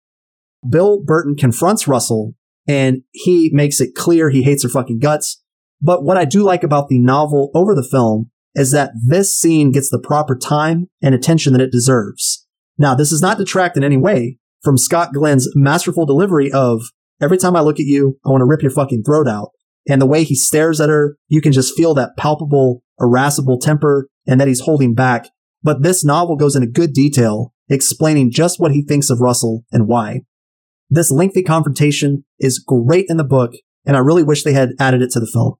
Bill 0.67 1.01
Burton 1.03 1.35
confronts 1.35 1.87
Russell 1.87 2.33
and 2.67 3.03
he 3.11 3.49
makes 3.53 3.79
it 3.79 3.95
clear 3.95 4.29
he 4.29 4.43
hates 4.43 4.63
her 4.63 4.69
fucking 4.69 4.99
guts. 4.99 5.38
But 5.81 6.03
what 6.03 6.17
I 6.17 6.25
do 6.25 6.43
like 6.43 6.63
about 6.63 6.89
the 6.89 6.99
novel 6.99 7.51
over 7.53 7.73
the 7.73 7.87
film 7.89 8.31
is 8.55 8.71
that 8.71 8.91
this 9.05 9.35
scene 9.37 9.71
gets 9.71 9.89
the 9.89 9.99
proper 9.99 10.35
time 10.35 10.89
and 11.01 11.15
attention 11.15 11.53
that 11.53 11.61
it 11.61 11.71
deserves. 11.71 12.45
Now, 12.77 12.95
this 12.95 13.11
is 13.11 13.21
not 13.21 13.37
detract 13.37 13.77
in 13.77 13.83
any 13.83 13.97
way 13.97 14.37
from 14.63 14.77
Scott 14.77 15.13
Glenn's 15.13 15.49
masterful 15.55 16.05
delivery 16.05 16.51
of 16.51 16.81
every 17.21 17.37
time 17.37 17.55
I 17.55 17.61
look 17.61 17.79
at 17.79 17.85
you, 17.85 18.17
I 18.25 18.29
want 18.29 18.41
to 18.41 18.45
rip 18.45 18.61
your 18.61 18.71
fucking 18.71 19.03
throat 19.03 19.27
out. 19.27 19.51
And 19.87 20.01
the 20.01 20.07
way 20.07 20.23
he 20.23 20.35
stares 20.35 20.81
at 20.81 20.89
her, 20.89 21.17
you 21.27 21.41
can 21.41 21.51
just 21.51 21.75
feel 21.75 21.93
that 21.95 22.17
palpable, 22.17 22.83
irascible 22.99 23.59
temper 23.59 24.07
and 24.27 24.39
that 24.39 24.47
he's 24.47 24.61
holding 24.61 24.93
back. 24.93 25.29
But 25.63 25.83
this 25.83 26.03
novel 26.03 26.35
goes 26.35 26.55
into 26.55 26.67
good 26.67 26.93
detail 26.93 27.53
explaining 27.69 28.31
just 28.31 28.59
what 28.59 28.71
he 28.71 28.83
thinks 28.83 29.09
of 29.09 29.21
Russell 29.21 29.63
and 29.71 29.87
why. 29.87 30.21
This 30.89 31.11
lengthy 31.11 31.43
confrontation 31.43 32.25
is 32.39 32.59
great 32.59 33.05
in 33.09 33.17
the 33.17 33.23
book, 33.23 33.53
and 33.85 33.95
I 33.95 33.99
really 33.99 34.23
wish 34.23 34.43
they 34.43 34.53
had 34.53 34.71
added 34.79 35.01
it 35.01 35.11
to 35.11 35.19
the 35.19 35.29
film. 35.31 35.55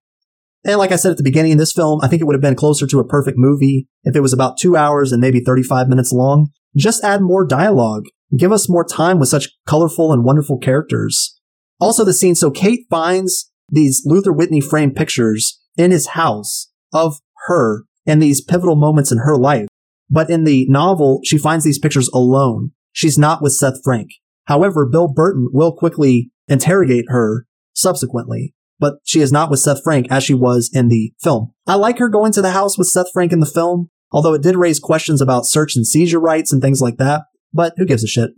And 0.65 0.77
like 0.77 0.91
I 0.91 0.97
said 0.97 1.11
at 1.11 1.17
the 1.17 1.23
beginning, 1.23 1.53
of 1.53 1.57
this 1.57 1.73
film, 1.73 1.99
I 2.03 2.07
think 2.07 2.21
it 2.21 2.25
would 2.25 2.35
have 2.35 2.41
been 2.41 2.55
closer 2.55 2.85
to 2.85 2.99
a 2.99 3.07
perfect 3.07 3.37
movie 3.37 3.87
if 4.03 4.15
it 4.15 4.21
was 4.21 4.33
about 4.33 4.57
two 4.57 4.75
hours 4.75 5.11
and 5.11 5.21
maybe 5.21 5.39
35 5.39 5.87
minutes 5.87 6.11
long. 6.11 6.49
Just 6.75 7.03
add 7.03 7.21
more 7.21 7.45
dialogue. 7.45 8.03
Give 8.37 8.51
us 8.51 8.69
more 8.69 8.83
time 8.83 9.19
with 9.19 9.29
such 9.29 9.49
colorful 9.65 10.11
and 10.11 10.23
wonderful 10.23 10.57
characters. 10.57 11.39
Also 11.79 12.03
the 12.03 12.13
scene, 12.13 12.35
so 12.35 12.51
Kate 12.51 12.85
finds 12.89 13.51
these 13.69 14.03
Luther 14.05 14.33
Whitney 14.33 14.61
framed 14.61 14.95
pictures 14.95 15.59
in 15.77 15.91
his 15.91 16.07
house 16.07 16.69
of 16.93 17.19
her 17.47 17.83
and 18.05 18.21
these 18.21 18.41
pivotal 18.41 18.75
moments 18.75 19.11
in 19.11 19.19
her 19.19 19.37
life. 19.37 19.67
But 20.09 20.29
in 20.29 20.43
the 20.43 20.65
novel, 20.69 21.21
she 21.23 21.37
finds 21.37 21.63
these 21.63 21.79
pictures 21.79 22.09
alone. 22.09 22.71
She's 22.91 23.17
not 23.17 23.41
with 23.41 23.53
Seth 23.53 23.81
Frank. 23.83 24.09
However, 24.45 24.87
Bill 24.87 25.07
Burton 25.07 25.49
will 25.51 25.71
quickly 25.71 26.31
interrogate 26.47 27.05
her 27.09 27.45
subsequently, 27.73 28.53
but 28.79 28.95
she 29.03 29.21
is 29.21 29.31
not 29.31 29.49
with 29.49 29.59
Seth 29.59 29.83
Frank 29.83 30.07
as 30.09 30.23
she 30.23 30.33
was 30.33 30.69
in 30.73 30.87
the 30.87 31.13
film. 31.21 31.53
I 31.67 31.75
like 31.75 31.99
her 31.99 32.09
going 32.09 32.31
to 32.33 32.41
the 32.41 32.51
house 32.51 32.77
with 32.77 32.87
Seth 32.87 33.11
Frank 33.13 33.31
in 33.31 33.39
the 33.39 33.45
film, 33.45 33.89
although 34.11 34.33
it 34.33 34.41
did 34.41 34.55
raise 34.55 34.79
questions 34.79 35.21
about 35.21 35.45
search 35.45 35.75
and 35.75 35.85
seizure 35.85 36.19
rights 36.19 36.51
and 36.51 36.61
things 36.61 36.81
like 36.81 36.97
that, 36.97 37.23
but 37.53 37.73
who 37.77 37.85
gives 37.85 38.03
a 38.03 38.07
shit? 38.07 38.31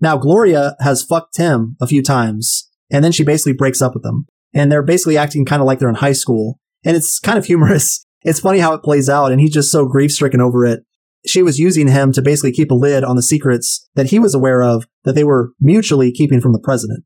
Now, 0.00 0.16
Gloria 0.16 0.76
has 0.80 1.02
fucked 1.02 1.34
Tim 1.34 1.76
a 1.80 1.86
few 1.86 2.02
times, 2.02 2.68
and 2.90 3.04
then 3.04 3.12
she 3.12 3.24
basically 3.24 3.52
breaks 3.52 3.80
up 3.80 3.94
with 3.94 4.04
him. 4.04 4.26
And 4.54 4.70
they're 4.70 4.82
basically 4.82 5.16
acting 5.16 5.46
kind 5.46 5.62
of 5.62 5.66
like 5.66 5.78
they're 5.78 5.88
in 5.88 5.94
high 5.94 6.12
school. 6.12 6.58
And 6.84 6.96
it's 6.96 7.18
kind 7.18 7.38
of 7.38 7.44
humorous. 7.46 8.04
It's 8.22 8.40
funny 8.40 8.58
how 8.58 8.74
it 8.74 8.82
plays 8.82 9.08
out, 9.08 9.32
and 9.32 9.40
he's 9.40 9.52
just 9.52 9.72
so 9.72 9.86
grief 9.86 10.12
stricken 10.12 10.40
over 10.40 10.64
it 10.64 10.84
she 11.26 11.42
was 11.42 11.58
using 11.58 11.88
him 11.88 12.12
to 12.12 12.22
basically 12.22 12.52
keep 12.52 12.70
a 12.70 12.74
lid 12.74 13.04
on 13.04 13.16
the 13.16 13.22
secrets 13.22 13.88
that 13.94 14.10
he 14.10 14.18
was 14.18 14.34
aware 14.34 14.62
of 14.62 14.86
that 15.04 15.14
they 15.14 15.24
were 15.24 15.52
mutually 15.60 16.12
keeping 16.12 16.40
from 16.40 16.52
the 16.52 16.60
president. 16.60 17.04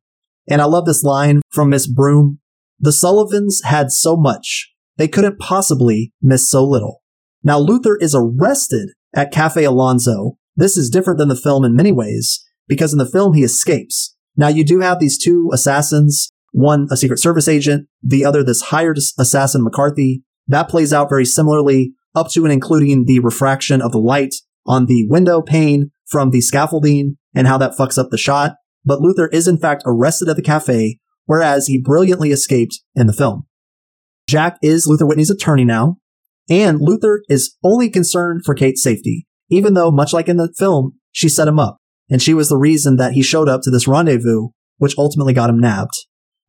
And 0.48 0.62
I 0.62 0.64
love 0.64 0.86
this 0.86 1.02
line 1.02 1.42
from 1.50 1.70
Miss 1.70 1.86
Broom. 1.86 2.38
The 2.78 2.92
Sullivans 2.92 3.62
had 3.64 3.90
so 3.90 4.16
much. 4.16 4.72
They 4.96 5.08
couldn't 5.08 5.38
possibly 5.38 6.12
miss 6.22 6.50
so 6.50 6.64
little. 6.64 7.02
Now 7.42 7.58
Luther 7.58 7.96
is 7.96 8.14
arrested 8.14 8.90
at 9.14 9.32
Cafe 9.32 9.62
Alonzo. 9.64 10.36
This 10.56 10.76
is 10.76 10.90
different 10.90 11.18
than 11.18 11.28
the 11.28 11.36
film 11.36 11.64
in 11.64 11.74
many 11.74 11.92
ways 11.92 12.44
because 12.68 12.92
in 12.92 12.98
the 12.98 13.06
film 13.06 13.34
he 13.34 13.44
escapes. 13.44 14.14
Now 14.36 14.48
you 14.48 14.64
do 14.64 14.80
have 14.80 14.98
these 14.98 15.18
two 15.18 15.50
assassins, 15.52 16.30
one 16.52 16.88
a 16.90 16.96
Secret 16.96 17.18
Service 17.18 17.48
agent, 17.48 17.88
the 18.02 18.24
other 18.24 18.42
this 18.42 18.62
hired 18.62 18.98
assassin 19.18 19.64
McCarthy. 19.64 20.22
That 20.48 20.68
plays 20.68 20.92
out 20.92 21.08
very 21.08 21.24
similarly 21.24 21.92
up 22.14 22.30
to 22.30 22.44
and 22.44 22.52
including 22.52 23.04
the 23.04 23.20
refraction 23.20 23.80
of 23.80 23.92
the 23.92 23.98
light 23.98 24.34
on 24.66 24.86
the 24.86 25.06
window 25.08 25.42
pane 25.42 25.90
from 26.06 26.30
the 26.30 26.40
scaffolding 26.40 27.16
and 27.34 27.46
how 27.46 27.58
that 27.58 27.72
fucks 27.78 27.98
up 27.98 28.10
the 28.10 28.18
shot. 28.18 28.54
But 28.84 29.00
Luther 29.00 29.28
is 29.28 29.48
in 29.48 29.58
fact 29.58 29.82
arrested 29.86 30.28
at 30.28 30.36
the 30.36 30.42
cafe, 30.42 30.98
whereas 31.26 31.66
he 31.66 31.80
brilliantly 31.80 32.30
escaped 32.30 32.80
in 32.94 33.06
the 33.06 33.12
film. 33.12 33.46
Jack 34.28 34.56
is 34.62 34.86
Luther 34.86 35.06
Whitney's 35.06 35.30
attorney 35.30 35.64
now, 35.64 35.98
and 36.48 36.80
Luther 36.80 37.22
is 37.28 37.56
only 37.62 37.90
concerned 37.90 38.42
for 38.44 38.54
Kate's 38.54 38.82
safety, 38.82 39.26
even 39.50 39.74
though, 39.74 39.90
much 39.90 40.12
like 40.12 40.28
in 40.28 40.36
the 40.36 40.52
film, 40.56 40.94
she 41.12 41.28
set 41.28 41.48
him 41.48 41.58
up, 41.58 41.78
and 42.10 42.20
she 42.22 42.34
was 42.34 42.48
the 42.48 42.56
reason 42.56 42.96
that 42.96 43.12
he 43.12 43.22
showed 43.22 43.48
up 43.48 43.62
to 43.62 43.70
this 43.70 43.86
rendezvous, 43.86 44.48
which 44.78 44.96
ultimately 44.98 45.32
got 45.32 45.50
him 45.50 45.60
nabbed. 45.60 45.94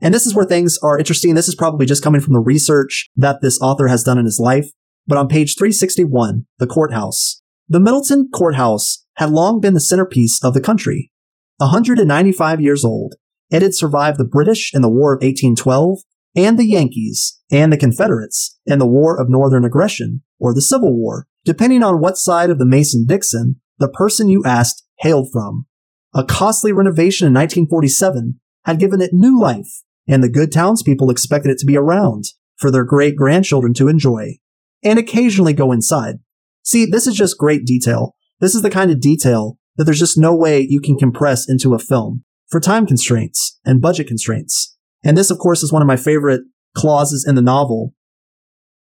And 0.02 0.14
this 0.14 0.26
is 0.26 0.36
where 0.36 0.46
things 0.46 0.78
are 0.84 0.98
interesting. 0.98 1.34
This 1.34 1.48
is 1.48 1.56
probably 1.56 1.86
just 1.86 2.04
coming 2.04 2.22
from 2.22 2.34
the 2.34 2.40
research 2.40 3.10
that 3.16 3.42
this 3.42 3.60
author 3.60 3.88
has 3.88 4.04
done 4.04 4.18
in 4.18 4.26
his 4.26 4.40
life. 4.40 4.68
But 5.08 5.18
on 5.18 5.28
page 5.28 5.56
361, 5.58 6.46
the 6.60 6.68
courthouse. 6.68 7.42
The 7.70 7.80
Middleton 7.80 8.30
courthouse 8.34 9.06
had 9.16 9.32
long 9.32 9.60
been 9.60 9.74
the 9.74 9.80
centerpiece 9.80 10.40
of 10.44 10.54
the 10.54 10.62
country. 10.62 11.12
195 11.58 12.62
years 12.62 12.86
old, 12.86 13.16
it 13.50 13.62
had 13.62 13.74
survived 13.74 14.18
the 14.18 14.26
British 14.26 14.72
in 14.74 14.82
the 14.82 14.90
War 14.90 15.14
of 15.14 15.18
1812 15.18 16.00
and 16.36 16.60
the 16.60 16.66
Yankees 16.66 17.40
and 17.52 17.72
the 17.72 17.78
Confederates 17.78 18.58
in 18.66 18.80
the 18.80 18.88
War 18.88 19.20
of 19.20 19.30
Northern 19.30 19.66
Aggression 19.66 20.22
or 20.40 20.54
the 20.54 20.62
Civil 20.62 20.96
War, 20.96 21.28
depending 21.46 21.84
on 21.84 22.00
what 22.00 22.18
side 22.18 22.50
of 22.50 22.60
the 22.60 22.66
Mason-Dixon 22.66 23.60
the 23.80 23.90
person 23.90 24.30
you 24.30 24.44
asked 24.46 24.84
hailed 25.00 25.30
from. 25.32 25.66
A 26.14 26.24
costly 26.24 26.72
renovation 26.72 27.28
in 27.28 27.34
1947 27.34 28.40
had 28.66 28.80
given 28.80 29.02
it 29.02 29.12
new 29.14 29.40
life, 29.40 29.82
and 30.08 30.24
the 30.24 30.30
good 30.30 30.52
townspeople 30.52 31.10
expected 31.10 31.52
it 31.52 31.58
to 31.60 31.66
be 31.66 31.78
around 31.78 32.26
for 32.58 32.72
their 32.72 32.84
great 32.84 33.16
grandchildren 33.16 33.74
to 33.76 33.88
enjoy 33.88 34.38
and 34.84 35.00
occasionally 35.00 35.54
go 35.54 35.72
inside. 35.72 36.16
See, 36.64 36.86
this 36.86 37.08
is 37.08 37.16
just 37.16 37.38
great 37.38 37.66
detail. 37.66 38.16
This 38.40 38.56
is 38.56 38.62
the 38.62 38.70
kind 38.70 38.92
of 38.92 39.00
detail 39.00 39.58
that 39.78 39.86
there's 39.86 40.00
just 40.00 40.18
no 40.18 40.36
way 40.36 40.66
you 40.68 40.82
can 40.82 40.98
compress 40.98 41.48
into 41.48 41.74
a 41.74 41.80
film 41.80 42.24
for 42.50 42.60
time 42.60 42.86
constraints 42.86 43.60
and 43.66 43.82
budget 43.82 44.08
constraints. 44.08 44.76
And 45.04 45.18
this, 45.18 45.30
of 45.30 45.38
course, 45.38 45.64
is 45.64 45.72
one 45.72 45.82
of 45.82 45.88
my 45.88 45.96
favorite 45.96 46.42
clauses 46.76 47.26
in 47.28 47.36
the 47.36 47.42
novel. 47.42 47.94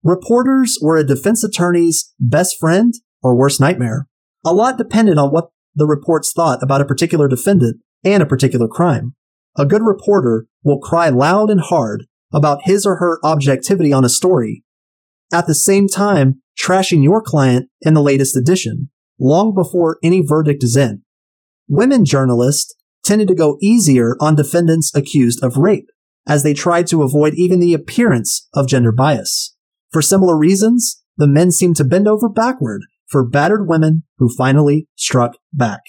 Reporters 0.03 0.77
were 0.81 0.97
a 0.97 1.03
defense 1.03 1.43
attorney's 1.43 2.13
best 2.19 2.57
friend 2.59 2.93
or 3.21 3.35
worst 3.35 3.59
nightmare. 3.59 4.07
A 4.45 4.53
lot 4.53 4.77
depended 4.77 5.17
on 5.17 5.29
what 5.29 5.49
the 5.75 5.85
reports 5.85 6.31
thought 6.33 6.63
about 6.63 6.81
a 6.81 6.85
particular 6.85 7.27
defendant 7.27 7.81
and 8.03 8.23
a 8.23 8.25
particular 8.25 8.67
crime. 8.67 9.15
A 9.57 9.65
good 9.65 9.83
reporter 9.83 10.45
will 10.63 10.79
cry 10.79 11.09
loud 11.09 11.49
and 11.49 11.59
hard 11.59 12.05
about 12.33 12.61
his 12.63 12.85
or 12.85 12.97
her 12.97 13.19
objectivity 13.23 13.91
on 13.91 14.05
a 14.05 14.09
story 14.09 14.63
at 15.31 15.47
the 15.47 15.55
same 15.55 15.87
time 15.87 16.41
trashing 16.59 17.03
your 17.03 17.21
client 17.21 17.69
in 17.81 17.93
the 17.93 18.01
latest 18.01 18.35
edition, 18.35 18.89
long 19.19 19.53
before 19.53 19.97
any 20.03 20.21
verdict 20.21 20.63
is 20.63 20.75
in. 20.75 21.03
Women 21.67 22.03
journalists 22.03 22.73
tended 23.09 23.27
to 23.27 23.35
go 23.35 23.57
easier 23.61 24.15
on 24.21 24.35
defendants 24.35 24.93
accused 24.95 25.43
of 25.43 25.57
rape, 25.57 25.87
as 26.27 26.43
they 26.43 26.53
tried 26.53 26.87
to 26.87 27.03
avoid 27.03 27.33
even 27.33 27.59
the 27.59 27.73
appearance 27.73 28.47
of 28.53 28.67
gender 28.67 28.91
bias. 28.91 29.55
For 29.91 30.01
similar 30.01 30.37
reasons, 30.37 31.03
the 31.17 31.27
men 31.27 31.51
seemed 31.51 31.75
to 31.77 31.83
bend 31.83 32.07
over 32.07 32.29
backward 32.29 32.83
for 33.07 33.27
battered 33.27 33.67
women 33.67 34.03
who 34.19 34.29
finally 34.29 34.87
struck 34.95 35.33
back. 35.51 35.81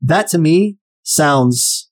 That 0.00 0.28
to 0.28 0.38
me 0.38 0.78
sounds 1.02 1.90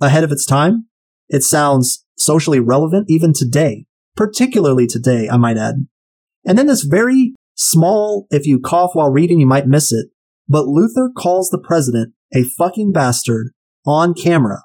ahead 0.00 0.24
of 0.24 0.32
its 0.32 0.46
time. 0.46 0.86
It 1.28 1.42
sounds 1.42 2.04
socially 2.16 2.58
relevant 2.58 3.06
even 3.08 3.32
today 3.32 3.84
particularly 4.18 4.88
today, 4.88 5.28
I 5.30 5.36
might 5.36 5.56
add. 5.56 5.86
And 6.44 6.58
then 6.58 6.66
this 6.66 6.82
very 6.82 7.34
small, 7.54 8.26
if 8.30 8.46
you 8.46 8.58
cough 8.58 8.90
while 8.94 9.10
reading, 9.10 9.38
you 9.38 9.46
might 9.46 9.68
miss 9.68 9.92
it, 9.92 10.08
but 10.48 10.66
Luther 10.66 11.08
calls 11.16 11.50
the 11.50 11.62
president 11.64 12.14
a 12.34 12.42
fucking 12.42 12.90
bastard 12.90 13.52
on 13.88 14.14
camera. 14.14 14.62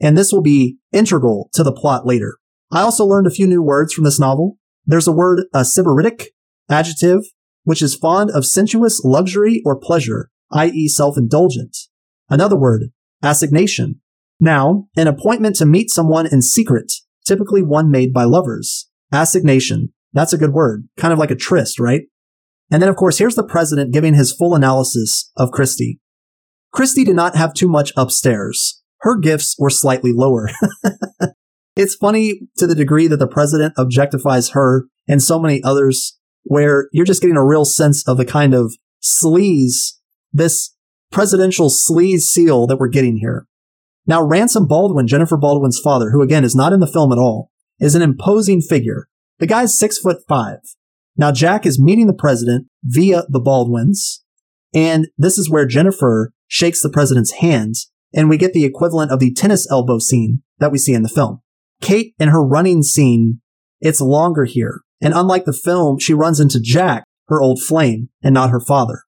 And 0.00 0.16
this 0.16 0.32
will 0.32 0.42
be 0.42 0.76
integral 0.92 1.50
to 1.54 1.62
the 1.62 1.72
plot 1.72 2.06
later. 2.06 2.38
I 2.70 2.82
also 2.82 3.04
learned 3.04 3.26
a 3.26 3.32
few 3.32 3.46
new 3.46 3.62
words 3.62 3.92
from 3.92 4.04
this 4.04 4.20
novel. 4.20 4.58
There's 4.86 5.08
a 5.08 5.12
word, 5.12 5.44
a 5.52 5.60
sybaritic 5.60 6.26
adjective, 6.68 7.22
which 7.64 7.82
is 7.82 7.94
fond 7.94 8.30
of 8.30 8.46
sensuous 8.46 9.02
luxury 9.04 9.62
or 9.64 9.78
pleasure, 9.78 10.30
i.e. 10.52 10.88
self-indulgent. 10.88 11.76
Another 12.28 12.56
word, 12.56 12.90
assignation. 13.22 14.00
Now, 14.38 14.88
an 14.96 15.06
appointment 15.08 15.56
to 15.56 15.66
meet 15.66 15.90
someone 15.90 16.26
in 16.26 16.42
secret 16.42 16.92
typically 17.26 17.62
one 17.62 17.90
made 17.90 18.12
by 18.12 18.24
lovers. 18.24 18.88
Assignation. 19.12 19.92
That's 20.12 20.32
a 20.32 20.38
good 20.38 20.52
word. 20.52 20.88
Kind 20.96 21.12
of 21.12 21.18
like 21.18 21.30
a 21.30 21.36
tryst, 21.36 21.78
right? 21.78 22.02
And 22.70 22.82
then, 22.82 22.88
of 22.88 22.96
course, 22.96 23.18
here's 23.18 23.34
the 23.34 23.46
president 23.46 23.92
giving 23.92 24.14
his 24.14 24.32
full 24.32 24.54
analysis 24.54 25.30
of 25.36 25.50
Christie. 25.50 25.99
Christie 26.72 27.04
did 27.04 27.16
not 27.16 27.36
have 27.36 27.54
too 27.54 27.68
much 27.68 27.92
upstairs. 27.96 28.82
Her 29.00 29.18
gifts 29.18 29.56
were 29.58 29.70
slightly 29.70 30.12
lower. 30.12 30.50
it's 31.76 31.94
funny 31.94 32.40
to 32.58 32.66
the 32.66 32.74
degree 32.74 33.06
that 33.06 33.16
the 33.16 33.26
president 33.26 33.74
objectifies 33.76 34.52
her 34.52 34.86
and 35.08 35.22
so 35.22 35.38
many 35.38 35.62
others, 35.62 36.18
where 36.44 36.88
you're 36.92 37.06
just 37.06 37.22
getting 37.22 37.36
a 37.36 37.44
real 37.44 37.64
sense 37.64 38.06
of 38.06 38.16
the 38.16 38.24
kind 38.24 38.54
of 38.54 38.74
sleaze, 39.02 39.94
this 40.32 40.74
presidential 41.10 41.68
sleaze 41.68 42.20
seal 42.20 42.66
that 42.66 42.76
we're 42.78 42.88
getting 42.88 43.16
here. 43.16 43.46
Now, 44.06 44.22
Ransom 44.22 44.66
Baldwin, 44.66 45.06
Jennifer 45.06 45.36
Baldwin's 45.36 45.80
father, 45.82 46.10
who 46.10 46.22
again 46.22 46.44
is 46.44 46.54
not 46.54 46.72
in 46.72 46.80
the 46.80 46.86
film 46.86 47.12
at 47.12 47.18
all, 47.18 47.50
is 47.78 47.94
an 47.94 48.02
imposing 48.02 48.60
figure. 48.60 49.08
The 49.38 49.46
guy's 49.46 49.76
six 49.76 49.98
foot 49.98 50.18
five. 50.28 50.58
Now, 51.16 51.32
Jack 51.32 51.66
is 51.66 51.80
meeting 51.80 52.06
the 52.06 52.14
president 52.14 52.68
via 52.84 53.24
the 53.28 53.40
Baldwins, 53.40 54.24
and 54.74 55.08
this 55.18 55.38
is 55.38 55.50
where 55.50 55.66
Jennifer 55.66 56.32
shakes 56.50 56.82
the 56.82 56.90
president's 56.90 57.34
hand, 57.34 57.76
and 58.12 58.28
we 58.28 58.36
get 58.36 58.52
the 58.52 58.64
equivalent 58.64 59.12
of 59.12 59.20
the 59.20 59.32
tennis 59.32 59.70
elbow 59.70 59.98
scene 59.98 60.42
that 60.58 60.72
we 60.72 60.78
see 60.78 60.92
in 60.92 61.02
the 61.02 61.08
film. 61.08 61.40
Kate 61.80 62.14
in 62.18 62.28
her 62.28 62.44
running 62.44 62.82
scene, 62.82 63.40
it's 63.80 64.00
longer 64.00 64.44
here. 64.44 64.80
And 65.00 65.14
unlike 65.14 65.44
the 65.44 65.52
film, 65.52 65.98
she 65.98 66.12
runs 66.12 66.40
into 66.40 66.60
Jack, 66.60 67.04
her 67.28 67.40
old 67.40 67.62
flame, 67.62 68.10
and 68.22 68.34
not 68.34 68.50
her 68.50 68.60
father. 68.60 69.04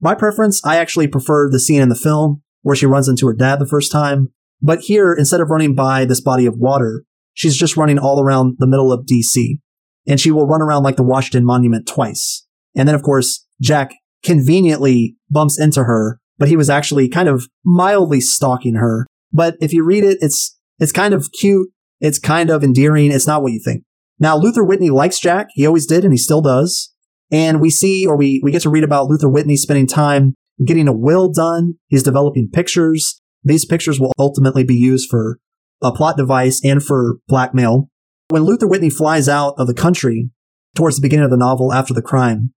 My 0.00 0.14
preference, 0.14 0.64
I 0.64 0.76
actually 0.76 1.06
prefer 1.06 1.50
the 1.50 1.60
scene 1.60 1.82
in 1.82 1.90
the 1.90 1.94
film 1.94 2.42
where 2.62 2.74
she 2.74 2.86
runs 2.86 3.08
into 3.08 3.26
her 3.26 3.34
dad 3.34 3.58
the 3.58 3.66
first 3.66 3.92
time. 3.92 4.32
But 4.60 4.80
here, 4.80 5.12
instead 5.12 5.42
of 5.42 5.50
running 5.50 5.74
by 5.74 6.06
this 6.06 6.22
body 6.22 6.46
of 6.46 6.56
water, 6.56 7.04
she's 7.34 7.56
just 7.56 7.76
running 7.76 7.98
all 7.98 8.20
around 8.20 8.56
the 8.58 8.66
middle 8.66 8.90
of 8.90 9.06
DC. 9.06 9.58
And 10.06 10.18
she 10.18 10.30
will 10.30 10.46
run 10.46 10.62
around 10.62 10.82
like 10.82 10.96
the 10.96 11.02
Washington 11.02 11.44
Monument 11.44 11.86
twice. 11.86 12.46
And 12.74 12.88
then, 12.88 12.94
of 12.94 13.02
course, 13.02 13.46
Jack 13.60 13.94
conveniently 14.22 15.16
bumps 15.30 15.60
into 15.60 15.84
her, 15.84 16.20
but 16.38 16.48
he 16.48 16.56
was 16.56 16.70
actually 16.70 17.08
kind 17.08 17.28
of 17.28 17.46
mildly 17.64 18.20
stalking 18.20 18.74
her. 18.74 19.06
But 19.32 19.56
if 19.60 19.72
you 19.72 19.84
read 19.84 20.04
it, 20.04 20.18
it's, 20.20 20.58
it's 20.78 20.92
kind 20.92 21.14
of 21.14 21.30
cute. 21.32 21.68
It's 22.00 22.18
kind 22.18 22.50
of 22.50 22.62
endearing. 22.62 23.10
It's 23.12 23.26
not 23.26 23.42
what 23.42 23.52
you 23.52 23.60
think. 23.64 23.84
Now, 24.18 24.36
Luther 24.36 24.64
Whitney 24.64 24.90
likes 24.90 25.18
Jack. 25.18 25.48
He 25.54 25.66
always 25.66 25.86
did, 25.86 26.04
and 26.04 26.12
he 26.12 26.18
still 26.18 26.40
does. 26.40 26.92
And 27.30 27.60
we 27.60 27.70
see, 27.70 28.06
or 28.06 28.16
we, 28.16 28.40
we 28.44 28.52
get 28.52 28.62
to 28.62 28.70
read 28.70 28.84
about 28.84 29.06
Luther 29.08 29.28
Whitney 29.28 29.56
spending 29.56 29.86
time 29.86 30.34
getting 30.64 30.88
a 30.88 30.92
will 30.92 31.32
done. 31.32 31.74
He's 31.88 32.02
developing 32.02 32.50
pictures. 32.52 33.20
These 33.42 33.64
pictures 33.64 33.98
will 33.98 34.12
ultimately 34.18 34.64
be 34.64 34.76
used 34.76 35.10
for 35.10 35.38
a 35.82 35.92
plot 35.92 36.16
device 36.16 36.64
and 36.64 36.82
for 36.82 37.16
blackmail. 37.26 37.88
When 38.28 38.42
Luther 38.42 38.68
Whitney 38.68 38.90
flies 38.90 39.28
out 39.28 39.54
of 39.58 39.66
the 39.66 39.74
country 39.74 40.30
towards 40.74 40.96
the 40.96 41.02
beginning 41.02 41.24
of 41.24 41.30
the 41.30 41.36
novel 41.36 41.72
after 41.72 41.92
the 41.92 42.02
crime, 42.02 42.52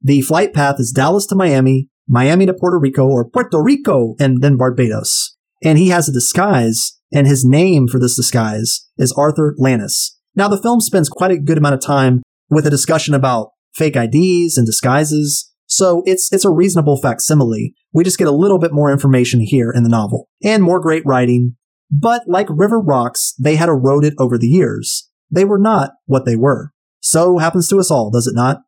the 0.00 0.20
flight 0.20 0.52
path 0.52 0.76
is 0.78 0.92
Dallas 0.92 1.26
to 1.26 1.34
Miami, 1.34 1.88
Miami 2.08 2.46
to 2.46 2.54
Puerto 2.54 2.78
Rico, 2.78 3.06
or 3.06 3.28
Puerto 3.28 3.62
Rico, 3.62 4.16
and 4.18 4.40
then 4.42 4.56
Barbados. 4.56 5.36
And 5.62 5.78
he 5.78 5.88
has 5.88 6.08
a 6.08 6.12
disguise, 6.12 6.98
and 7.12 7.26
his 7.26 7.44
name 7.44 7.86
for 7.88 7.98
this 7.98 8.16
disguise 8.16 8.88
is 8.96 9.12
Arthur 9.12 9.54
Lannis. 9.58 10.18
Now, 10.34 10.48
the 10.48 10.60
film 10.60 10.80
spends 10.80 11.08
quite 11.08 11.30
a 11.30 11.38
good 11.38 11.58
amount 11.58 11.74
of 11.74 11.80
time 11.80 12.22
with 12.48 12.66
a 12.66 12.70
discussion 12.70 13.14
about 13.14 13.50
fake 13.74 13.96
IDs 13.96 14.56
and 14.56 14.66
disguises, 14.66 15.52
so 15.66 16.02
it's, 16.06 16.32
it's 16.32 16.46
a 16.46 16.50
reasonable 16.50 16.96
facsimile. 16.96 17.74
We 17.92 18.04
just 18.04 18.18
get 18.18 18.26
a 18.26 18.32
little 18.32 18.58
bit 18.58 18.72
more 18.72 18.90
information 18.90 19.40
here 19.40 19.70
in 19.70 19.82
the 19.82 19.90
novel 19.90 20.28
and 20.42 20.62
more 20.62 20.80
great 20.80 21.02
writing. 21.04 21.56
But 21.90 22.22
like 22.26 22.46
River 22.48 22.80
Rocks, 22.80 23.34
they 23.38 23.56
had 23.56 23.68
eroded 23.68 24.14
over 24.18 24.38
the 24.38 24.46
years. 24.46 25.10
They 25.30 25.44
were 25.44 25.58
not 25.58 25.92
what 26.06 26.24
they 26.24 26.36
were. 26.36 26.72
So 27.00 27.38
happens 27.38 27.68
to 27.68 27.78
us 27.78 27.90
all, 27.90 28.10
does 28.10 28.26
it 28.26 28.34
not? 28.34 28.62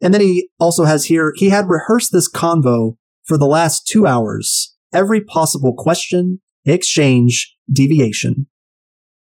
And 0.00 0.12
then 0.12 0.20
he 0.20 0.50
also 0.58 0.84
has 0.84 1.06
here, 1.06 1.32
he 1.36 1.50
had 1.50 1.68
rehearsed 1.68 2.12
this 2.12 2.30
convo 2.30 2.96
for 3.24 3.38
the 3.38 3.46
last 3.46 3.86
two 3.86 4.06
hours. 4.06 4.74
Every 4.92 5.20
possible 5.20 5.74
question, 5.76 6.40
exchange, 6.64 7.56
deviation. 7.72 8.46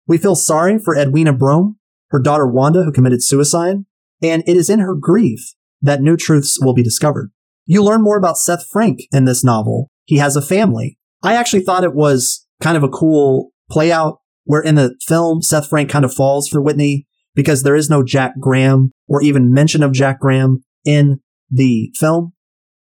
We 0.07 0.19
feel 0.19 0.35
sorry 0.35 0.79
for 0.79 0.97
Edwina 0.97 1.33
Broom, 1.33 1.79
her 2.11 2.21
daughter 2.21 2.47
Wanda, 2.47 2.83
who 2.83 2.93
committed 2.93 3.23
suicide, 3.23 3.79
and 4.23 4.43
it 4.47 4.57
is 4.57 4.71
in 4.71 4.81
her 4.81 4.95
grief 4.95 5.55
that 5.83 6.03
new 6.03 6.17
truths 6.17 6.59
will 6.61 6.75
be 6.75 6.83
discovered. 6.83 7.31
You 7.67 7.83
learn 7.83 8.03
more 8.03 8.19
about 8.19 8.39
Seth 8.39 8.67
Frank 8.71 9.01
in 9.13 9.25
this 9.25 9.45
novel. 9.45 9.91
He 10.05 10.19
has 10.19 10.37
a 10.37 10.43
family. 10.43 10.99
I 11.23 11.35
actually 11.35 11.63
thought 11.63 11.85
it 11.85 11.95
was 11.95 12.47
kind 12.61 12.77
of 12.77 12.83
a 12.83 12.89
cool 12.89 13.51
play 13.71 13.93
out 13.93 14.21
where 14.45 14.63
in 14.63 14.75
the 14.75 14.97
film, 15.07 15.43
Seth 15.43 15.69
Frank 15.69 15.91
kind 15.91 16.05
of 16.05 16.13
falls 16.13 16.49
for 16.49 16.61
Whitney 16.61 17.07
because 17.35 17.63
there 17.63 17.77
is 17.77 17.91
no 17.91 18.03
Jack 18.03 18.35
Graham 18.39 18.93
or 19.09 19.23
even 19.23 19.53
mention 19.53 19.83
of 19.83 19.93
Jack 19.93 20.21
Graham 20.21 20.63
in 20.85 21.21
the 21.51 21.93
film. 21.97 22.33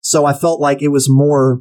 So 0.00 0.24
I 0.24 0.32
felt 0.32 0.60
like 0.60 0.82
it 0.82 0.88
was 0.88 1.08
more 1.10 1.60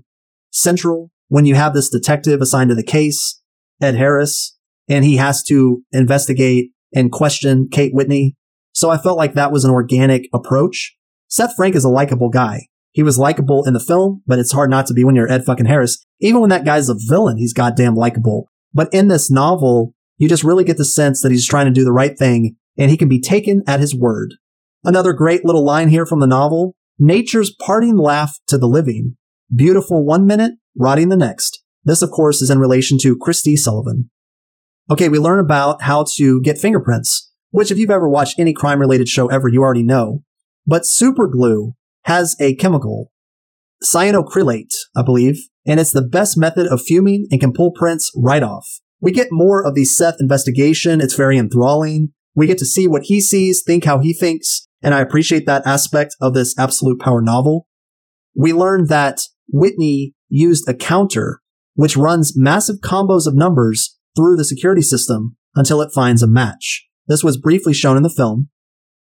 central 0.51 1.11
when 1.27 1.45
you 1.45 1.55
have 1.55 1.73
this 1.73 1.89
detective 1.89 2.41
assigned 2.41 2.69
to 2.69 2.75
the 2.75 2.83
case, 2.83 3.41
Ed 3.81 3.95
Harris, 3.95 4.57
and 4.88 5.03
he 5.03 5.17
has 5.17 5.43
to 5.43 5.83
investigate 5.91 6.71
and 6.93 7.11
question 7.11 7.67
Kate 7.69 7.93
Whitney. 7.93 8.35
So 8.71 8.89
I 8.89 8.97
felt 8.97 9.17
like 9.17 9.33
that 9.33 9.51
was 9.51 9.65
an 9.65 9.71
organic 9.71 10.29
approach. 10.33 10.95
Seth 11.27 11.55
Frank 11.55 11.75
is 11.75 11.83
a 11.83 11.89
likable 11.89 12.29
guy. 12.29 12.67
He 12.91 13.03
was 13.03 13.19
likable 13.19 13.65
in 13.65 13.73
the 13.73 13.79
film, 13.79 14.23
but 14.25 14.39
it's 14.39 14.53
hard 14.53 14.69
not 14.69 14.88
to 14.88 14.93
be 14.93 15.03
when 15.03 15.15
you're 15.15 15.31
Ed 15.31 15.45
fucking 15.45 15.65
Harris. 15.65 16.03
Even 16.19 16.41
when 16.41 16.49
that 16.49 16.65
guy's 16.65 16.89
a 16.89 16.95
villain, 17.07 17.38
he's 17.38 17.53
goddamn 17.53 17.95
likable. 17.95 18.49
But 18.73 18.91
in 18.93 19.07
this 19.07 19.29
novel, 19.29 19.93
you 20.17 20.29
just 20.29 20.43
really 20.43 20.63
get 20.63 20.77
the 20.77 20.85
sense 20.85 21.21
that 21.21 21.31
he's 21.31 21.47
trying 21.47 21.65
to 21.65 21.71
do 21.71 21.83
the 21.83 21.91
right 21.91 22.17
thing 22.17 22.55
and 22.78 22.91
he 22.91 22.97
can 22.97 23.09
be 23.09 23.21
taken 23.21 23.63
at 23.67 23.80
his 23.80 23.95
word. 23.95 24.36
Another 24.84 25.13
great 25.13 25.43
little 25.43 25.65
line 25.65 25.89
here 25.89 26.05
from 26.05 26.19
the 26.19 26.28
novel. 26.28 26.75
Nature's 26.99 27.53
parting 27.53 27.97
laugh 27.97 28.38
to 28.47 28.57
the 28.57 28.67
living. 28.67 29.17
Beautiful 29.53 30.05
one 30.05 30.25
minute, 30.25 30.53
rotting 30.78 31.09
the 31.09 31.17
next. 31.17 31.63
This, 31.84 32.01
of 32.01 32.11
course, 32.11 32.41
is 32.41 32.49
in 32.49 32.59
relation 32.59 32.97
to 33.01 33.17
Christy 33.17 33.55
Sullivan. 33.55 34.09
Okay, 34.89 35.09
we 35.09 35.19
learn 35.19 35.39
about 35.39 35.82
how 35.84 36.05
to 36.15 36.41
get 36.41 36.57
fingerprints, 36.57 37.32
which 37.49 37.71
if 37.71 37.78
you've 37.78 37.91
ever 37.91 38.09
watched 38.09 38.39
any 38.39 38.53
crime 38.53 38.80
related 38.80 39.07
show 39.07 39.28
ever, 39.28 39.47
you 39.47 39.61
already 39.61 39.84
know. 39.84 40.23
But 40.65 40.84
superglue 40.84 41.73
has 42.03 42.36
a 42.39 42.55
chemical, 42.55 43.11
cyanoacrylate, 43.84 44.73
I 44.95 45.03
believe, 45.03 45.47
and 45.65 45.80
it's 45.80 45.91
the 45.91 46.01
best 46.01 46.38
method 46.38 46.67
of 46.67 46.82
fuming 46.82 47.28
and 47.32 47.39
can 47.39 47.53
pull 47.53 47.71
prints 47.71 48.11
right 48.15 48.43
off. 48.43 48.80
We 48.99 49.11
get 49.11 49.28
more 49.32 49.65
of 49.65 49.75
the 49.75 49.86
Seth 49.86 50.15
investigation. 50.19 51.01
It's 51.01 51.15
very 51.15 51.38
enthralling. 51.38 52.13
We 52.38 52.45
get 52.45 52.59
to 52.59 52.65
see 52.65 52.88
what 52.88 53.05
he 53.05 53.19
sees, 53.19 53.63
think 53.65 53.85
how 53.85 53.97
he 53.97 54.13
thinks, 54.13 54.67
and 54.83 54.93
I 54.93 55.01
appreciate 55.01 55.47
that 55.47 55.65
aspect 55.65 56.15
of 56.21 56.35
this 56.35 56.57
absolute 56.59 57.01
power 57.01 57.19
novel. 57.19 57.67
We 58.35 58.53
learn 58.53 58.85
that 58.89 59.21
Whitney 59.51 60.13
used 60.29 60.69
a 60.69 60.75
counter 60.75 61.41
which 61.73 61.97
runs 61.97 62.38
massive 62.38 62.75
combos 62.77 63.25
of 63.25 63.35
numbers 63.35 63.97
through 64.15 64.35
the 64.35 64.45
security 64.45 64.83
system 64.83 65.35
until 65.55 65.81
it 65.81 65.91
finds 65.95 66.21
a 66.21 66.27
match. 66.27 66.85
This 67.07 67.23
was 67.23 67.39
briefly 67.39 67.73
shown 67.73 67.97
in 67.97 68.03
the 68.03 68.13
film. 68.15 68.49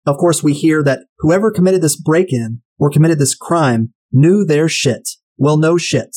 Of 0.07 0.17
course, 0.17 0.43
we 0.43 0.55
hear 0.55 0.83
that 0.85 1.01
whoever 1.19 1.51
committed 1.51 1.83
this 1.83 2.01
break-in 2.01 2.63
or 2.79 2.89
committed 2.89 3.19
this 3.19 3.35
crime 3.35 3.93
knew 4.11 4.43
their 4.43 4.71
shit. 4.71 5.07
Well, 5.37 5.59
no 5.59 5.77
shit. 5.77 6.17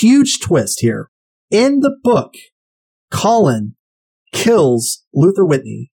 Huge 0.00 0.40
twist 0.40 0.80
here. 0.80 1.10
In 1.50 1.80
the 1.80 1.94
book, 2.02 2.32
Collin 3.10 3.74
kills 4.32 5.04
Luther 5.12 5.44
Whitney. 5.44 5.92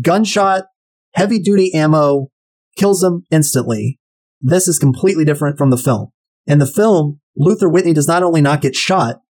Gunshot, 0.00 0.64
heavy 1.14 1.38
duty 1.38 1.72
ammo, 1.74 2.28
kills 2.76 3.02
him 3.02 3.24
instantly. 3.30 3.98
This 4.40 4.68
is 4.68 4.78
completely 4.78 5.24
different 5.24 5.58
from 5.58 5.70
the 5.70 5.76
film. 5.76 6.12
In 6.46 6.58
the 6.58 6.66
film, 6.66 7.20
Luther 7.36 7.68
Whitney 7.68 7.92
does 7.92 8.08
not 8.08 8.22
only 8.22 8.40
not 8.40 8.60
get 8.60 8.74
shot, 8.74 9.20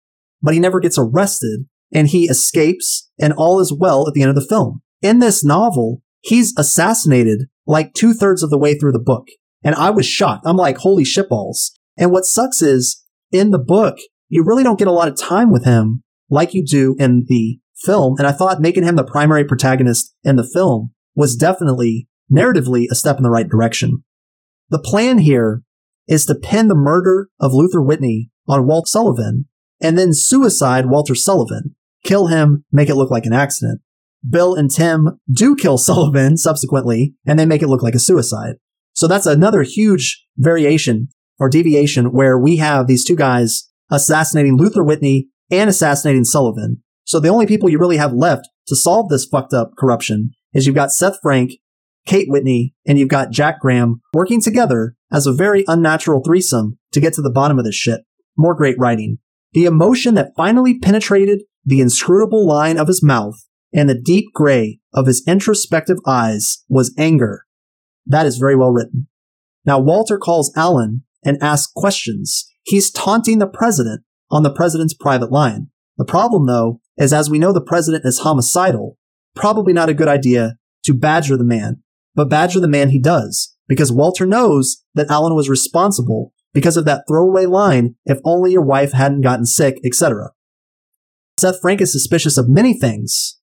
but 0.42 0.54
he 0.54 0.60
never 0.60 0.80
gets 0.80 0.98
arrested 0.98 1.66
and 1.92 2.08
he 2.08 2.24
escapes 2.28 3.10
and 3.18 3.32
all 3.32 3.60
is 3.60 3.72
well 3.72 4.06
at 4.06 4.14
the 4.14 4.22
end 4.22 4.30
of 4.30 4.36
the 4.36 4.46
film. 4.46 4.82
In 5.02 5.18
this 5.18 5.44
novel, 5.44 6.02
he's 6.20 6.54
assassinated 6.56 7.48
like 7.66 7.94
two 7.94 8.14
thirds 8.14 8.42
of 8.42 8.50
the 8.50 8.58
way 8.58 8.74
through 8.74 8.92
the 8.92 8.98
book. 8.98 9.26
And 9.62 9.74
I 9.74 9.90
was 9.90 10.06
shocked. 10.06 10.44
I'm 10.46 10.56
like, 10.56 10.78
holy 10.78 11.04
shitballs. 11.04 11.72
And 11.96 12.12
what 12.12 12.24
sucks 12.24 12.62
is 12.62 13.04
in 13.30 13.50
the 13.50 13.58
book, 13.58 13.98
you 14.28 14.42
really 14.44 14.62
don't 14.62 14.78
get 14.78 14.88
a 14.88 14.92
lot 14.92 15.08
of 15.08 15.18
time 15.18 15.50
with 15.50 15.64
him 15.64 16.02
like 16.30 16.54
you 16.54 16.64
do 16.64 16.96
in 16.98 17.24
the 17.28 17.58
film. 17.82 18.14
And 18.18 18.26
I 18.26 18.32
thought 18.32 18.60
making 18.60 18.84
him 18.84 18.96
the 18.96 19.04
primary 19.04 19.44
protagonist 19.44 20.14
in 20.22 20.36
the 20.36 20.44
film 20.44 20.92
was 21.14 21.36
definitely 21.36 22.08
narratively 22.30 22.86
a 22.90 22.94
step 22.94 23.16
in 23.16 23.22
the 23.22 23.30
right 23.30 23.48
direction. 23.48 24.04
The 24.68 24.78
plan 24.78 25.18
here 25.18 25.62
is 26.06 26.26
to 26.26 26.34
pin 26.34 26.68
the 26.68 26.74
murder 26.74 27.28
of 27.40 27.52
Luther 27.52 27.80
Whitney 27.80 28.30
on 28.48 28.66
Walt 28.66 28.88
Sullivan 28.88 29.46
and 29.80 29.98
then 29.98 30.12
suicide 30.12 30.86
Walter 30.86 31.14
Sullivan, 31.14 31.74
kill 32.04 32.26
him, 32.26 32.64
make 32.70 32.88
it 32.88 32.96
look 32.96 33.10
like 33.10 33.26
an 33.26 33.32
accident. 33.32 33.80
Bill 34.28 34.54
and 34.54 34.70
Tim 34.70 35.18
do 35.32 35.56
kill 35.56 35.78
Sullivan 35.78 36.36
subsequently, 36.36 37.14
and 37.26 37.38
they 37.38 37.46
make 37.46 37.62
it 37.62 37.68
look 37.68 37.82
like 37.82 37.94
a 37.94 38.00
suicide. 38.00 38.56
So 38.92 39.06
that's 39.08 39.26
another 39.26 39.62
huge 39.62 40.24
variation 40.36 41.08
or 41.38 41.48
deviation 41.48 42.12
where 42.12 42.38
we 42.38 42.56
have 42.56 42.86
these 42.86 43.04
two 43.04 43.16
guys 43.16 43.70
assassinating 43.90 44.56
Luther 44.56 44.84
Whitney 44.84 45.28
and 45.50 45.70
assassinating 45.70 46.24
Sullivan. 46.24 46.82
So 47.10 47.18
the 47.18 47.28
only 47.28 47.44
people 47.44 47.68
you 47.68 47.80
really 47.80 47.96
have 47.96 48.12
left 48.12 48.48
to 48.68 48.76
solve 48.76 49.08
this 49.08 49.24
fucked 49.26 49.52
up 49.52 49.72
corruption 49.76 50.30
is 50.54 50.64
you've 50.64 50.76
got 50.76 50.92
Seth 50.92 51.18
Frank, 51.20 51.54
Kate 52.06 52.28
Whitney, 52.28 52.72
and 52.86 53.00
you've 53.00 53.08
got 53.08 53.32
Jack 53.32 53.58
Graham 53.58 54.00
working 54.14 54.40
together 54.40 54.94
as 55.10 55.26
a 55.26 55.32
very 55.32 55.64
unnatural 55.66 56.22
threesome 56.24 56.78
to 56.92 57.00
get 57.00 57.12
to 57.14 57.20
the 57.20 57.32
bottom 57.32 57.58
of 57.58 57.64
this 57.64 57.74
shit. 57.74 58.02
More 58.36 58.54
great 58.54 58.76
writing. 58.78 59.18
The 59.54 59.64
emotion 59.64 60.14
that 60.14 60.36
finally 60.36 60.78
penetrated 60.78 61.40
the 61.64 61.80
inscrutable 61.80 62.46
line 62.46 62.78
of 62.78 62.86
his 62.86 63.02
mouth 63.02 63.44
and 63.74 63.90
the 63.90 64.00
deep 64.00 64.26
gray 64.32 64.78
of 64.94 65.08
his 65.08 65.24
introspective 65.26 65.98
eyes 66.06 66.64
was 66.68 66.94
anger. 66.96 67.44
That 68.06 68.26
is 68.26 68.38
very 68.38 68.54
well 68.54 68.70
written. 68.70 69.08
Now, 69.66 69.80
Walter 69.80 70.16
calls 70.16 70.52
Alan 70.56 71.02
and 71.24 71.42
asks 71.42 71.72
questions. 71.74 72.48
He's 72.62 72.88
taunting 72.88 73.40
the 73.40 73.48
president 73.48 74.02
on 74.30 74.44
the 74.44 74.54
president's 74.54 74.94
private 74.94 75.32
line. 75.32 75.70
The 75.98 76.04
problem, 76.04 76.46
though, 76.46 76.80
is 77.00 77.12
as 77.12 77.28
we 77.28 77.38
know 77.38 77.52
the 77.52 77.60
president 77.60 78.04
is 78.04 78.20
homicidal, 78.20 78.96
probably 79.34 79.72
not 79.72 79.88
a 79.88 79.94
good 79.94 80.06
idea 80.06 80.54
to 80.84 80.94
badger 80.94 81.36
the 81.36 81.44
man. 81.44 81.82
But 82.14 82.28
badger 82.28 82.60
the 82.60 82.68
man 82.68 82.90
he 82.90 83.00
does, 83.00 83.56
because 83.66 83.90
Walter 83.90 84.26
knows 84.26 84.84
that 84.94 85.10
Alan 85.10 85.34
was 85.34 85.48
responsible 85.48 86.32
because 86.52 86.76
of 86.76 86.84
that 86.84 87.04
throwaway 87.08 87.46
line, 87.46 87.94
if 88.04 88.18
only 88.24 88.52
your 88.52 88.64
wife 88.64 88.92
hadn't 88.92 89.22
gotten 89.22 89.46
sick, 89.46 89.78
etc. 89.84 90.30
Seth 91.38 91.60
Frank 91.60 91.80
is 91.80 91.92
suspicious 91.92 92.36
of 92.36 92.48
many 92.48 92.78
things. 92.78 93.38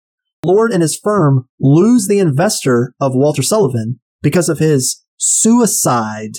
Lord 0.46 0.72
and 0.72 0.82
his 0.82 0.98
firm 0.98 1.48
lose 1.60 2.08
the 2.08 2.20
investor 2.20 2.94
of 3.00 3.16
Walter 3.16 3.42
Sullivan 3.42 4.00
because 4.22 4.50
of 4.50 4.60
his 4.60 5.04
suicide, 5.18 6.34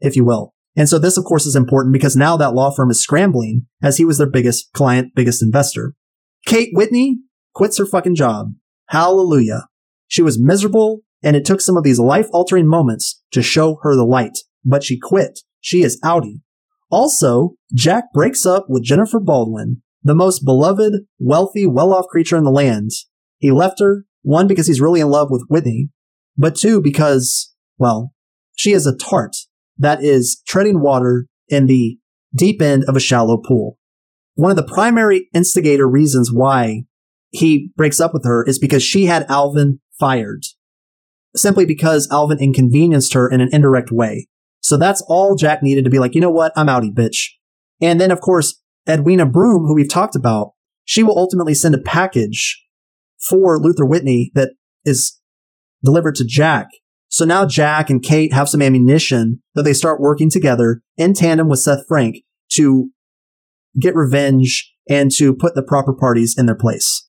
if 0.00 0.16
you 0.16 0.24
will. 0.24 0.54
And 0.76 0.88
so 0.88 0.98
this, 0.98 1.16
of 1.16 1.24
course, 1.24 1.46
is 1.46 1.54
important 1.54 1.92
because 1.92 2.16
now 2.16 2.36
that 2.36 2.54
law 2.54 2.72
firm 2.72 2.90
is 2.90 3.00
scrambling 3.00 3.66
as 3.82 3.96
he 3.96 4.04
was 4.04 4.18
their 4.18 4.28
biggest 4.28 4.72
client, 4.72 5.14
biggest 5.14 5.40
investor. 5.40 5.94
Kate 6.46 6.70
Whitney 6.72 7.18
quits 7.54 7.78
her 7.78 7.86
fucking 7.86 8.14
job. 8.14 8.54
Hallelujah. 8.88 9.68
She 10.08 10.22
was 10.22 10.40
miserable 10.40 11.00
and 11.22 11.36
it 11.36 11.44
took 11.44 11.60
some 11.60 11.76
of 11.76 11.84
these 11.84 11.98
life 11.98 12.26
altering 12.32 12.68
moments 12.68 13.22
to 13.32 13.42
show 13.42 13.78
her 13.82 13.96
the 13.96 14.04
light, 14.04 14.38
but 14.64 14.84
she 14.84 14.98
quit. 14.98 15.40
She 15.60 15.82
is 15.82 16.00
outie. 16.04 16.42
Also, 16.90 17.54
Jack 17.74 18.12
breaks 18.12 18.44
up 18.44 18.66
with 18.68 18.84
Jennifer 18.84 19.18
Baldwin, 19.18 19.82
the 20.02 20.14
most 20.14 20.44
beloved, 20.44 20.92
wealthy, 21.18 21.66
well-off 21.66 22.06
creature 22.08 22.36
in 22.36 22.44
the 22.44 22.50
land. 22.50 22.90
He 23.38 23.50
left 23.50 23.80
her, 23.80 24.04
one, 24.22 24.46
because 24.46 24.66
he's 24.66 24.80
really 24.80 25.00
in 25.00 25.08
love 25.08 25.28
with 25.30 25.46
Whitney, 25.48 25.88
but 26.36 26.54
two, 26.54 26.80
because, 26.80 27.54
well, 27.78 28.12
she 28.54 28.72
is 28.72 28.86
a 28.86 28.96
tart 28.96 29.34
that 29.78 30.04
is 30.04 30.42
treading 30.46 30.80
water 30.80 31.26
in 31.48 31.66
the 31.66 31.98
deep 32.34 32.60
end 32.60 32.84
of 32.86 32.96
a 32.96 33.00
shallow 33.00 33.38
pool. 33.38 33.78
One 34.34 34.50
of 34.50 34.56
the 34.56 34.72
primary 34.74 35.28
instigator 35.32 35.88
reasons 35.88 36.30
why 36.32 36.84
he 37.30 37.70
breaks 37.76 38.00
up 38.00 38.12
with 38.12 38.24
her 38.24 38.44
is 38.44 38.58
because 38.58 38.82
she 38.82 39.06
had 39.06 39.26
Alvin 39.28 39.80
fired. 39.98 40.44
Simply 41.36 41.66
because 41.66 42.08
Alvin 42.10 42.38
inconvenienced 42.38 43.14
her 43.14 43.28
in 43.28 43.40
an 43.40 43.48
indirect 43.52 43.90
way. 43.90 44.28
So 44.60 44.76
that's 44.76 45.02
all 45.08 45.36
Jack 45.36 45.62
needed 45.62 45.84
to 45.84 45.90
be 45.90 45.98
like, 45.98 46.14
you 46.14 46.20
know 46.20 46.30
what? 46.30 46.52
I'm 46.56 46.68
outie, 46.68 46.94
bitch. 46.94 47.30
And 47.80 48.00
then, 48.00 48.10
of 48.10 48.20
course, 48.20 48.60
Edwina 48.88 49.26
Broom, 49.26 49.66
who 49.66 49.74
we've 49.74 49.88
talked 49.88 50.16
about, 50.16 50.52
she 50.84 51.02
will 51.02 51.18
ultimately 51.18 51.54
send 51.54 51.74
a 51.74 51.80
package 51.80 52.62
for 53.28 53.58
Luther 53.58 53.84
Whitney 53.84 54.30
that 54.34 54.52
is 54.84 55.20
delivered 55.82 56.14
to 56.16 56.24
Jack. 56.24 56.68
So 57.08 57.24
now 57.24 57.46
Jack 57.46 57.90
and 57.90 58.02
Kate 58.02 58.32
have 58.32 58.48
some 58.48 58.62
ammunition 58.62 59.42
that 59.54 59.62
they 59.62 59.72
start 59.72 60.00
working 60.00 60.30
together 60.30 60.82
in 60.96 61.14
tandem 61.14 61.48
with 61.48 61.60
Seth 61.60 61.86
Frank 61.86 62.16
to 62.52 62.90
get 63.80 63.94
revenge 63.94 64.72
and 64.88 65.10
to 65.12 65.34
put 65.34 65.54
the 65.54 65.62
proper 65.62 65.94
parties 65.94 66.34
in 66.36 66.46
their 66.46 66.54
place. 66.54 67.08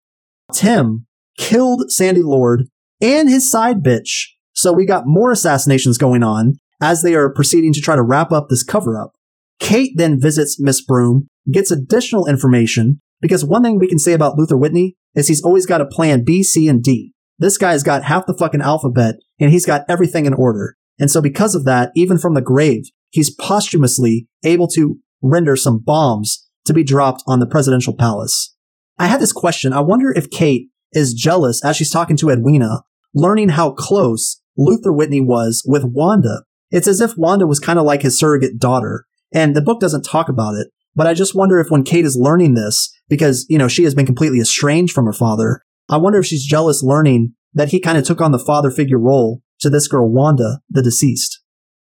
Tim 0.54 1.06
killed 1.38 1.92
Sandy 1.92 2.24
Lord 2.24 2.68
and 3.02 3.30
his 3.30 3.50
side 3.50 3.84
bitch. 3.84 4.28
So 4.54 4.72
we 4.72 4.86
got 4.86 5.06
more 5.06 5.32
assassinations 5.32 5.98
going 5.98 6.24
on 6.24 6.56
as 6.82 7.02
they 7.02 7.14
are 7.16 7.34
proceeding 7.34 7.74
to 7.74 7.82
try 7.82 7.96
to 7.96 8.04
wrap 8.04 8.32
up 8.32 8.48
this 8.50 8.64
cover 8.64 8.98
up. 8.98 9.14
Kate 9.60 9.92
then 9.96 10.20
visits 10.20 10.60
Miss 10.60 10.82
Broom, 10.82 11.28
gets 11.52 11.72
additional 11.72 12.28
information, 12.28 13.02
because 13.22 13.46
one 13.46 13.64
thing 13.64 13.80
we 13.80 13.88
can 13.88 14.00
say 14.00 14.14
about 14.14 14.38
Luther 14.38 14.58
Whitney 14.58 14.96
is 15.14 15.28
he's 15.28 15.44
always 15.44 15.66
got 15.66 15.82
a 15.82 15.86
plan 15.86 16.24
B, 16.24 16.44
C, 16.44 16.68
and 16.68 16.84
D. 16.84 17.14
This 17.38 17.58
guy's 17.58 17.84
got 17.84 18.04
half 18.04 18.26
the 18.26 18.34
fucking 18.38 18.62
alphabet 18.62 19.16
and 19.40 19.52
he's 19.52 19.66
got 19.66 19.84
everything 19.90 20.26
in 20.26 20.34
order. 20.34 20.76
And 21.00 21.12
so 21.12 21.22
because 21.22 21.56
of 21.56 21.66
that, 21.66 21.92
even 21.96 22.18
from 22.18 22.34
the 22.34 22.42
grave, 22.42 22.84
he's 23.10 23.34
posthumously 23.34 24.28
able 24.44 24.68
to 24.70 25.00
render 25.22 25.56
some 25.56 25.80
bombs 25.80 26.45
to 26.66 26.74
be 26.74 26.84
dropped 26.84 27.24
on 27.28 27.40
the 27.40 27.48
presidential 27.48 27.96
palace. 27.96 28.56
I 28.98 29.08
had 29.08 29.20
this 29.20 29.34
question. 29.34 29.74
I 29.74 29.82
wonder 29.82 30.12
if 30.12 30.30
Kate 30.30 30.70
is 30.94 31.14
jealous 31.14 31.64
as 31.64 31.76
she's 31.76 31.92
talking 31.92 32.18
to 32.18 32.30
Edwina, 32.30 32.84
learning 33.14 33.50
how 33.50 33.72
close 33.72 34.42
Luther 34.58 34.94
Whitney 34.94 35.22
was 35.22 35.64
with 35.66 35.84
Wanda 35.84 36.44
it's 36.72 36.88
as 36.88 37.02
if 37.02 37.18
Wanda 37.18 37.48
was 37.48 37.60
kind 37.60 37.80
of 37.80 37.86
like 37.86 38.02
his 38.02 38.20
surrogate 38.20 38.60
daughter. 38.60 39.06
And 39.34 39.56
the 39.56 39.62
book 39.62 39.80
doesn't 39.80 40.04
talk 40.04 40.30
about 40.30 40.56
it, 40.56 40.68
but 40.96 41.08
I 41.08 41.14
just 41.14 41.36
wonder 41.36 41.60
if 41.60 41.70
when 41.70 41.84
Kate 41.84 42.06
is 42.06 42.18
learning 42.18 42.54
this, 42.54 42.94
because, 43.08 43.46
you 43.50 43.58
know, 43.58 43.68
she 43.68 43.84
has 43.84 43.96
been 43.96 44.06
completely 44.06 44.40
estranged 44.40 44.94
from 44.94 45.06
her 45.06 45.14
father, 45.14 45.62
I 45.90 45.98
wonder 45.98 46.20
if 46.20 46.26
she's 46.26 46.46
jealous 46.46 46.84
learning 46.84 47.34
that 47.54 47.70
he 47.70 47.80
kind 47.80 47.98
of 47.98 48.04
took 48.04 48.22
on 48.22 48.32
the 48.32 48.40
father 48.40 48.72
figure 48.72 49.00
role 49.00 49.42
to 49.60 49.70
this 49.70 49.88
girl, 49.88 50.10
Wanda, 50.10 50.60
the 50.70 50.82
deceased. 50.82 51.42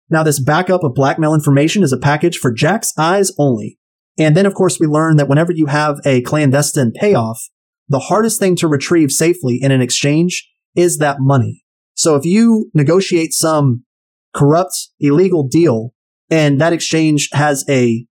Now, 0.08 0.24
this 0.24 0.40
backup 0.40 0.82
of 0.82 0.94
blackmail 0.94 1.34
information 1.34 1.84
is 1.84 1.92
a 1.92 1.98
package 1.98 2.38
for 2.38 2.52
Jack's 2.52 2.92
eyes 2.98 3.30
only. 3.38 3.78
And 4.20 4.36
then, 4.36 4.44
of 4.44 4.52
course, 4.52 4.78
we 4.78 4.86
learn 4.86 5.16
that 5.16 5.28
whenever 5.28 5.50
you 5.50 5.66
have 5.66 5.98
a 6.04 6.20
clandestine 6.20 6.92
payoff, 6.92 7.48
the 7.88 7.98
hardest 7.98 8.38
thing 8.38 8.54
to 8.56 8.68
retrieve 8.68 9.10
safely 9.10 9.58
in 9.60 9.72
an 9.72 9.80
exchange 9.80 10.46
is 10.76 10.98
that 10.98 11.20
money. 11.20 11.64
So 11.94 12.16
if 12.16 12.26
you 12.26 12.70
negotiate 12.74 13.32
some 13.32 13.84
corrupt, 14.34 14.74
illegal 15.00 15.48
deal, 15.48 15.94
and 16.30 16.60
that 16.60 16.74
exchange 16.74 17.30
has 17.32 17.64
a 17.66 18.06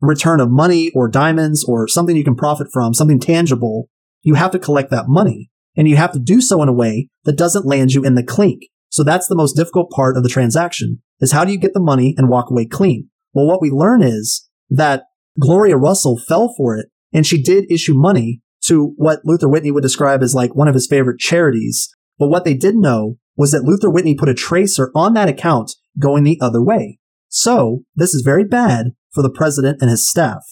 return 0.00 0.40
of 0.40 0.50
money 0.50 0.90
or 0.94 1.06
diamonds 1.06 1.64
or 1.64 1.86
something 1.86 2.16
you 2.16 2.24
can 2.24 2.34
profit 2.34 2.68
from, 2.72 2.94
something 2.94 3.20
tangible, 3.20 3.90
you 4.22 4.34
have 4.34 4.52
to 4.52 4.58
collect 4.58 4.90
that 4.90 5.04
money. 5.06 5.50
And 5.76 5.86
you 5.86 5.96
have 5.96 6.12
to 6.12 6.18
do 6.18 6.40
so 6.40 6.62
in 6.62 6.68
a 6.70 6.72
way 6.72 7.08
that 7.24 7.36
doesn't 7.36 7.66
land 7.66 7.92
you 7.92 8.02
in 8.02 8.14
the 8.14 8.22
clink. 8.22 8.62
So 8.88 9.04
that's 9.04 9.26
the 9.26 9.36
most 9.36 9.54
difficult 9.54 9.90
part 9.90 10.16
of 10.16 10.22
the 10.22 10.28
transaction 10.30 11.02
is 11.20 11.32
how 11.32 11.44
do 11.44 11.52
you 11.52 11.58
get 11.58 11.74
the 11.74 11.80
money 11.80 12.14
and 12.16 12.30
walk 12.30 12.50
away 12.50 12.64
clean? 12.64 13.10
Well, 13.34 13.46
what 13.46 13.60
we 13.60 13.70
learn 13.70 14.02
is 14.02 14.48
that 14.70 15.04
Gloria 15.40 15.76
Russell 15.76 16.18
fell 16.18 16.52
for 16.56 16.76
it 16.76 16.86
and 17.12 17.26
she 17.26 17.42
did 17.42 17.70
issue 17.70 17.94
money 17.94 18.40
to 18.64 18.92
what 18.96 19.20
Luther 19.24 19.48
Whitney 19.48 19.70
would 19.70 19.82
describe 19.82 20.22
as 20.22 20.34
like 20.34 20.54
one 20.54 20.68
of 20.68 20.74
his 20.74 20.86
favorite 20.86 21.18
charities. 21.18 21.88
But 22.18 22.28
what 22.28 22.44
they 22.44 22.54
didn't 22.54 22.80
know 22.80 23.16
was 23.36 23.52
that 23.52 23.64
Luther 23.64 23.90
Whitney 23.90 24.14
put 24.14 24.28
a 24.28 24.34
tracer 24.34 24.90
on 24.94 25.14
that 25.14 25.28
account 25.28 25.72
going 25.98 26.24
the 26.24 26.38
other 26.40 26.62
way. 26.62 26.98
So 27.28 27.80
this 27.94 28.14
is 28.14 28.22
very 28.22 28.44
bad 28.44 28.92
for 29.12 29.22
the 29.22 29.30
president 29.30 29.78
and 29.80 29.90
his 29.90 30.08
staff. 30.08 30.42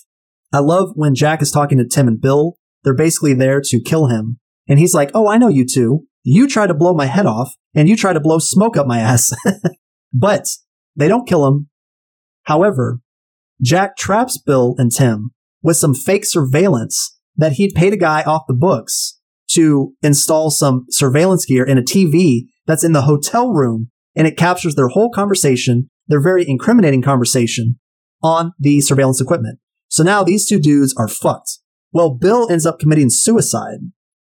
I 0.53 0.59
love 0.59 0.91
when 0.95 1.15
Jack 1.15 1.43
is 1.43 1.51
talking 1.51 1.79
to 1.79 1.87
Tim 1.87 2.09
and 2.09 2.21
Bill. 2.21 2.57
They're 2.83 2.95
basically 2.95 3.35
there 3.35 3.61
to 3.63 3.81
kill 3.81 4.07
him. 4.07 4.41
And 4.69 4.79
he's 4.79 4.95
like, 4.95 5.11
Oh, 5.15 5.29
I 5.29 5.39
know 5.39 5.49
you 5.49 5.67
two. 5.67 6.07
You 6.23 6.49
try 6.49 6.67
to 6.67 6.75
blow 6.75 6.95
my 6.95 7.07
head 7.07 7.27
off 7.27 7.55
and 7.75 7.89
you 7.89 7.97
try 7.97 8.13
to 8.13 8.21
blow 8.21 8.39
smoke 8.39 8.77
up 8.77 8.87
my 8.87 8.99
ass. 8.99 9.33
but 10.13 10.47
they 10.97 11.09
don't 11.09 11.29
kill 11.29 11.47
him. 11.47 11.69
However, 12.45 13.01
Jack 13.63 13.97
traps 13.97 14.39
Bill 14.39 14.75
and 14.79 14.91
Tim 14.91 15.31
with 15.63 15.77
some 15.77 15.95
fake 15.95 16.25
surveillance 16.25 17.19
that 17.37 17.53
he'd 17.53 17.75
paid 17.75 17.93
a 17.93 17.99
guy 17.99 18.23
off 18.23 18.43
the 18.49 18.55
books 18.55 19.19
to 19.53 19.95
install 20.03 20.51
some 20.51 20.87
surveillance 20.91 21.45
gear 21.45 21.65
in 21.65 21.79
a 21.79 21.83
TV 21.83 22.47
that's 22.67 22.85
in 22.85 22.93
the 22.93 23.03
hotel 23.03 23.51
room 23.51 23.91
and 24.15 24.27
it 24.27 24.37
captures 24.37 24.75
their 24.75 24.89
whole 24.89 25.11
conversation, 25.11 25.91
their 26.07 26.23
very 26.23 26.49
incriminating 26.49 27.03
conversation 27.03 27.79
on 28.23 28.53
the 28.59 28.81
surveillance 28.81 29.21
equipment. 29.21 29.59
So 29.89 30.03
now 30.03 30.23
these 30.23 30.47
two 30.47 30.61
dudes 30.61 30.95
are 30.97 31.09
fucked. 31.09 31.59
Well, 31.93 32.15
Bill 32.15 32.51
ends 32.51 32.67
up 32.67 32.79
committing 32.79 33.11
suicide. 33.11 33.79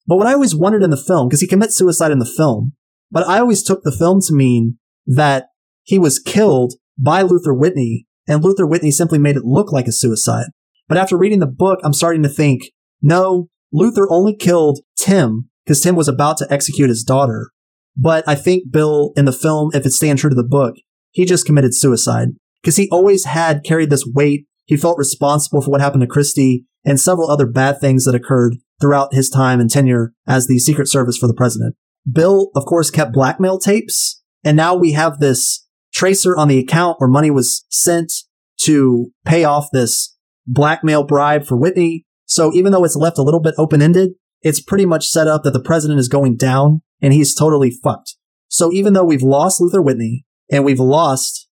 But 0.07 0.17
what 0.17 0.27
I 0.27 0.35
always 0.35 0.55
wondered 0.55 0.85
in 0.85 0.91
the 0.91 0.97
film, 0.97 1.29
because 1.29 1.41
he 1.41 1.49
commits 1.49 1.77
suicide 1.77 2.13
in 2.13 2.21
the 2.21 2.25
film, 2.37 2.75
but 3.11 3.27
I 3.27 3.41
always 3.41 3.63
took 3.63 3.83
the 3.83 3.97
film 3.97 4.21
to 4.23 4.35
mean 4.35 4.79
that 5.07 5.49
he 5.83 5.99
was 5.99 6.19
killed 6.21 6.75
by 6.99 7.23
Luther 7.23 7.55
Whitney 7.55 8.07
and 8.29 8.43
Luther 8.43 8.67
Whitney 8.67 8.91
simply 8.91 9.19
made 9.19 9.37
it 9.37 9.45
look 9.45 9.73
like 9.73 9.87
a 9.87 9.93
suicide. 9.93 10.47
But 10.89 10.99
after 10.99 11.17
reading 11.17 11.41
the 11.41 11.47
book, 11.47 11.81
I'm 11.83 11.93
starting 11.93 12.23
to 12.23 12.29
think, 12.29 12.71
no, 13.03 13.49
Luther 13.73 14.07
only 14.11 14.35
killed 14.35 14.81
Tim 14.99 15.49
because 15.65 15.81
Tim 15.81 15.97
was 15.97 16.09
about 16.09 16.37
to 16.39 16.47
execute 16.51 16.89
his 16.89 17.03
daughter. 17.03 17.51
But 17.97 18.25
I 18.29 18.35
think 18.35 18.71
Bill 18.71 19.13
in 19.17 19.25
the 19.25 19.33
film, 19.33 19.71
if 19.75 19.87
it's 19.87 19.97
staying 19.97 20.17
true 20.17 20.31
to 20.31 20.37
the 20.37 20.45
book, 20.45 20.75
he 21.11 21.25
just 21.25 21.47
committed 21.47 21.75
suicide 21.75 22.29
because 22.63 22.77
he 22.77 22.89
always 22.91 23.25
had 23.25 23.65
carried 23.65 23.91
this 23.91 24.07
weight. 24.07 24.47
He 24.67 24.77
felt 24.77 24.99
responsible 24.99 25.63
for 25.63 25.71
what 25.71 25.81
happened 25.81 26.03
to 26.03 26.07
Christie 26.07 26.65
and 26.85 27.01
several 27.01 27.31
other 27.31 27.47
bad 27.47 27.81
things 27.81 28.05
that 28.05 28.15
occurred 28.15 28.57
throughout 28.81 29.15
his 29.15 29.31
time 29.31 29.61
and 29.61 29.71
tenure 29.71 30.13
as 30.27 30.47
the 30.47 30.59
Secret 30.59 30.89
Service 30.89 31.17
for 31.17 31.27
the 31.27 31.35
president. 31.35 31.75
Bill, 32.11 32.51
of 32.55 32.65
course, 32.67 32.91
kept 32.91 33.13
blackmail 33.13 33.59
tapes. 33.59 34.23
And 34.45 34.57
now 34.57 34.77
we 34.77 34.93
have 34.93 35.19
this 35.19 35.66
tracer 35.97 36.37
on 36.37 36.49
the 36.49 36.59
account 36.59 37.01
where 37.01 37.09
money 37.09 37.31
was 37.31 37.65
sent 37.71 38.13
to 38.61 39.13
pay 39.25 39.45
off 39.45 39.71
this 39.73 40.15
blackmail 40.47 41.03
bribe 41.03 41.47
for 41.47 41.57
Whitney. 41.57 42.05
So 42.27 42.53
even 42.53 42.71
though 42.71 42.85
it's 42.85 42.97
left 42.97 43.19
a 43.19 43.23
little 43.23 43.41
bit 43.41 43.55
open 43.57 43.81
ended, 43.81 44.11
it's 44.43 44.61
pretty 44.61 44.85
much 44.85 45.09
set 45.09 45.27
up 45.27 45.43
that 45.43 45.53
the 45.53 45.61
president 45.61 45.99
is 45.99 46.09
going 46.09 46.37
down 46.37 46.83
and 47.01 47.15
he's 47.15 47.35
totally 47.35 47.71
fucked. 47.71 48.17
So 48.49 48.71
even 48.73 48.93
though 48.93 49.05
we've 49.05 49.23
lost 49.23 49.61
Luther 49.61 49.81
Whitney 49.81 50.27
and 50.51 50.65
we've 50.65 50.79
lost 50.79 51.49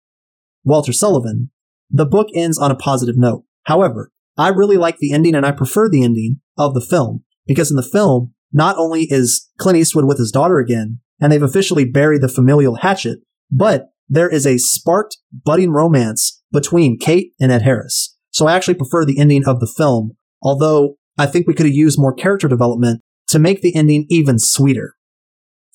Walter 0.65 0.91
Sullivan, 0.91 1.49
the 1.89 2.05
book 2.05 2.27
ends 2.35 2.57
on 2.57 2.69
a 2.69 2.75
positive 2.75 3.17
note. 3.17 3.45
However, 3.63 4.11
I 4.37 4.49
really 4.49 4.77
like 4.77 4.97
the 4.97 5.13
ending 5.13 5.35
and 5.35 5.45
I 5.45 5.51
prefer 5.51 5.89
the 5.89 6.03
ending 6.03 6.41
of 6.57 6.73
the 6.73 6.81
film 6.81 7.23
because 7.47 7.69
in 7.69 7.77
the 7.77 7.83
film, 7.83 8.33
not 8.51 8.77
only 8.77 9.03
is 9.09 9.49
Clint 9.57 9.77
Eastwood 9.77 10.05
with 10.05 10.17
his 10.17 10.31
daughter 10.31 10.59
again 10.59 10.99
and 11.21 11.31
they've 11.31 11.41
officially 11.41 11.85
buried 11.85 12.21
the 12.21 12.27
familial 12.27 12.75
hatchet, 12.75 13.19
but 13.49 13.92
there 14.07 14.29
is 14.29 14.45
a 14.45 14.57
sparked 14.57 15.17
budding 15.31 15.71
romance 15.71 16.41
between 16.51 16.99
Kate 16.99 17.33
and 17.39 17.51
Ed 17.51 17.63
Harris. 17.63 18.15
So 18.31 18.47
I 18.47 18.55
actually 18.55 18.75
prefer 18.75 19.05
the 19.05 19.19
ending 19.19 19.45
of 19.45 19.59
the 19.59 19.71
film, 19.77 20.11
although 20.41 20.95
I 21.17 21.25
think 21.25 21.47
we 21.47 21.53
could 21.53 21.65
have 21.65 21.75
used 21.75 21.99
more 21.99 22.13
character 22.13 22.47
development 22.47 23.01
to 23.27 23.39
make 23.39 23.61
the 23.61 23.75
ending 23.75 24.05
even 24.09 24.39
sweeter. 24.39 24.95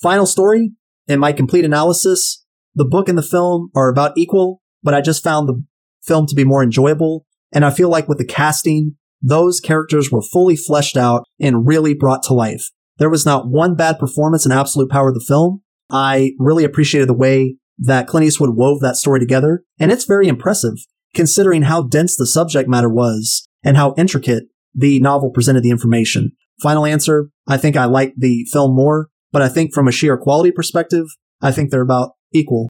Final 0.00 0.26
story, 0.26 0.72
in 1.06 1.18
my 1.18 1.32
complete 1.32 1.64
analysis, 1.64 2.44
the 2.74 2.84
book 2.84 3.08
and 3.08 3.18
the 3.18 3.22
film 3.22 3.70
are 3.74 3.88
about 3.88 4.16
equal, 4.16 4.60
but 4.82 4.94
I 4.94 5.00
just 5.00 5.24
found 5.24 5.48
the 5.48 5.64
film 6.02 6.26
to 6.26 6.34
be 6.34 6.44
more 6.44 6.62
enjoyable. 6.62 7.24
And 7.52 7.64
I 7.64 7.70
feel 7.70 7.88
like 7.88 8.08
with 8.08 8.18
the 8.18 8.24
casting, 8.24 8.96
those 9.20 9.58
characters 9.58 10.12
were 10.12 10.22
fully 10.22 10.54
fleshed 10.54 10.96
out 10.96 11.24
and 11.40 11.66
really 11.66 11.94
brought 11.94 12.22
to 12.24 12.34
life. 12.34 12.70
There 12.98 13.10
was 13.10 13.24
not 13.24 13.48
one 13.48 13.74
bad 13.74 13.98
performance 13.98 14.44
in 14.44 14.52
Absolute 14.52 14.90
Power 14.90 15.08
of 15.08 15.14
the 15.14 15.24
film. 15.26 15.62
I 15.90 16.32
really 16.38 16.64
appreciated 16.64 17.08
the 17.08 17.14
way 17.14 17.56
that 17.78 18.06
Clint 18.06 18.26
Eastwood 18.26 18.56
wove 18.56 18.80
that 18.80 18.96
story 18.96 19.20
together, 19.20 19.64
and 19.78 19.92
it's 19.92 20.04
very 20.04 20.28
impressive 20.28 20.74
considering 21.14 21.62
how 21.62 21.82
dense 21.82 22.16
the 22.16 22.26
subject 22.26 22.68
matter 22.68 22.88
was 22.88 23.48
and 23.64 23.76
how 23.76 23.94
intricate 23.96 24.44
the 24.74 25.00
novel 25.00 25.30
presented 25.30 25.62
the 25.62 25.70
information. 25.70 26.32
Final 26.60 26.84
answer, 26.84 27.30
I 27.46 27.56
think 27.56 27.76
I 27.76 27.84
like 27.84 28.14
the 28.16 28.46
film 28.52 28.74
more, 28.74 29.08
but 29.32 29.42
I 29.42 29.48
think 29.48 29.72
from 29.72 29.88
a 29.88 29.92
sheer 29.92 30.16
quality 30.16 30.50
perspective, 30.50 31.06
I 31.40 31.52
think 31.52 31.70
they're 31.70 31.80
about 31.80 32.12
equal. 32.32 32.68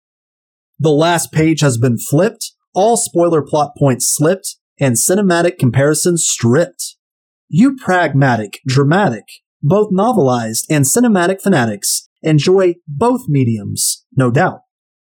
The 0.78 0.90
last 0.90 1.32
page 1.32 1.61
has 1.61 1.78
been 1.78 1.98
flipped, 1.98 2.52
all 2.74 2.96
spoiler 2.96 3.42
plot 3.42 3.72
points 3.76 4.14
slipped, 4.14 4.56
and 4.78 4.94
cinematic 4.94 5.59
comparisons 5.59 6.26
stripped. 6.26 6.96
You 7.48 7.76
pragmatic, 7.76 8.61
dramatic, 8.66 9.24
both 9.62 9.90
novelized 9.90 10.64
and 10.70 10.84
cinematic 10.84 11.40
fanatics 11.40 12.09
enjoy 12.22 12.74
both 12.86 13.22
mediums, 13.28 14.04
no 14.14 14.30
doubt. 14.30 14.61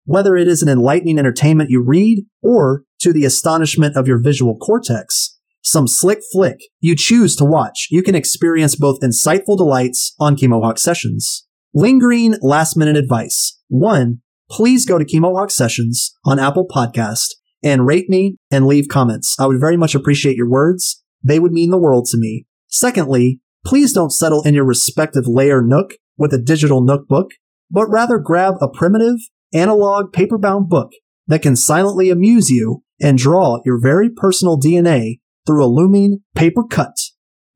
Whether 0.05 0.35
it 0.37 0.47
is 0.47 0.61
an 0.61 0.69
enlightening 0.69 1.17
entertainment 1.17 1.71
you 1.71 1.83
read 1.83 2.25
or 2.41 2.83
to 3.01 3.11
the 3.11 3.25
astonishment 3.25 3.97
of 3.97 4.07
your 4.07 4.21
visual 4.21 4.55
cortex, 4.55 5.37
some 5.63 5.87
slick 5.87 6.19
flick 6.31 6.57
you 6.79 6.95
choose 6.95 7.35
to 7.37 7.43
watch, 7.43 7.87
you 7.89 8.03
can 8.03 8.13
experience 8.13 8.75
both 8.75 8.99
insightful 8.99 9.57
delights 9.57 10.13
on 10.19 10.35
Chemohawk 10.35 10.77
Sessions. 10.77 11.47
Lingering 11.73 12.35
last 12.41 12.77
minute 12.77 12.95
advice. 12.95 13.59
One, 13.67 14.21
please 14.49 14.85
go 14.85 14.99
to 14.99 15.05
Chemohawk 15.05 15.49
Sessions 15.49 16.15
on 16.23 16.37
Apple 16.37 16.67
Podcast 16.67 17.33
and 17.63 17.87
rate 17.87 18.07
me 18.07 18.37
and 18.51 18.67
leave 18.67 18.87
comments. 18.87 19.35
I 19.39 19.47
would 19.47 19.59
very 19.59 19.75
much 19.75 19.95
appreciate 19.95 20.37
your 20.37 20.49
words. 20.49 21.03
They 21.23 21.39
would 21.39 21.51
mean 21.51 21.71
the 21.71 21.79
world 21.79 22.05
to 22.11 22.17
me. 22.17 22.45
Secondly, 22.67 23.39
please 23.65 23.91
don't 23.91 24.11
settle 24.11 24.43
in 24.43 24.53
your 24.53 24.65
respective 24.65 25.25
layer 25.25 25.63
Nook 25.63 25.95
with 26.15 26.31
a 26.31 26.37
digital 26.37 26.81
Nook 26.83 27.07
book, 27.07 27.31
but 27.71 27.87
rather 27.87 28.19
grab 28.19 28.53
a 28.61 28.69
primitive, 28.69 29.17
analog, 29.55 30.13
paper-bound 30.13 30.69
book 30.69 30.91
that 31.27 31.41
can 31.41 31.55
silently 31.55 32.09
amuse 32.09 32.49
you 32.49 32.83
and 33.01 33.17
draw 33.17 33.59
your 33.65 33.79
very 33.81 34.09
personal 34.09 34.59
DNA 34.59 35.19
through 35.45 35.63
a 35.63 35.67
looming 35.67 36.19
paper 36.35 36.63
cut. 36.63 36.95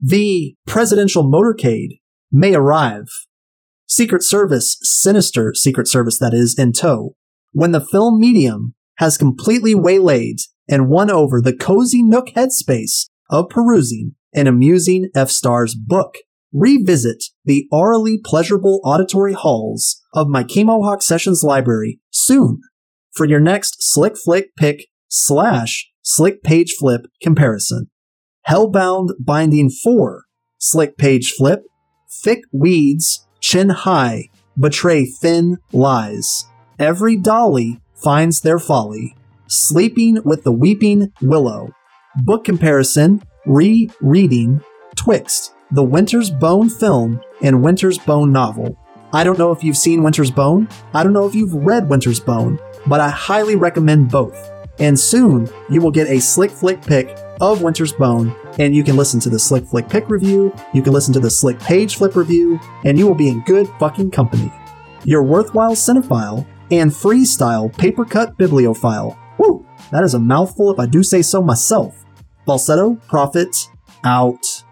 The 0.01 0.55
presidential 0.65 1.23
motorcade 1.23 1.99
may 2.31 2.55
arrive. 2.55 3.07
Secret 3.87 4.23
Service, 4.23 4.77
sinister 4.81 5.53
Secret 5.53 5.87
Service 5.87 6.19
that 6.19 6.33
is, 6.33 6.57
in 6.57 6.71
tow, 6.71 7.15
when 7.51 7.71
the 7.71 7.85
film 7.85 8.19
medium 8.19 8.75
has 8.97 9.17
completely 9.17 9.73
waylaid 9.73 10.37
and 10.69 10.89
won 10.89 11.09
over 11.09 11.41
the 11.41 11.55
cozy 11.55 12.03
nook 12.03 12.27
headspace 12.35 13.09
of 13.29 13.49
perusing 13.49 14.15
an 14.33 14.47
amusing 14.47 15.09
F-Stars 15.15 15.75
book. 15.75 16.15
Revisit 16.51 17.25
the 17.45 17.67
aurally 17.71 18.17
pleasurable 18.23 18.81
auditory 18.83 19.33
halls 19.33 20.01
of 20.13 20.27
my 20.27 20.43
Chemohawk 20.43 21.03
Sessions 21.03 21.43
library 21.43 21.99
soon 22.09 22.61
for 23.11 23.25
your 23.25 23.39
next 23.39 23.77
slick 23.79 24.17
flick 24.17 24.55
pick 24.55 24.87
slash 25.07 25.89
slick 26.01 26.41
page 26.41 26.73
flip 26.79 27.01
comparison. 27.21 27.89
Hellbound 28.47 29.09
Binding 29.19 29.69
4, 29.69 30.23
slick 30.57 30.97
page 30.97 31.33
flip, 31.37 31.63
thick 32.23 32.41
weeds, 32.51 33.27
chin 33.39 33.69
high, 33.69 34.29
betray 34.59 35.05
thin 35.05 35.57
lies. 35.71 36.45
Every 36.79 37.15
dolly 37.15 37.79
finds 37.93 38.41
their 38.41 38.59
folly. 38.59 39.15
Sleeping 39.47 40.19
with 40.23 40.43
the 40.43 40.51
Weeping 40.51 41.11
Willow. 41.21 41.73
Book 42.23 42.43
comparison, 42.43 43.21
re-reading, 43.45 44.61
Twixt, 44.95 45.53
the 45.71 45.83
Winter's 45.83 46.31
Bone 46.31 46.67
film 46.67 47.21
and 47.41 47.61
Winter's 47.61 47.99
Bone 47.99 48.31
novel. 48.31 48.75
I 49.13 49.23
don't 49.23 49.37
know 49.37 49.51
if 49.51 49.63
you've 49.63 49.77
seen 49.77 50.01
Winter's 50.01 50.31
Bone. 50.31 50.67
I 50.93 51.03
don't 51.03 51.13
know 51.13 51.27
if 51.27 51.35
you've 51.35 51.53
read 51.53 51.89
Winter's 51.89 52.19
Bone, 52.19 52.59
but 52.87 52.99
I 52.99 53.09
highly 53.09 53.55
recommend 53.55 54.09
both. 54.09 54.49
And 54.79 54.99
soon 54.99 55.47
you 55.69 55.81
will 55.81 55.91
get 55.91 56.09
a 56.09 56.19
slick 56.19 56.49
flick 56.49 56.81
pick 56.81 57.15
of 57.39 57.61
Winter's 57.61 57.93
Bone, 57.93 58.35
and 58.57 58.75
you 58.75 58.83
can 58.83 58.97
listen 58.97 59.19
to 59.21 59.29
the 59.29 59.39
slick 59.39 59.65
flick 59.65 59.87
pick 59.87 60.09
review, 60.09 60.53
you 60.73 60.81
can 60.81 60.93
listen 60.93 61.13
to 61.13 61.19
the 61.19 61.29
slick 61.29 61.59
page 61.59 61.97
flip 61.97 62.15
review, 62.15 62.59
and 62.83 62.97
you 62.97 63.07
will 63.07 63.15
be 63.15 63.29
in 63.29 63.41
good 63.41 63.67
fucking 63.79 64.11
company. 64.11 64.51
Your 65.03 65.23
worthwhile 65.23 65.75
cinephile 65.75 66.45
and 66.71 66.91
freestyle 66.91 67.75
paper 67.77 68.05
cut 68.05 68.37
bibliophile. 68.37 69.17
Woo! 69.37 69.65
That 69.91 70.03
is 70.03 70.13
a 70.15 70.19
mouthful 70.19 70.71
if 70.71 70.79
I 70.79 70.85
do 70.85 71.03
say 71.03 71.21
so 71.21 71.41
myself. 71.41 72.05
Falsetto, 72.45 72.95
Prophet, 73.07 73.55
out. 74.03 74.63